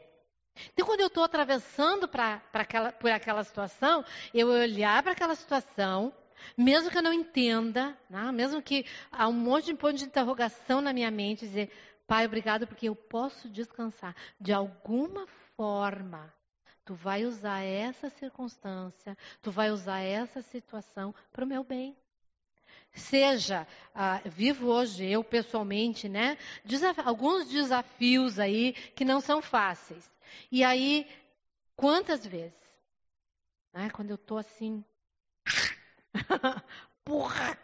Então, 0.73 0.87
quando 0.87 1.01
eu 1.01 1.09
estou 1.09 1.25
atravessando 1.25 2.07
pra, 2.07 2.39
pra 2.53 2.63
aquela, 2.63 2.93
por 2.93 3.11
aquela 3.11 3.43
situação, 3.43 4.05
eu 4.33 4.49
olhar 4.49 5.03
para 5.03 5.13
aquela 5.13 5.35
situação, 5.35 6.15
mesmo 6.57 6.91
que 6.91 6.99
eu 6.99 7.03
não 7.03 7.13
entenda, 7.13 7.97
né? 8.09 8.31
mesmo 8.33 8.63
que 8.63 8.85
há 9.11 9.29
um 9.29 9.33
monte 9.33 9.67
de 9.67 9.75
ponto 9.75 9.95
de 9.95 10.05
interrogação 10.05 10.81
na 10.81 10.93
minha 10.93 11.11
mente, 11.11 11.47
dizer, 11.47 11.71
Pai, 12.07 12.27
obrigado 12.27 12.67
porque 12.67 12.89
eu 12.89 12.97
posso 12.97 13.49
descansar. 13.49 14.17
De 14.41 14.53
alguma 14.53 15.27
forma, 15.57 16.33
Tu 16.91 16.95
vai 16.97 17.25
usar 17.25 17.61
essa 17.61 18.11
circunstância, 18.11 19.17
tu 19.41 19.53
vai 19.53 19.71
usar 19.71 20.01
essa 20.01 20.43
situação 20.43 21.15
para 21.31 21.45
o 21.45 21.47
meu 21.47 21.63
bem. 21.63 21.97
Seja, 22.93 23.65
ah, 23.95 24.21
vivo 24.25 24.67
hoje, 24.67 25.07
eu 25.07 25.23
pessoalmente, 25.23 26.09
né? 26.09 26.37
Desaf 26.65 27.01
alguns 27.05 27.49
desafios 27.49 28.41
aí 28.41 28.73
que 28.73 29.05
não 29.05 29.21
são 29.21 29.41
fáceis. 29.41 30.11
E 30.51 30.65
aí, 30.65 31.09
quantas 31.77 32.27
vezes? 32.27 32.59
Né, 33.73 33.89
quando 33.91 34.11
eu 34.11 34.17
estou 34.17 34.39
assim. 34.39 34.85
Porra! 37.05 37.59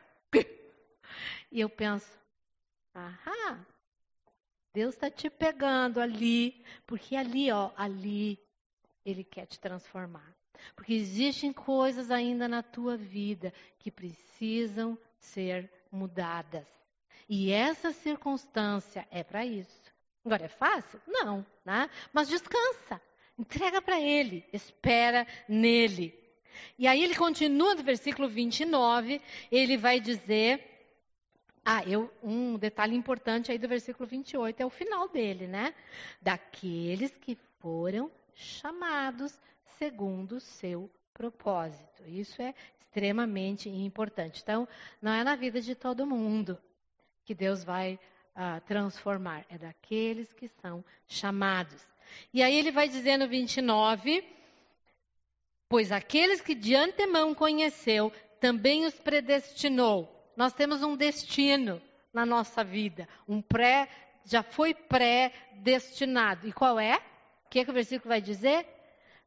E 1.50 1.60
eu 1.60 1.70
penso, 1.70 2.06
ahá, 2.94 3.64
Deus 4.74 4.94
está 4.94 5.10
te 5.10 5.30
pegando 5.30 6.00
ali, 6.00 6.62
porque 6.86 7.16
ali, 7.16 7.50
ó, 7.50 7.70
ali 7.76 8.38
ele 9.04 9.24
quer 9.24 9.46
te 9.46 9.58
transformar. 9.58 10.34
Porque 10.74 10.92
existem 10.92 11.52
coisas 11.52 12.10
ainda 12.10 12.48
na 12.48 12.62
tua 12.62 12.96
vida 12.96 13.52
que 13.78 13.90
precisam 13.90 14.98
ser 15.18 15.70
mudadas. 15.90 16.66
E 17.28 17.50
essa 17.50 17.92
circunstância 17.92 19.06
é 19.10 19.22
para 19.22 19.46
isso. 19.46 19.80
Agora 20.24 20.44
é 20.44 20.48
fácil? 20.48 21.00
Não, 21.06 21.46
né? 21.64 21.88
Mas 22.12 22.28
descansa. 22.28 23.00
Entrega 23.38 23.80
para 23.80 24.00
ele, 24.00 24.44
espera 24.52 25.26
nele. 25.48 26.25
E 26.78 26.86
aí 26.86 27.02
ele 27.02 27.14
continua 27.14 27.74
no 27.74 27.82
versículo 27.82 28.28
29, 28.28 29.20
ele 29.50 29.76
vai 29.76 30.00
dizer 30.00 30.76
ah, 31.68 31.82
eu, 31.84 32.08
um 32.22 32.56
detalhe 32.56 32.94
importante 32.94 33.50
aí 33.50 33.58
do 33.58 33.66
versículo 33.66 34.08
28 34.08 34.60
é 34.60 34.64
o 34.64 34.70
final 34.70 35.08
dele, 35.08 35.48
né? 35.48 35.74
Daqueles 36.22 37.10
que 37.16 37.36
foram 37.58 38.08
chamados 38.34 39.36
segundo 39.76 40.36
o 40.36 40.40
seu 40.40 40.88
propósito. 41.12 42.04
Isso 42.06 42.40
é 42.40 42.54
extremamente 42.78 43.68
importante. 43.68 44.42
Então, 44.42 44.68
não 45.02 45.10
é 45.10 45.24
na 45.24 45.34
vida 45.34 45.60
de 45.60 45.74
todo 45.74 46.06
mundo 46.06 46.56
que 47.24 47.34
Deus 47.34 47.64
vai 47.64 47.98
uh, 48.36 48.60
transformar, 48.66 49.44
é 49.50 49.58
daqueles 49.58 50.32
que 50.32 50.48
são 50.62 50.84
chamados. 51.08 51.84
E 52.32 52.44
aí 52.44 52.54
ele 52.56 52.70
vai 52.70 52.88
dizer 52.88 53.16
no 53.16 53.26
29, 53.26 54.22
pois 55.68 55.92
aqueles 55.92 56.40
que 56.40 56.54
de 56.54 56.74
antemão 56.74 57.34
conheceu, 57.34 58.12
também 58.40 58.84
os 58.84 58.94
predestinou. 58.98 60.12
Nós 60.36 60.52
temos 60.52 60.82
um 60.82 60.96
destino 60.96 61.80
na 62.12 62.24
nossa 62.24 62.62
vida, 62.62 63.08
um 63.28 63.42
pré, 63.42 63.88
já 64.24 64.42
foi 64.42 64.74
pré-destinado. 64.74 66.46
E 66.46 66.52
qual 66.52 66.78
é? 66.78 66.96
O 67.44 67.48
que, 67.48 67.60
é 67.60 67.64
que 67.64 67.70
o 67.70 67.74
versículo 67.74 68.08
vai 68.08 68.20
dizer? 68.20 68.66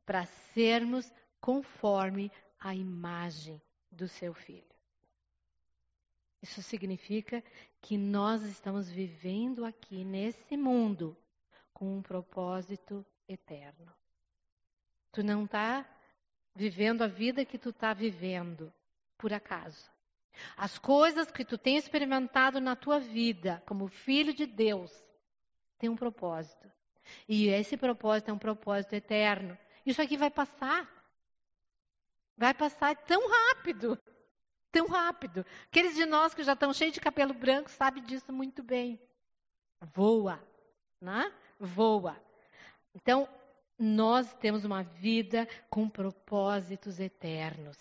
Para 0.06 0.26
sermos 0.26 1.12
conforme 1.40 2.32
a 2.60 2.76
imagem 2.76 3.62
do 3.92 4.08
seu 4.08 4.34
filho. 4.34 4.64
Isso 6.42 6.62
significa 6.62 7.44
que 7.82 7.98
nós 7.98 8.44
estamos 8.44 8.90
vivendo 8.90 9.66
aqui 9.66 10.04
nesse 10.04 10.56
mundo 10.56 11.18
com 11.74 11.98
um 11.98 12.02
propósito 12.02 13.06
eterno. 13.28 13.94
Tu 15.12 15.24
não 15.24 15.46
está 15.46 15.86
vivendo 16.60 17.04
a 17.04 17.08
vida 17.08 17.46
que 17.46 17.58
tu 17.58 17.70
está 17.70 17.94
vivendo 17.94 18.72
por 19.18 19.32
acaso. 19.32 19.90
As 20.58 20.78
coisas 20.78 21.32
que 21.32 21.46
tu 21.46 21.58
tem 21.58 21.78
experimentado 21.78 22.60
na 22.60 22.76
tua 22.76 23.00
vida 23.00 23.64
como 23.66 23.88
filho 23.88 24.34
de 24.34 24.46
Deus 24.46 24.92
têm 25.78 25.90
um 25.90 25.96
propósito. 25.96 26.70
E 27.30 27.48
esse 27.48 27.78
propósito 27.78 28.30
é 28.30 28.34
um 28.34 28.38
propósito 28.38 28.94
eterno. 28.94 29.58
Isso 29.86 30.02
aqui 30.02 30.18
vai 30.18 30.30
passar. 30.30 30.86
Vai 32.38 32.54
passar 32.54 32.94
tão 32.94 33.30
rápido. 33.30 33.98
Tão 34.70 34.88
rápido. 34.88 35.46
Aqueles 35.72 35.96
de 35.96 36.06
nós 36.06 36.34
que 36.34 36.44
já 36.44 36.54
estão 36.54 36.74
cheios 36.74 36.94
de 36.94 37.00
cabelo 37.00 37.34
branco 37.34 37.72
sabem 37.72 38.04
disso 38.04 38.34
muito 38.34 38.62
bem. 38.62 39.00
Voa. 39.94 40.44
Né? 41.00 41.32
Voa. 41.58 42.22
Então, 42.94 43.30
nós 43.80 44.34
temos 44.34 44.66
uma 44.66 44.84
vida 44.84 45.48
com 45.70 45.90
propósitos 45.90 47.00
eternos. 47.00 47.78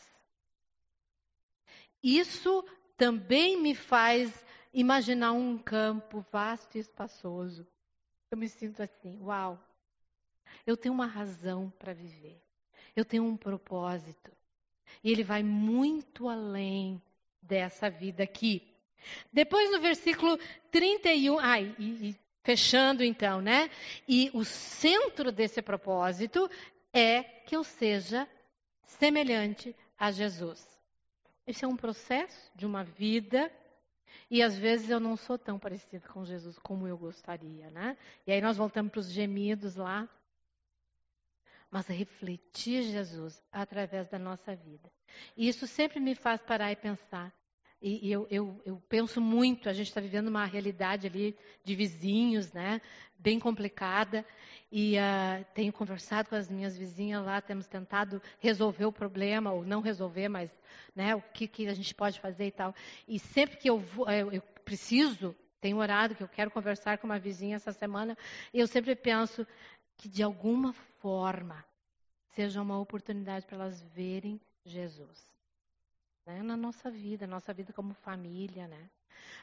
Isso 2.03 2.65
também 2.97 3.61
me 3.61 3.75
faz 3.75 4.45
imaginar 4.73 5.33
um 5.33 5.59
campo 5.59 6.25
vasto 6.31 6.77
e 6.77 6.81
espaçoso. 6.81 7.67
Eu 8.31 8.39
me 8.39 8.49
sinto 8.49 8.81
assim, 8.83 9.19
uau, 9.21 9.59
eu 10.65 10.77
tenho 10.77 10.95
uma 10.95 11.07
razão 11.07 11.73
para 11.79 11.93
viver. 11.93 12.41
Eu 12.95 13.05
tenho 13.05 13.25
um 13.25 13.37
propósito. 13.37 14.31
E 15.03 15.11
ele 15.11 15.25
vai 15.25 15.43
muito 15.43 16.29
além 16.29 17.03
dessa 17.43 17.91
vida 17.91 18.23
aqui. 18.23 18.63
Depois 19.33 19.71
no 19.71 19.81
versículo 19.81 20.39
31, 20.71 21.39
ai, 21.39 21.75
e, 21.79 22.11
e, 22.11 22.17
fechando 22.43 23.05
então, 23.05 23.41
né? 23.41 23.71
E 24.07 24.31
o 24.35 24.45
centro 24.45 25.31
desse 25.31 25.61
propósito 25.61 26.49
é 26.93 27.23
que 27.23 27.57
eu 27.57 27.65
seja 27.65 28.29
semelhante 28.83 29.75
a 29.99 30.11
Jesus. 30.11 30.67
Esse 31.47 31.65
é 31.65 31.69
um 31.69 31.77
processo 31.77 32.51
de 32.55 32.67
uma 32.67 32.85
vida 32.85 33.51
e 34.31 34.43
às 34.43 34.57
vezes 34.57 34.91
eu 34.91 35.01
não 35.01 35.17
sou 35.17 35.39
tão 35.39 35.59
parecida 35.59 36.07
com 36.09 36.25
Jesus 36.25 36.59
como 36.59 36.87
eu 36.87 36.99
gostaria, 36.99 37.71
né? 37.71 37.97
E 38.27 38.33
aí 38.33 38.41
nós 38.41 38.57
voltamos 38.57 38.93
para 38.93 39.01
os 39.01 39.11
gemidos 39.11 39.77
lá. 39.77 40.09
Mas 41.71 41.87
refletir 41.87 42.83
Jesus 42.83 43.43
através 43.53 44.09
da 44.09 44.19
nossa 44.19 44.57
vida. 44.57 44.91
E 45.37 45.49
isso 45.49 45.67
sempre 45.67 46.01
me 46.01 46.15
faz 46.15 46.41
parar 46.41 46.73
e 46.73 46.77
pensar: 46.77 47.31
E, 47.81 48.09
e 48.09 48.13
eu, 48.13 48.27
eu, 48.29 48.61
eu, 48.65 48.83
penso 48.89 49.21
muito, 49.21 49.69
a 49.69 49.73
gente 49.73 49.87
está 49.87 50.01
vivendo 50.01 50.29
uma 50.29 50.45
realidade 50.45 51.07
ali 51.07 51.37
de 51.65 51.77
vizinhos, 51.77 52.53
né? 52.53 52.81
Bem 53.17 53.39
complicada. 53.39 54.27
E 54.71 54.97
uh, 54.97 55.45
tenho 55.55 55.73
conversado 55.73 56.29
com 56.29 56.35
as 56.35 56.51
minhas 56.51 56.77
vizinhas 56.77 57.25
lá, 57.25 57.41
temos 57.41 57.67
tentado 57.67 58.21
resolver 58.41 58.85
o 58.85 58.93
problema, 58.93 59.53
ou 59.53 59.65
não 59.65 59.81
resolver, 59.81 60.29
mas 60.29 60.51
né, 60.95 61.15
o 61.15 61.23
que, 61.23 61.47
que 61.47 61.69
a 61.69 61.75
gente 61.75 61.95
pode 61.95 62.21
fazer 62.21 62.47
e 62.47 62.53
tal. 62.53 62.75
E 63.07 63.19
sempre 63.19 63.57
que 63.57 63.71
eu, 63.71 63.79
vou, 63.79 64.11
eu, 64.11 64.33
eu 64.33 64.43
preciso, 64.65 65.35
tenho 65.61 65.79
orado, 65.79 66.15
que 66.15 66.23
eu 66.23 66.29
quero 66.29 66.51
conversar 66.51 66.99
com 66.99 67.07
uma 67.07 67.19
vizinha 67.19 67.57
essa 67.57 67.73
semana, 67.73 68.19
eu 68.53 68.67
sempre 68.67 68.95
penso 68.97 69.47
que 69.97 70.09
de 70.09 70.23
alguma 70.23 70.73
forma 71.01 71.65
seja 72.35 72.61
uma 72.61 72.79
oportunidade 72.79 73.47
para 73.47 73.57
elas 73.57 73.81
verem 73.95 74.41
Jesus 74.65 75.38
né? 76.29 76.43
na 76.43 76.57
nossa 76.57 76.91
vida, 76.91 77.27
nossa 77.27 77.53
vida 77.55 77.73
como 77.73 77.95
família, 77.95 78.69
né? 78.69 78.91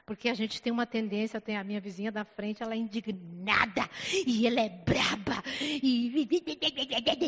Porque 0.06 0.30
a 0.30 0.34
gente 0.34 0.62
tem 0.62 0.72
uma 0.72 0.86
tendência, 0.86 1.42
tem 1.42 1.58
a 1.58 1.64
minha 1.64 1.82
vizinha 1.82 2.12
da 2.12 2.24
frente, 2.24 2.62
ela 2.62 2.76
é 2.76 2.78
indignada, 2.78 3.90
e 4.26 4.46
ela 4.46 4.62
é 4.62 4.70
braba, 4.70 5.44
e, 5.60 6.28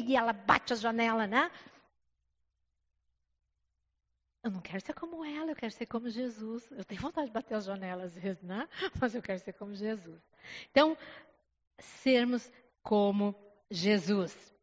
e 0.08 0.16
ela 0.16 0.32
bate 0.32 0.74
as 0.74 0.80
janelas, 0.80 1.28
né? 1.28 1.52
Eu 4.44 4.52
não 4.52 4.62
quero 4.62 4.80
ser 4.80 4.94
como 4.94 5.26
ela, 5.26 5.52
eu 5.52 5.56
quero 5.56 5.74
ser 5.74 5.88
como 5.88 6.10
Jesus. 6.10 6.70
Eu 6.72 6.86
tenho 6.86 7.02
vontade 7.02 7.28
de 7.28 7.34
bater 7.34 7.56
as 7.56 7.66
janelas 7.66 8.16
às 8.16 8.22
vezes, 8.22 8.42
né? 8.44 8.70
Mas 9.02 9.14
eu 9.14 9.22
quero 9.22 9.40
ser 9.40 9.54
como 9.54 9.76
Jesus. 9.76 10.22
Então, 10.72 10.98
sermos 11.80 12.50
como 12.82 13.36
Jesus. 13.70 14.56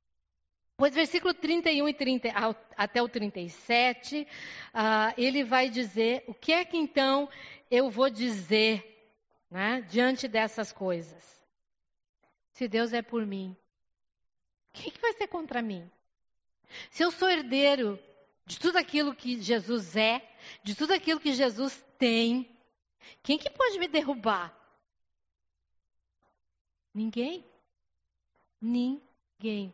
Pois 0.77 0.93
versículo 0.93 1.33
31 1.33 1.89
e 1.89 1.95
30, 1.95 2.29
até 2.77 3.01
o 3.01 3.09
37, 3.09 4.23
uh, 4.23 4.27
ah, 4.75 5.15
ele 5.17 5.45
vai 5.45 5.71
dizer 5.71 6.25
o 6.27 6.35
que 6.35 6.53
é 6.53 6.65
que 6.65 6.77
então 6.77 7.29
eu 7.71 7.89
vou 7.89 8.11
dizer 8.11 9.09
né, 9.49 9.83
diante 9.83 10.27
dessas 10.27 10.73
coisas. 10.73 11.23
Se 12.51 12.67
Deus 12.67 12.93
é 12.93 13.03
por 13.03 13.25
mim, 13.25 13.57
quem 14.73 14.91
que 14.91 15.01
vai 15.01 15.13
ser 15.13 15.29
contra 15.29 15.63
mim? 15.63 15.89
Se 16.91 17.05
eu 17.05 17.13
sou 17.13 17.31
herdeiro 17.31 17.97
de 18.45 18.59
tudo 18.59 18.77
aquilo 18.77 19.15
que 19.15 19.41
Jesus 19.41 19.95
é, 19.95 20.29
de 20.65 20.75
tudo 20.75 20.93
aquilo 20.93 21.21
que 21.21 21.33
Jesus 21.33 21.85
tem, 21.97 22.51
quem 23.23 23.39
que 23.39 23.49
pode 23.49 23.79
me 23.79 23.87
derrubar? 23.87 24.53
Ninguém. 26.93 27.45
Ninguém 28.61 29.73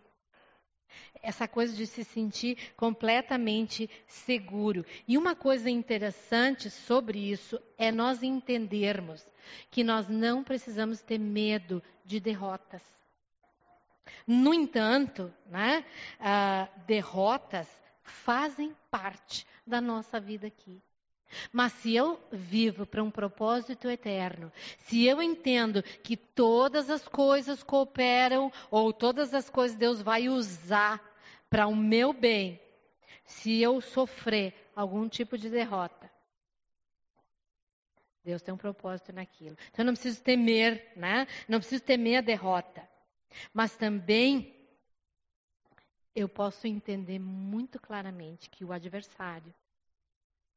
essa 1.23 1.47
coisa 1.47 1.75
de 1.75 1.87
se 1.87 2.05
sentir 2.05 2.73
completamente 2.77 3.89
seguro. 4.07 4.85
E 5.07 5.17
uma 5.19 5.35
coisa 5.35 5.69
interessante 5.69 6.71
sobre 6.71 7.31
isso 7.31 7.61
é 7.77 7.93
nós 7.93 8.23
entendermos 8.23 9.25
que 9.71 9.85
nós 9.85 10.09
não 10.09 10.43
precisamos 10.43 11.01
ter 11.03 11.19
medo 11.19 11.83
de 12.05 12.21
derrotas. 12.21 12.83
No 14.27 14.53
entanto, 14.53 15.33
né, 15.47 15.85
uh, 16.21 16.81
derrotas 16.87 17.69
fazem 18.03 18.75
parte 18.91 19.47
da 19.67 19.81
nossa 19.81 20.19
vida 20.19 20.47
aqui. 20.47 20.83
Mas 21.53 21.73
se 21.73 21.95
eu 21.95 22.21
vivo 22.31 22.87
para 22.87 23.03
um 23.03 23.11
propósito 23.11 23.89
eterno, 23.89 24.53
se 24.79 25.07
eu 25.07 25.23
entendo 25.23 25.83
que 25.83 26.17
todas 26.17 26.91
as 26.91 27.07
coisas 27.07 27.63
cooperam 27.63 28.53
ou 28.71 28.93
todas 28.93 29.35
as 29.35 29.49
coisas 29.49 29.77
Deus 29.77 30.01
vai 30.03 30.29
usar 30.29 31.01
para 31.49 31.67
o 31.67 31.75
meu 31.75 32.13
bem, 32.13 32.61
se 33.25 33.61
eu 33.61 33.81
sofrer 33.81 34.55
algum 34.75 35.09
tipo 35.09 35.37
de 35.39 35.49
derrota, 35.49 36.11
Deus 38.25 38.43
tem 38.43 38.53
um 38.53 38.59
propósito 38.59 39.13
naquilo. 39.13 39.57
Então 39.71 39.83
eu 39.83 39.87
não 39.87 39.95
preciso 39.95 40.23
temer, 40.23 40.93
né? 40.95 41.27
Não 41.49 41.59
preciso 41.59 41.83
temer 41.83 42.19
a 42.19 42.21
derrota. 42.21 42.87
Mas 43.53 43.77
também 43.77 44.55
eu 46.15 46.29
posso 46.29 46.67
entender 46.67 47.19
muito 47.19 47.81
claramente 47.81 48.51
que 48.51 48.65
o 48.65 48.73
adversário 48.73 49.55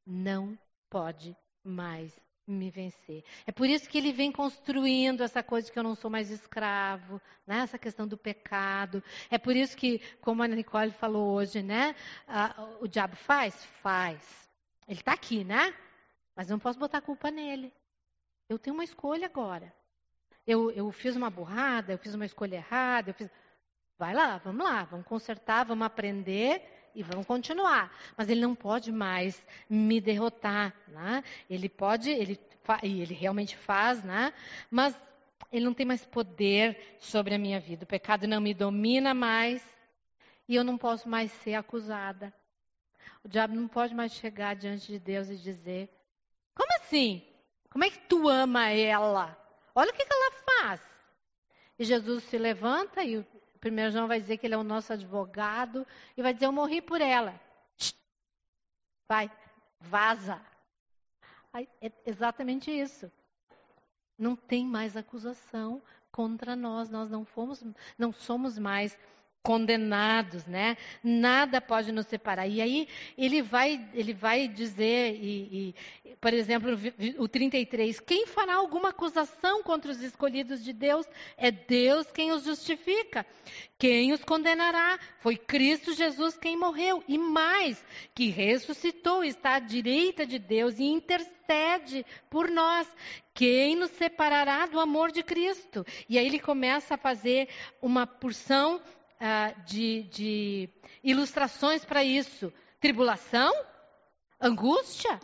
não 0.06 0.58
pode 0.94 1.36
mais 1.64 2.16
me 2.46 2.70
vencer. 2.70 3.24
É 3.44 3.50
por 3.50 3.66
isso 3.66 3.88
que 3.88 3.98
ele 3.98 4.12
vem 4.12 4.30
construindo 4.30 5.24
essa 5.24 5.42
coisa 5.42 5.66
de 5.66 5.72
que 5.72 5.78
eu 5.78 5.82
não 5.82 5.96
sou 5.96 6.08
mais 6.08 6.30
escravo, 6.30 7.20
né? 7.44 7.58
essa 7.64 7.76
questão 7.76 8.06
do 8.06 8.16
pecado. 8.16 9.02
É 9.28 9.36
por 9.36 9.56
isso 9.56 9.76
que, 9.76 9.98
como 10.20 10.44
a 10.44 10.46
Nicole 10.46 10.92
falou 10.92 11.34
hoje, 11.34 11.64
né? 11.64 11.96
Ah, 12.28 12.76
o 12.80 12.86
diabo 12.86 13.16
faz? 13.16 13.64
Faz. 13.82 14.48
Ele 14.86 15.00
está 15.00 15.14
aqui, 15.14 15.42
né? 15.42 15.74
Mas 16.36 16.48
não 16.48 16.60
posso 16.60 16.78
botar 16.78 16.98
a 16.98 17.02
culpa 17.02 17.28
nele. 17.28 17.72
Eu 18.48 18.56
tenho 18.56 18.74
uma 18.74 18.84
escolha 18.84 19.26
agora. 19.26 19.74
Eu, 20.46 20.70
eu 20.70 20.92
fiz 20.92 21.16
uma 21.16 21.28
burrada, 21.28 21.94
eu 21.94 21.98
fiz 21.98 22.14
uma 22.14 22.26
escolha 22.26 22.54
errada, 22.54 23.10
eu 23.10 23.14
fiz. 23.14 23.28
Vai 23.98 24.14
lá, 24.14 24.38
vamos 24.38 24.64
lá, 24.64 24.84
vamos 24.84 25.06
consertar, 25.06 25.64
vamos 25.64 25.84
aprender 25.84 26.83
e 26.94 27.02
vamos 27.02 27.26
continuar. 27.26 27.92
Mas 28.16 28.28
ele 28.28 28.40
não 28.40 28.54
pode 28.54 28.92
mais 28.92 29.44
me 29.68 30.00
derrotar, 30.00 30.74
né? 30.88 31.22
Ele 31.48 31.68
pode, 31.68 32.10
ele 32.10 32.38
e 32.82 33.02
ele 33.02 33.14
realmente 33.14 33.56
faz, 33.56 34.02
né? 34.02 34.32
Mas 34.70 34.98
ele 35.52 35.64
não 35.64 35.74
tem 35.74 35.84
mais 35.84 36.04
poder 36.04 36.96
sobre 36.98 37.34
a 37.34 37.38
minha 37.38 37.60
vida. 37.60 37.84
O 37.84 37.86
pecado 37.86 38.26
não 38.26 38.40
me 38.40 38.54
domina 38.54 39.12
mais 39.12 39.62
e 40.48 40.54
eu 40.54 40.64
não 40.64 40.78
posso 40.78 41.08
mais 41.08 41.30
ser 41.30 41.54
acusada. 41.54 42.32
O 43.22 43.28
diabo 43.28 43.54
não 43.54 43.68
pode 43.68 43.94
mais 43.94 44.12
chegar 44.12 44.54
diante 44.54 44.90
de 44.92 44.98
Deus 44.98 45.28
e 45.28 45.36
dizer: 45.36 45.88
Como 46.54 46.68
assim? 46.80 47.22
Como 47.70 47.84
é 47.84 47.90
que 47.90 47.98
tu 48.00 48.28
ama 48.28 48.70
ela? 48.70 49.36
Olha 49.74 49.90
o 49.90 49.94
que, 49.94 50.04
que 50.04 50.12
ela 50.12 50.30
faz. 50.60 50.80
E 51.78 51.84
Jesus 51.84 52.22
se 52.24 52.38
levanta 52.38 53.02
e 53.02 53.18
o 53.18 53.26
Primeiro 53.64 53.92
João 53.92 54.06
vai 54.06 54.20
dizer 54.20 54.36
que 54.36 54.46
ele 54.46 54.52
é 54.52 54.58
o 54.58 54.62
nosso 54.62 54.92
advogado 54.92 55.86
e 56.14 56.20
vai 56.20 56.34
dizer: 56.34 56.44
Eu 56.44 56.52
morri 56.52 56.82
por 56.82 57.00
ela. 57.00 57.40
Vai, 59.08 59.32
vaza. 59.80 60.38
É 61.80 61.90
exatamente 62.04 62.70
isso. 62.70 63.10
Não 64.18 64.36
tem 64.36 64.66
mais 64.66 64.98
acusação 64.98 65.82
contra 66.12 66.54
nós. 66.54 66.90
Nós 66.90 67.10
não 67.10 67.24
fomos, 67.24 67.64
não 67.96 68.12
somos 68.12 68.58
mais 68.58 68.98
condenados, 69.44 70.46
né? 70.46 70.74
Nada 71.02 71.60
pode 71.60 71.92
nos 71.92 72.06
separar. 72.06 72.48
E 72.48 72.62
aí 72.62 72.88
ele 73.16 73.42
vai, 73.42 73.86
ele 73.92 74.14
vai 74.14 74.48
dizer, 74.48 75.14
e, 75.20 75.74
e, 76.06 76.16
por 76.16 76.32
exemplo, 76.32 76.70
o 77.18 77.28
33, 77.28 78.00
quem 78.00 78.26
fará 78.26 78.54
alguma 78.54 78.88
acusação 78.88 79.62
contra 79.62 79.90
os 79.90 80.00
escolhidos 80.00 80.64
de 80.64 80.72
Deus? 80.72 81.06
É 81.36 81.50
Deus 81.50 82.10
quem 82.10 82.32
os 82.32 82.44
justifica. 82.44 83.26
Quem 83.78 84.14
os 84.14 84.24
condenará? 84.24 84.98
Foi 85.20 85.36
Cristo 85.36 85.92
Jesus 85.92 86.38
quem 86.38 86.56
morreu. 86.56 87.04
E 87.06 87.18
mais, 87.18 87.84
que 88.14 88.30
ressuscitou, 88.30 89.22
está 89.22 89.56
à 89.56 89.58
direita 89.58 90.24
de 90.24 90.38
Deus 90.38 90.78
e 90.78 90.84
intercede 90.84 92.06
por 92.30 92.48
nós. 92.48 92.88
Quem 93.34 93.76
nos 93.76 93.90
separará 93.90 94.64
do 94.64 94.80
amor 94.80 95.12
de 95.12 95.22
Cristo? 95.22 95.84
E 96.08 96.18
aí 96.18 96.24
ele 96.24 96.38
começa 96.38 96.94
a 96.94 96.98
fazer 96.98 97.48
uma 97.82 98.06
porção 98.06 98.80
ah, 99.20 99.52
de, 99.66 100.02
de 100.04 100.68
ilustrações 101.02 101.84
para 101.84 102.04
isso: 102.04 102.52
tribulação, 102.80 103.52
angústia, 104.40 105.20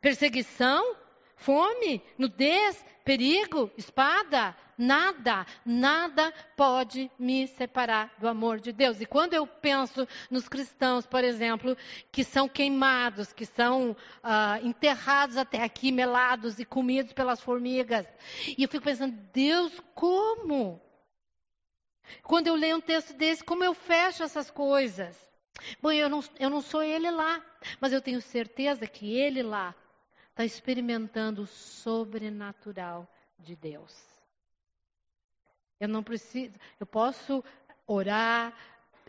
perseguição, 0.00 0.96
fome, 1.36 2.02
nudez, 2.18 2.84
perigo, 3.04 3.70
espada. 3.76 4.56
Nada, 4.76 5.46
nada 5.64 6.34
pode 6.56 7.08
me 7.16 7.46
separar 7.46 8.12
do 8.18 8.26
amor 8.26 8.58
de 8.58 8.72
Deus. 8.72 9.00
E 9.00 9.06
quando 9.06 9.34
eu 9.34 9.46
penso 9.46 10.08
nos 10.28 10.48
cristãos, 10.48 11.06
por 11.06 11.22
exemplo, 11.22 11.76
que 12.10 12.24
são 12.24 12.48
queimados, 12.48 13.32
que 13.32 13.46
são 13.46 13.96
ah, 14.20 14.58
enterrados 14.62 15.36
até 15.36 15.62
aqui, 15.62 15.92
melados 15.92 16.58
e 16.58 16.64
comidos 16.64 17.12
pelas 17.12 17.40
formigas, 17.40 18.04
e 18.58 18.64
eu 18.64 18.68
fico 18.68 18.84
pensando, 18.84 19.16
Deus, 19.32 19.80
como? 19.94 20.82
Quando 22.22 22.46
eu 22.46 22.54
leio 22.54 22.76
um 22.76 22.80
texto 22.80 23.12
desse, 23.14 23.42
como 23.42 23.64
eu 23.64 23.74
fecho 23.74 24.22
essas 24.22 24.50
coisas? 24.50 25.16
Bom, 25.80 25.92
eu 25.92 26.08
não, 26.08 26.22
eu 26.38 26.50
não 26.50 26.60
sou 26.60 26.82
ele 26.82 27.10
lá, 27.10 27.42
mas 27.80 27.92
eu 27.92 28.00
tenho 28.00 28.20
certeza 28.20 28.86
que 28.86 29.16
ele 29.16 29.42
lá 29.42 29.74
está 30.30 30.44
experimentando 30.44 31.42
o 31.42 31.46
sobrenatural 31.46 33.08
de 33.38 33.54
Deus. 33.54 33.94
Eu 35.78 35.88
não 35.88 36.02
preciso, 36.02 36.58
eu 36.78 36.86
posso 36.86 37.44
orar, 37.86 38.52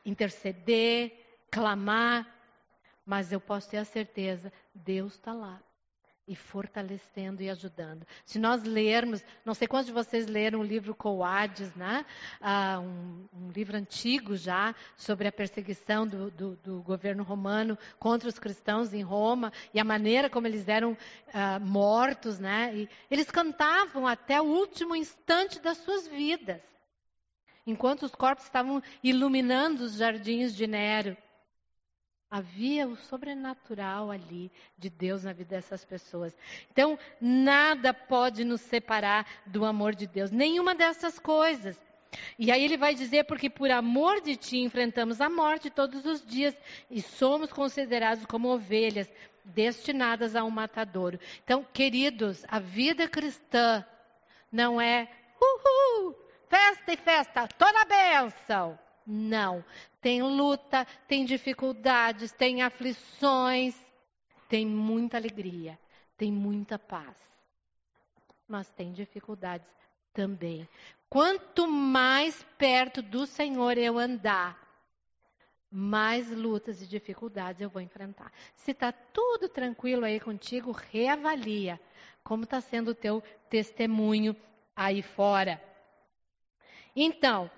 interceder, 0.05 1.25
clamar, 1.49 2.27
mas 3.05 3.31
eu 3.31 3.39
posso 3.39 3.69
ter 3.69 3.77
a 3.77 3.85
certeza, 3.85 4.51
Deus 4.73 5.13
está 5.13 5.33
lá. 5.33 5.61
E 6.27 6.35
fortalecendo 6.35 7.43
e 7.43 7.49
ajudando. 7.49 8.05
Se 8.25 8.39
nós 8.39 8.63
lermos, 8.63 9.23
não 9.43 9.53
sei 9.53 9.67
quantos 9.67 9.87
de 9.87 9.91
vocês 9.91 10.25
leram 10.25 10.59
o 10.59 10.63
livro 10.63 10.95
Coades, 10.95 11.75
né? 11.75 12.03
Ah, 12.41 12.79
um, 12.79 13.27
um, 13.31 13.51
livro 13.51 13.77
antigo 13.77 14.35
já 14.35 14.73
sobre 14.97 15.27
a 15.27 15.31
perseguição 15.31 16.07
do, 16.07 16.31
do, 16.31 16.55
do, 16.57 16.81
governo 16.81 17.23
romano 17.23 17.77
contra 17.99 18.27
os 18.27 18.39
cristãos 18.39 18.91
em 18.91 19.03
Roma 19.03 19.53
e 19.73 19.79
a 19.79 19.83
maneira 19.83 20.29
como 20.29 20.47
eles 20.47 20.67
eram 20.67 20.97
ah, 21.31 21.59
mortos, 21.59 22.39
né? 22.39 22.75
E 22.75 22.89
eles 23.11 23.29
cantavam 23.29 24.07
até 24.07 24.41
o 24.41 24.45
último 24.45 24.95
instante 24.95 25.59
das 25.59 25.77
suas 25.77 26.07
vidas, 26.07 26.61
enquanto 27.67 28.03
os 28.03 28.15
corpos 28.15 28.45
estavam 28.45 28.81
iluminando 29.03 29.83
os 29.83 29.97
jardins 29.97 30.55
de 30.55 30.65
Nero. 30.65 31.15
Havia 32.35 32.85
o 32.85 32.97
sobrenatural 32.97 34.11
ali 34.11 34.51
de 34.77 34.89
Deus 34.89 35.23
na 35.23 35.31
vida 35.31 35.55
dessas 35.55 35.85
pessoas. 35.85 36.35
Então, 36.69 36.99
nada 37.21 37.93
pode 37.93 38.43
nos 38.43 38.59
separar 38.59 39.25
do 39.45 39.63
amor 39.63 39.95
de 39.95 40.05
Deus, 40.05 40.31
nenhuma 40.31 40.75
dessas 40.75 41.17
coisas. 41.17 41.79
E 42.37 42.51
aí 42.51 42.61
ele 42.61 42.75
vai 42.75 42.93
dizer: 42.93 43.23
porque 43.23 43.49
por 43.49 43.71
amor 43.71 44.19
de 44.19 44.35
ti 44.35 44.57
enfrentamos 44.57 45.21
a 45.21 45.29
morte 45.29 45.69
todos 45.69 46.05
os 46.05 46.25
dias 46.25 46.53
e 46.91 47.01
somos 47.01 47.53
considerados 47.53 48.25
como 48.25 48.49
ovelhas 48.49 49.09
destinadas 49.45 50.35
a 50.35 50.43
um 50.43 50.51
matadouro. 50.51 51.17
Então, 51.41 51.65
queridos, 51.71 52.43
a 52.49 52.59
vida 52.59 53.07
cristã 53.07 53.85
não 54.51 54.81
é 54.81 55.07
uhul, 55.41 56.13
festa 56.49 56.91
e 56.91 56.97
festa, 56.97 57.47
toda 57.47 57.85
bênção. 57.85 58.77
Não. 59.05 59.63
Tem 60.01 60.21
luta, 60.21 60.85
tem 61.07 61.25
dificuldades, 61.25 62.31
tem 62.31 62.61
aflições, 62.61 63.75
tem 64.49 64.65
muita 64.65 65.17
alegria, 65.17 65.77
tem 66.17 66.31
muita 66.31 66.79
paz. 66.79 67.15
Mas 68.47 68.69
tem 68.71 68.91
dificuldades 68.91 69.67
também. 70.13 70.67
Quanto 71.09 71.67
mais 71.67 72.43
perto 72.57 73.01
do 73.01 73.25
Senhor 73.25 73.77
eu 73.77 73.97
andar, 73.97 74.65
mais 75.71 76.31
lutas 76.31 76.81
e 76.81 76.87
dificuldades 76.87 77.61
eu 77.61 77.69
vou 77.69 77.81
enfrentar. 77.81 78.31
Se 78.55 78.71
está 78.71 78.91
tudo 78.91 79.49
tranquilo 79.49 80.05
aí 80.05 80.19
contigo, 80.19 80.71
reavalia 80.71 81.79
como 82.23 82.43
está 82.43 82.59
sendo 82.59 82.91
o 82.91 82.95
teu 82.95 83.21
testemunho 83.49 84.35
aí 84.75 85.01
fora. 85.01 85.61
Então, 86.95 87.51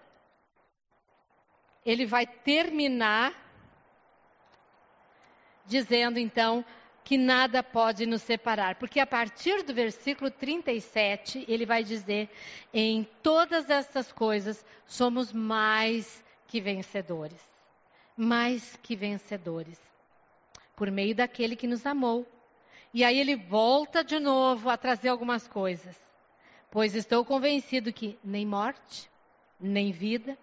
ele 1.88 2.06
vai 2.06 2.28
terminar 2.28 3.34
dizendo 5.66 6.20
então 6.20 6.66
que 7.02 7.18
nada 7.18 7.64
pode 7.64 8.06
nos 8.06 8.22
separar, 8.22 8.76
porque 8.76 9.00
a 9.00 9.08
partir 9.08 9.64
do 9.64 9.74
versículo 9.74 10.30
37, 10.30 11.46
ele 11.48 11.66
vai 11.66 11.86
dizer: 11.86 12.30
em 12.74 13.08
todas 13.24 13.70
essas 13.70 14.12
coisas 14.12 14.66
somos 14.86 15.32
mais 15.32 16.22
que 16.48 16.60
vencedores. 16.60 17.42
Mais 18.18 18.78
que 18.84 18.94
vencedores. 18.94 19.80
Por 20.76 20.92
meio 20.92 21.16
daquele 21.16 21.56
que 21.56 21.68
nos 21.68 21.86
amou. 21.86 22.28
E 22.94 23.06
aí 23.06 23.18
ele 23.18 23.38
volta 23.38 24.04
de 24.04 24.20
novo 24.20 24.70
a 24.70 24.76
trazer 24.76 25.08
algumas 25.08 25.48
coisas. 25.48 25.96
Pois 26.70 26.96
estou 26.96 27.24
convencido 27.24 27.94
que 27.94 28.20
nem 28.22 28.46
morte, 28.46 29.10
nem 29.60 29.92
vida, 29.92 30.38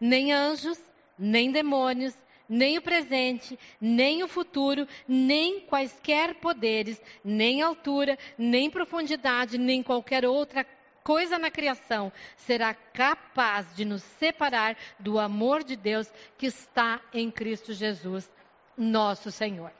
nem 0.00 0.32
anjos, 0.32 0.78
nem 1.18 1.50
demônios, 1.50 2.16
nem 2.48 2.78
o 2.78 2.82
presente, 2.82 3.58
nem 3.80 4.22
o 4.22 4.28
futuro, 4.28 4.88
nem 5.06 5.60
quaisquer 5.60 6.36
poderes, 6.36 7.00
nem 7.22 7.60
altura, 7.60 8.18
nem 8.38 8.70
profundidade, 8.70 9.58
nem 9.58 9.82
qualquer 9.82 10.24
outra 10.24 10.66
coisa 11.08 11.38
na 11.38 11.50
criação 11.50 12.12
será 12.36 12.74
capaz 12.74 13.74
de 13.74 13.84
nos 13.84 14.02
separar 14.02 14.76
do 14.98 15.18
amor 15.18 15.64
de 15.64 15.74
Deus 15.76 16.12
que 16.36 16.46
está 16.46 17.00
em 17.12 17.30
Cristo 17.30 17.72
Jesus, 17.72 18.30
nosso 18.76 19.30
Senhor. 19.30 19.72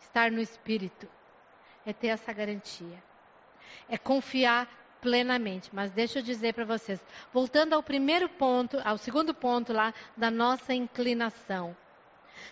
Estar 0.00 0.30
no 0.30 0.40
Espírito 0.40 1.08
é 1.84 1.92
ter 1.92 2.08
essa 2.08 2.32
garantia, 2.32 3.02
é 3.88 3.96
confiar 3.96 4.68
plenamente. 5.00 5.70
Mas 5.72 5.92
deixa 5.92 6.18
eu 6.18 6.22
dizer 6.22 6.54
para 6.54 6.64
vocês, 6.64 7.00
voltando 7.32 7.74
ao 7.74 7.82
primeiro 7.82 8.28
ponto, 8.28 8.80
ao 8.84 8.98
segundo 8.98 9.34
ponto 9.34 9.72
lá 9.72 9.92
da 10.16 10.30
nossa 10.30 10.74
inclinação. 10.74 11.76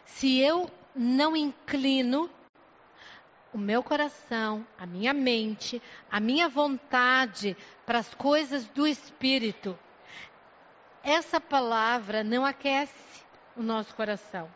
Se 0.04 0.40
eu 0.40 0.70
não 0.94 1.36
inclino 1.36 2.30
o 3.52 3.58
meu 3.58 3.82
coração, 3.82 4.66
a 4.78 4.84
minha 4.84 5.12
mente, 5.12 5.80
a 6.10 6.18
minha 6.18 6.48
vontade 6.48 7.56
para 7.86 7.98
as 7.98 8.12
coisas 8.14 8.66
do 8.68 8.86
espírito, 8.86 9.78
essa 11.02 11.40
palavra 11.40 12.24
não 12.24 12.44
aquece 12.44 13.24
o 13.56 13.62
nosso 13.62 13.94
coração. 13.94 14.50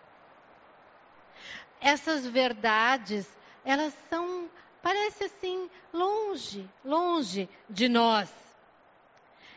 Essas 1.81 2.27
verdades, 2.27 3.29
elas 3.65 3.95
são 4.09 4.51
parece 4.83 5.25
assim 5.25 5.69
longe, 5.93 6.69
longe 6.85 7.49
de 7.69 7.89
nós. 7.89 8.33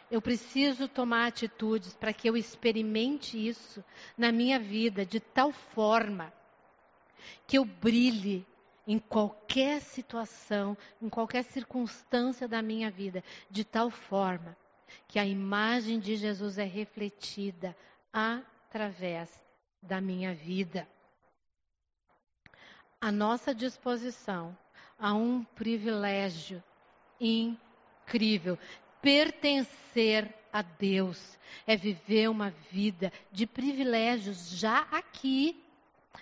Eu 0.10 0.22
preciso 0.22 0.88
tomar 0.88 1.28
atitudes 1.28 1.94
para 1.94 2.12
que 2.12 2.30
eu 2.30 2.36
experimente 2.36 3.38
isso 3.38 3.84
na 4.18 4.32
minha 4.32 4.60
vida 4.60 5.06
de 5.06 5.20
tal 5.20 5.52
forma 5.52 6.34
que 7.48 7.58
eu 7.58 7.64
brilhe 7.64 8.46
em 8.86 9.00
qualquer 9.00 9.80
situação, 9.80 10.78
em 11.02 11.08
qualquer 11.08 11.44
circunstância 11.44 12.48
da 12.48 12.62
minha 12.62 12.90
vida, 12.92 13.24
de 13.50 13.64
tal 13.64 13.90
forma 13.90 14.58
que 15.08 15.20
a 15.20 15.26
imagem 15.26 16.00
de 16.00 16.16
Jesus 16.16 16.58
é 16.58 16.66
refletida 16.66 17.76
através 18.12 19.30
da 19.82 20.02
minha 20.02 20.34
vida. 20.34 20.88
A 23.00 23.12
nossa 23.12 23.56
disposição 23.56 24.58
a 25.02 25.14
um 25.14 25.44
privilégio 25.44 26.64
incrível. 27.20 28.58
Pertencer 29.02 30.32
a 30.54 30.62
Deus 30.62 31.40
é 31.66 31.76
viver 31.76 32.30
uma 32.30 32.52
vida 32.70 33.12
de 33.32 33.48
privilégios 33.48 34.52
já 34.52 34.88
aqui, 34.92 35.60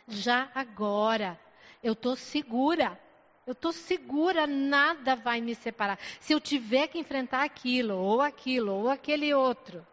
já 0.07 0.49
agora. 0.55 1.37
Eu 1.83 1.93
estou 1.93 2.15
segura. 2.15 2.97
Eu 3.45 3.53
estou 3.53 3.73
segura, 3.73 4.45
nada 4.45 5.15
vai 5.15 5.41
me 5.41 5.55
separar. 5.55 5.97
Se 6.19 6.31
eu 6.31 6.39
tiver 6.39 6.87
que 6.87 6.99
enfrentar 6.99 7.43
aquilo, 7.43 7.97
ou 7.97 8.21
aquilo, 8.21 8.71
ou 8.71 8.89
aquele 8.89 9.33
outro, 9.33 9.85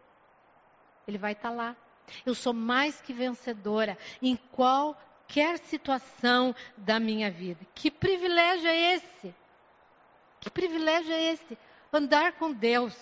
ele 1.07 1.17
vai 1.17 1.31
estar 1.31 1.49
tá 1.49 1.55
lá. 1.55 1.75
Eu 2.25 2.35
sou 2.35 2.53
mais 2.53 3.01
que 3.01 3.11
vencedora 3.11 3.97
em 4.21 4.35
qual 4.51 4.95
qualquer 5.27 5.59
situação 5.59 6.55
da 6.77 6.99
minha 6.99 7.29
vida. 7.29 7.59
Que 7.75 7.91
privilégio 7.91 8.67
é 8.67 8.95
esse? 8.95 9.35
Que 10.39 10.49
privilégio 10.49 11.11
é 11.11 11.33
esse? 11.33 11.57
Andar 11.91 12.33
com 12.33 12.53
Deus 12.53 12.95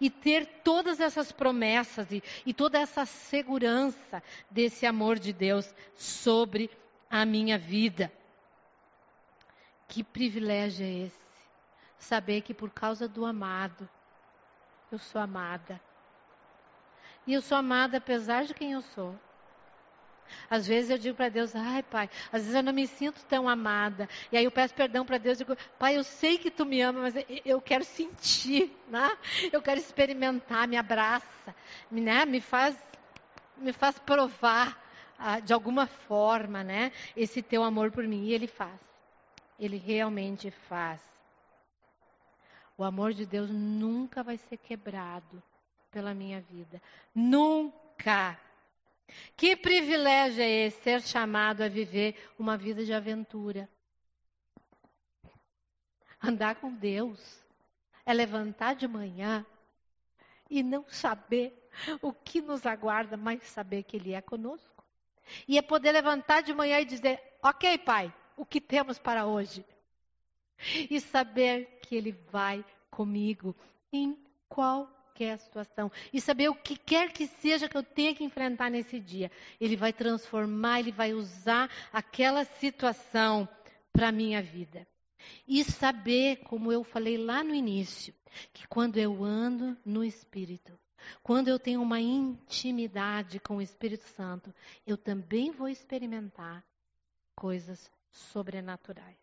e 0.00 0.08
ter 0.08 0.46
todas 0.64 1.00
essas 1.00 1.30
promessas 1.30 2.10
e, 2.10 2.22
e 2.46 2.54
toda 2.54 2.78
essa 2.78 3.04
segurança 3.04 4.22
desse 4.50 4.86
amor 4.86 5.18
de 5.18 5.32
Deus 5.32 5.72
sobre 5.94 6.70
a 7.10 7.26
minha 7.26 7.58
vida. 7.58 8.10
Que 9.86 10.02
privilégio 10.02 10.86
é 10.86 11.06
esse? 11.06 11.24
Saber 11.98 12.40
que 12.40 12.54
por 12.54 12.70
causa 12.70 13.06
do 13.06 13.26
amado, 13.26 13.88
eu 14.90 14.98
sou 14.98 15.20
amada. 15.20 15.80
E 17.26 17.34
eu 17.34 17.42
sou 17.42 17.56
amada 17.58 17.98
apesar 17.98 18.44
de 18.44 18.54
quem 18.54 18.72
eu 18.72 18.82
sou. 18.82 19.14
Às 20.50 20.66
vezes 20.66 20.90
eu 20.90 20.98
digo 20.98 21.16
para 21.16 21.28
Deus, 21.28 21.54
ai 21.54 21.82
pai, 21.82 22.10
às 22.32 22.42
vezes 22.42 22.54
eu 22.54 22.62
não 22.62 22.72
me 22.72 22.86
sinto 22.86 23.24
tão 23.26 23.48
amada. 23.48 24.08
E 24.30 24.36
aí 24.36 24.44
eu 24.44 24.50
peço 24.50 24.74
perdão 24.74 25.04
para 25.04 25.18
Deus 25.18 25.38
e 25.40 25.44
digo, 25.44 25.56
pai, 25.78 25.96
eu 25.96 26.04
sei 26.04 26.38
que 26.38 26.50
tu 26.50 26.64
me 26.64 26.80
ama, 26.80 27.00
mas 27.00 27.14
eu 27.44 27.60
quero 27.60 27.84
sentir, 27.84 28.74
né? 28.88 29.10
Eu 29.52 29.62
quero 29.62 29.78
experimentar, 29.78 30.66
me 30.68 30.76
abraça, 30.76 31.54
né? 31.90 32.24
me, 32.24 32.40
faz, 32.40 32.76
me 33.56 33.72
faz 33.72 33.98
provar 33.98 34.82
ah, 35.18 35.40
de 35.40 35.52
alguma 35.52 35.86
forma, 35.86 36.62
né? 36.62 36.92
Esse 37.16 37.42
teu 37.42 37.62
amor 37.62 37.90
por 37.90 38.04
mim. 38.04 38.24
E 38.24 38.32
ele 38.32 38.46
faz. 38.46 38.80
Ele 39.58 39.76
realmente 39.76 40.50
faz. 40.50 41.00
O 42.76 42.82
amor 42.82 43.12
de 43.12 43.24
Deus 43.24 43.50
nunca 43.50 44.22
vai 44.22 44.36
ser 44.36 44.56
quebrado 44.56 45.42
pela 45.90 46.12
minha 46.12 46.40
vida. 46.40 46.82
Nunca. 47.14 48.38
Que 49.36 49.56
privilégio 49.56 50.42
é 50.42 50.66
esse 50.66 50.82
ser 50.82 51.02
chamado 51.02 51.62
a 51.62 51.68
viver 51.68 52.16
uma 52.38 52.56
vida 52.56 52.84
de 52.84 52.92
aventura? 52.92 53.68
Andar 56.22 56.56
com 56.56 56.72
Deus 56.72 57.44
é 58.06 58.12
levantar 58.12 58.74
de 58.74 58.88
manhã 58.88 59.44
e 60.48 60.62
não 60.62 60.84
saber 60.88 61.68
o 62.00 62.12
que 62.12 62.40
nos 62.40 62.64
aguarda, 62.64 63.16
mas 63.16 63.42
saber 63.44 63.82
que 63.82 63.96
Ele 63.96 64.12
é 64.12 64.20
conosco. 64.20 64.84
E 65.48 65.58
é 65.58 65.62
poder 65.62 65.92
levantar 65.92 66.42
de 66.42 66.54
manhã 66.54 66.80
e 66.80 66.84
dizer: 66.84 67.20
Ok, 67.42 67.78
Pai, 67.78 68.14
o 68.36 68.44
que 68.44 68.60
temos 68.60 68.98
para 68.98 69.26
hoje? 69.26 69.64
e 70.90 71.00
saber 71.00 71.78
que 71.82 71.94
Ele 71.94 72.12
vai 72.30 72.64
comigo 72.90 73.56
em 73.92 74.18
qualquer 75.14 75.38
situação 75.38 75.90
e 76.12 76.20
saber 76.20 76.48
o 76.48 76.54
que 76.54 76.76
quer 76.76 77.12
que 77.12 77.28
seja 77.28 77.68
que 77.68 77.76
eu 77.76 77.84
tenha 77.84 78.14
que 78.14 78.24
enfrentar 78.24 78.68
nesse 78.68 78.98
dia. 78.98 79.30
Ele 79.60 79.76
vai 79.76 79.92
transformar, 79.92 80.80
Ele 80.80 80.90
vai 80.90 81.14
usar 81.14 81.70
aquela 81.92 82.44
situação 82.44 83.48
para 83.92 84.08
a 84.08 84.12
minha 84.12 84.42
vida. 84.42 84.86
E 85.46 85.62
saber, 85.62 86.38
como 86.38 86.72
eu 86.72 86.82
falei 86.82 87.16
lá 87.16 87.44
no 87.44 87.54
início, 87.54 88.12
que 88.52 88.66
quando 88.66 88.98
eu 88.98 89.22
ando 89.24 89.76
no 89.84 90.04
Espírito, 90.04 90.76
quando 91.22 91.48
eu 91.48 91.58
tenho 91.58 91.80
uma 91.80 92.00
intimidade 92.00 93.38
com 93.38 93.56
o 93.56 93.62
Espírito 93.62 94.04
Santo, 94.16 94.52
eu 94.86 94.96
também 94.96 95.52
vou 95.52 95.68
experimentar 95.68 96.64
coisas 97.36 97.90
sobrenaturais. 98.10 99.16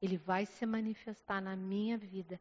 Ele 0.00 0.16
vai 0.16 0.44
se 0.44 0.66
manifestar 0.66 1.40
na 1.40 1.56
minha 1.56 1.96
vida 1.96 2.40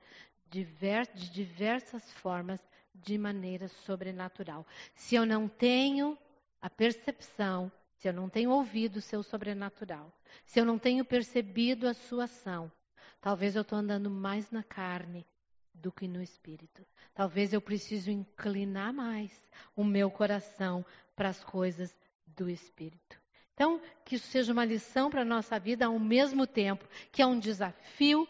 de 1.16 1.30
diversas 1.32 2.12
formas, 2.14 2.60
de 2.94 3.18
maneira 3.18 3.68
sobrenatural. 3.68 4.66
Se 4.94 5.16
eu 5.16 5.26
não 5.26 5.48
tenho 5.48 6.18
a 6.62 6.70
percepção, 6.70 7.72
se 7.96 8.08
eu 8.08 8.14
não 8.14 8.30
tenho 8.30 8.52
ouvido 8.52 8.98
o 8.98 9.02
seu 9.02 9.24
sobrenatural, 9.24 10.12
se 10.46 10.60
eu 10.60 10.66
não 10.66 10.78
tenho 10.78 11.04
percebido 11.04 11.88
a 11.88 11.94
sua 11.94 12.26
ação, 12.26 12.72
talvez 13.20 13.56
eu 13.56 13.62
estou 13.64 13.80
andando 13.80 14.10
mais 14.10 14.52
na 14.52 14.62
carne 14.62 15.26
do 15.74 15.92
que 15.92 16.08
no 16.08 16.22
espírito. 16.22 16.86
Talvez 17.14 17.52
eu 17.52 17.62
preciso 17.62 18.12
inclinar 18.12 18.94
mais 18.94 19.32
o 19.76 19.84
meu 19.84 20.12
coração 20.12 20.86
para 21.16 21.30
as 21.30 21.44
coisas 21.44 21.96
do 22.28 22.50
espírito. 22.50 23.20
Então, 23.54 23.80
que 24.04 24.16
isso 24.16 24.28
seja 24.28 24.52
uma 24.52 24.66
lição 24.66 25.10
para 25.10 25.22
a 25.22 25.26
nossa 25.26 25.60
vida 25.60 25.86
ao 25.86 26.00
mesmo 26.00 26.48
tempo 26.48 26.88
que 27.12 27.22
é 27.22 27.26
um 27.26 27.40
desafio, 27.40 28.28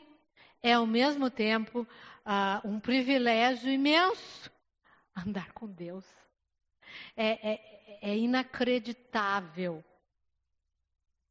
é 0.61 0.73
ao 0.73 0.85
mesmo 0.85 1.29
tempo 1.29 1.87
uh, 2.25 2.67
um 2.67 2.79
privilégio 2.79 3.71
imenso 3.71 4.51
andar 5.15 5.51
com 5.53 5.67
Deus. 5.67 6.05
É, 7.15 7.53
é, 7.53 7.99
é 8.01 8.17
inacreditável 8.17 9.83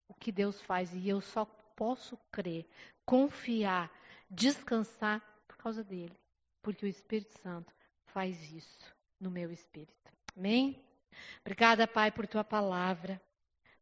o 0.09 0.15
que 0.15 0.33
Deus 0.33 0.61
faz 0.63 0.93
e 0.95 1.09
eu 1.09 1.21
só 1.21 1.45
posso 1.77 2.17
crer, 2.31 2.67
confiar, 3.05 3.91
descansar 4.31 5.21
por 5.47 5.57
causa 5.57 5.83
dele, 5.83 6.17
porque 6.61 6.85
o 6.85 6.89
Espírito 6.89 7.39
Santo 7.39 7.73
faz 8.07 8.53
isso 8.53 8.95
no 9.21 9.31
meu 9.31 9.51
espírito. 9.51 10.13
Amém? 10.37 10.85
Obrigada, 11.41 11.87
Pai, 11.87 12.11
por 12.11 12.27
tua 12.27 12.45
palavra. 12.45 13.21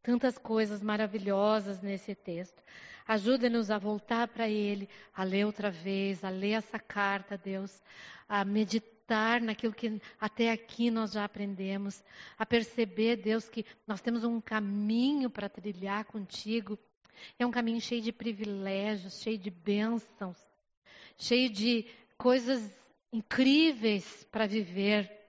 Tantas 0.02 0.38
coisas 0.38 0.82
maravilhosas 0.82 1.80
nesse 1.80 2.14
texto. 2.14 2.62
Ajuda-nos 3.06 3.70
a 3.70 3.78
voltar 3.78 4.28
para 4.28 4.48
Ele, 4.48 4.88
a 5.14 5.24
ler 5.24 5.44
outra 5.44 5.70
vez, 5.70 6.24
a 6.24 6.30
ler 6.30 6.52
essa 6.52 6.78
carta, 6.78 7.36
Deus, 7.36 7.82
a 8.28 8.44
meditar 8.44 9.40
naquilo 9.40 9.74
que 9.74 10.00
até 10.20 10.52
aqui 10.52 10.90
nós 10.90 11.12
já 11.12 11.24
aprendemos, 11.24 12.02
a 12.38 12.46
perceber, 12.46 13.16
Deus, 13.16 13.48
que 13.48 13.66
nós 13.86 14.00
temos 14.00 14.22
um 14.24 14.40
caminho 14.40 15.28
para 15.28 15.48
trilhar 15.48 16.04
contigo. 16.04 16.78
É 17.38 17.44
um 17.44 17.50
caminho 17.50 17.80
cheio 17.80 18.00
de 18.00 18.12
privilégios, 18.12 19.20
cheio 19.20 19.36
de 19.36 19.50
bênçãos, 19.50 20.38
cheio 21.18 21.50
de 21.50 21.86
coisas 22.16 22.72
incríveis 23.12 24.24
para 24.30 24.46
viver. 24.46 25.19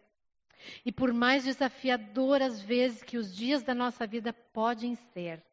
E 0.85 0.91
por 0.91 1.13
mais 1.13 1.43
desafiadoras 1.43 2.61
vezes 2.61 3.03
que 3.03 3.17
os 3.17 3.35
dias 3.35 3.63
da 3.63 3.73
nossa 3.73 4.05
vida 4.05 4.31
podem 4.31 4.95
ser, 4.95 5.43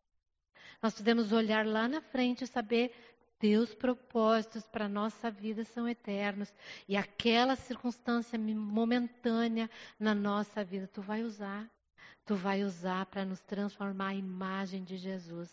nós 0.82 0.94
podemos 0.94 1.32
olhar 1.32 1.66
lá 1.66 1.88
na 1.88 2.00
frente 2.00 2.44
e 2.44 2.46
saber 2.46 2.92
teus 3.38 3.74
propósitos 3.74 4.66
para 4.66 4.86
a 4.86 4.88
nossa 4.88 5.30
vida 5.30 5.64
são 5.64 5.88
eternos. 5.88 6.52
E 6.88 6.96
aquela 6.96 7.56
circunstância 7.56 8.38
momentânea 8.38 9.70
na 9.98 10.14
nossa 10.14 10.64
vida, 10.64 10.88
tu 10.88 11.00
vai 11.00 11.22
usar. 11.22 11.68
Tu 12.24 12.34
vai 12.34 12.62
usar 12.62 13.06
para 13.06 13.24
nos 13.24 13.40
transformar 13.40 14.08
à 14.08 14.14
imagem 14.14 14.84
de 14.84 14.96
Jesus. 14.96 15.50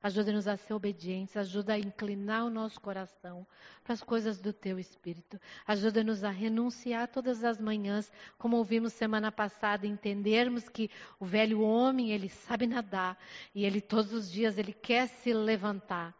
Ajuda-nos 0.00 0.46
a 0.46 0.56
ser 0.56 0.74
obedientes, 0.74 1.36
ajuda 1.36 1.74
a 1.74 1.78
inclinar 1.78 2.44
o 2.44 2.50
nosso 2.50 2.80
coração 2.80 3.44
para 3.82 3.94
as 3.94 4.02
coisas 4.02 4.38
do 4.40 4.52
teu 4.52 4.78
espírito. 4.78 5.40
Ajuda-nos 5.66 6.22
a 6.22 6.30
renunciar 6.30 7.08
todas 7.08 7.42
as 7.42 7.60
manhãs, 7.60 8.12
como 8.38 8.56
ouvimos 8.56 8.92
semana 8.92 9.32
passada, 9.32 9.88
entendermos 9.88 10.68
que 10.68 10.88
o 11.18 11.26
velho 11.26 11.62
homem, 11.62 12.12
ele 12.12 12.28
sabe 12.28 12.66
nadar 12.66 13.18
e 13.52 13.64
ele 13.64 13.80
todos 13.80 14.12
os 14.12 14.30
dias 14.30 14.56
ele 14.56 14.72
quer 14.72 15.08
se 15.08 15.32
levantar. 15.32 16.14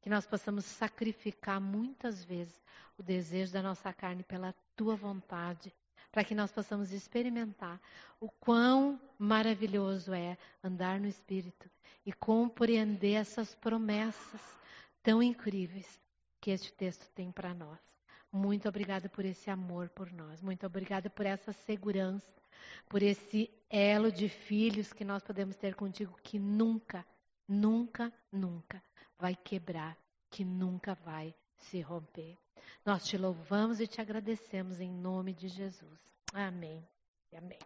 Que 0.00 0.10
nós 0.10 0.26
possamos 0.26 0.64
sacrificar 0.64 1.60
muitas 1.60 2.24
vezes 2.24 2.60
o 2.98 3.02
desejo 3.02 3.52
da 3.52 3.62
nossa 3.62 3.92
carne 3.92 4.24
pela 4.24 4.52
tua 4.74 4.96
vontade, 4.96 5.72
para 6.18 6.24
que 6.24 6.34
nós 6.34 6.50
possamos 6.50 6.90
experimentar 6.90 7.80
o 8.18 8.28
quão 8.28 9.00
maravilhoso 9.16 10.12
é 10.12 10.36
andar 10.64 10.98
no 10.98 11.06
espírito 11.06 11.70
e 12.04 12.12
compreender 12.12 13.12
essas 13.12 13.54
promessas 13.54 14.40
tão 15.00 15.22
incríveis 15.22 15.86
que 16.40 16.50
este 16.50 16.72
texto 16.72 17.08
tem 17.14 17.30
para 17.30 17.54
nós. 17.54 17.78
Muito 18.32 18.68
obrigada 18.68 19.08
por 19.08 19.24
esse 19.24 19.48
amor 19.48 19.90
por 19.90 20.10
nós. 20.10 20.42
Muito 20.42 20.66
obrigada 20.66 21.08
por 21.08 21.24
essa 21.24 21.52
segurança, 21.52 22.42
por 22.88 23.00
esse 23.00 23.48
elo 23.70 24.10
de 24.10 24.28
filhos 24.28 24.92
que 24.92 25.04
nós 25.04 25.22
podemos 25.22 25.54
ter 25.54 25.76
contigo 25.76 26.18
que 26.20 26.36
nunca, 26.36 27.06
nunca, 27.46 28.12
nunca 28.32 28.82
vai 29.16 29.36
quebrar, 29.36 29.96
que 30.28 30.44
nunca 30.44 30.96
vai 30.96 31.32
se 31.58 31.80
romper. 31.80 32.36
Nós 32.84 33.04
te 33.04 33.16
louvamos 33.16 33.80
e 33.80 33.86
te 33.86 34.00
agradecemos 34.00 34.80
em 34.80 34.90
nome 34.90 35.32
de 35.32 35.48
Jesus. 35.48 36.00
Amém. 36.32 36.86
Amém. 37.36 37.58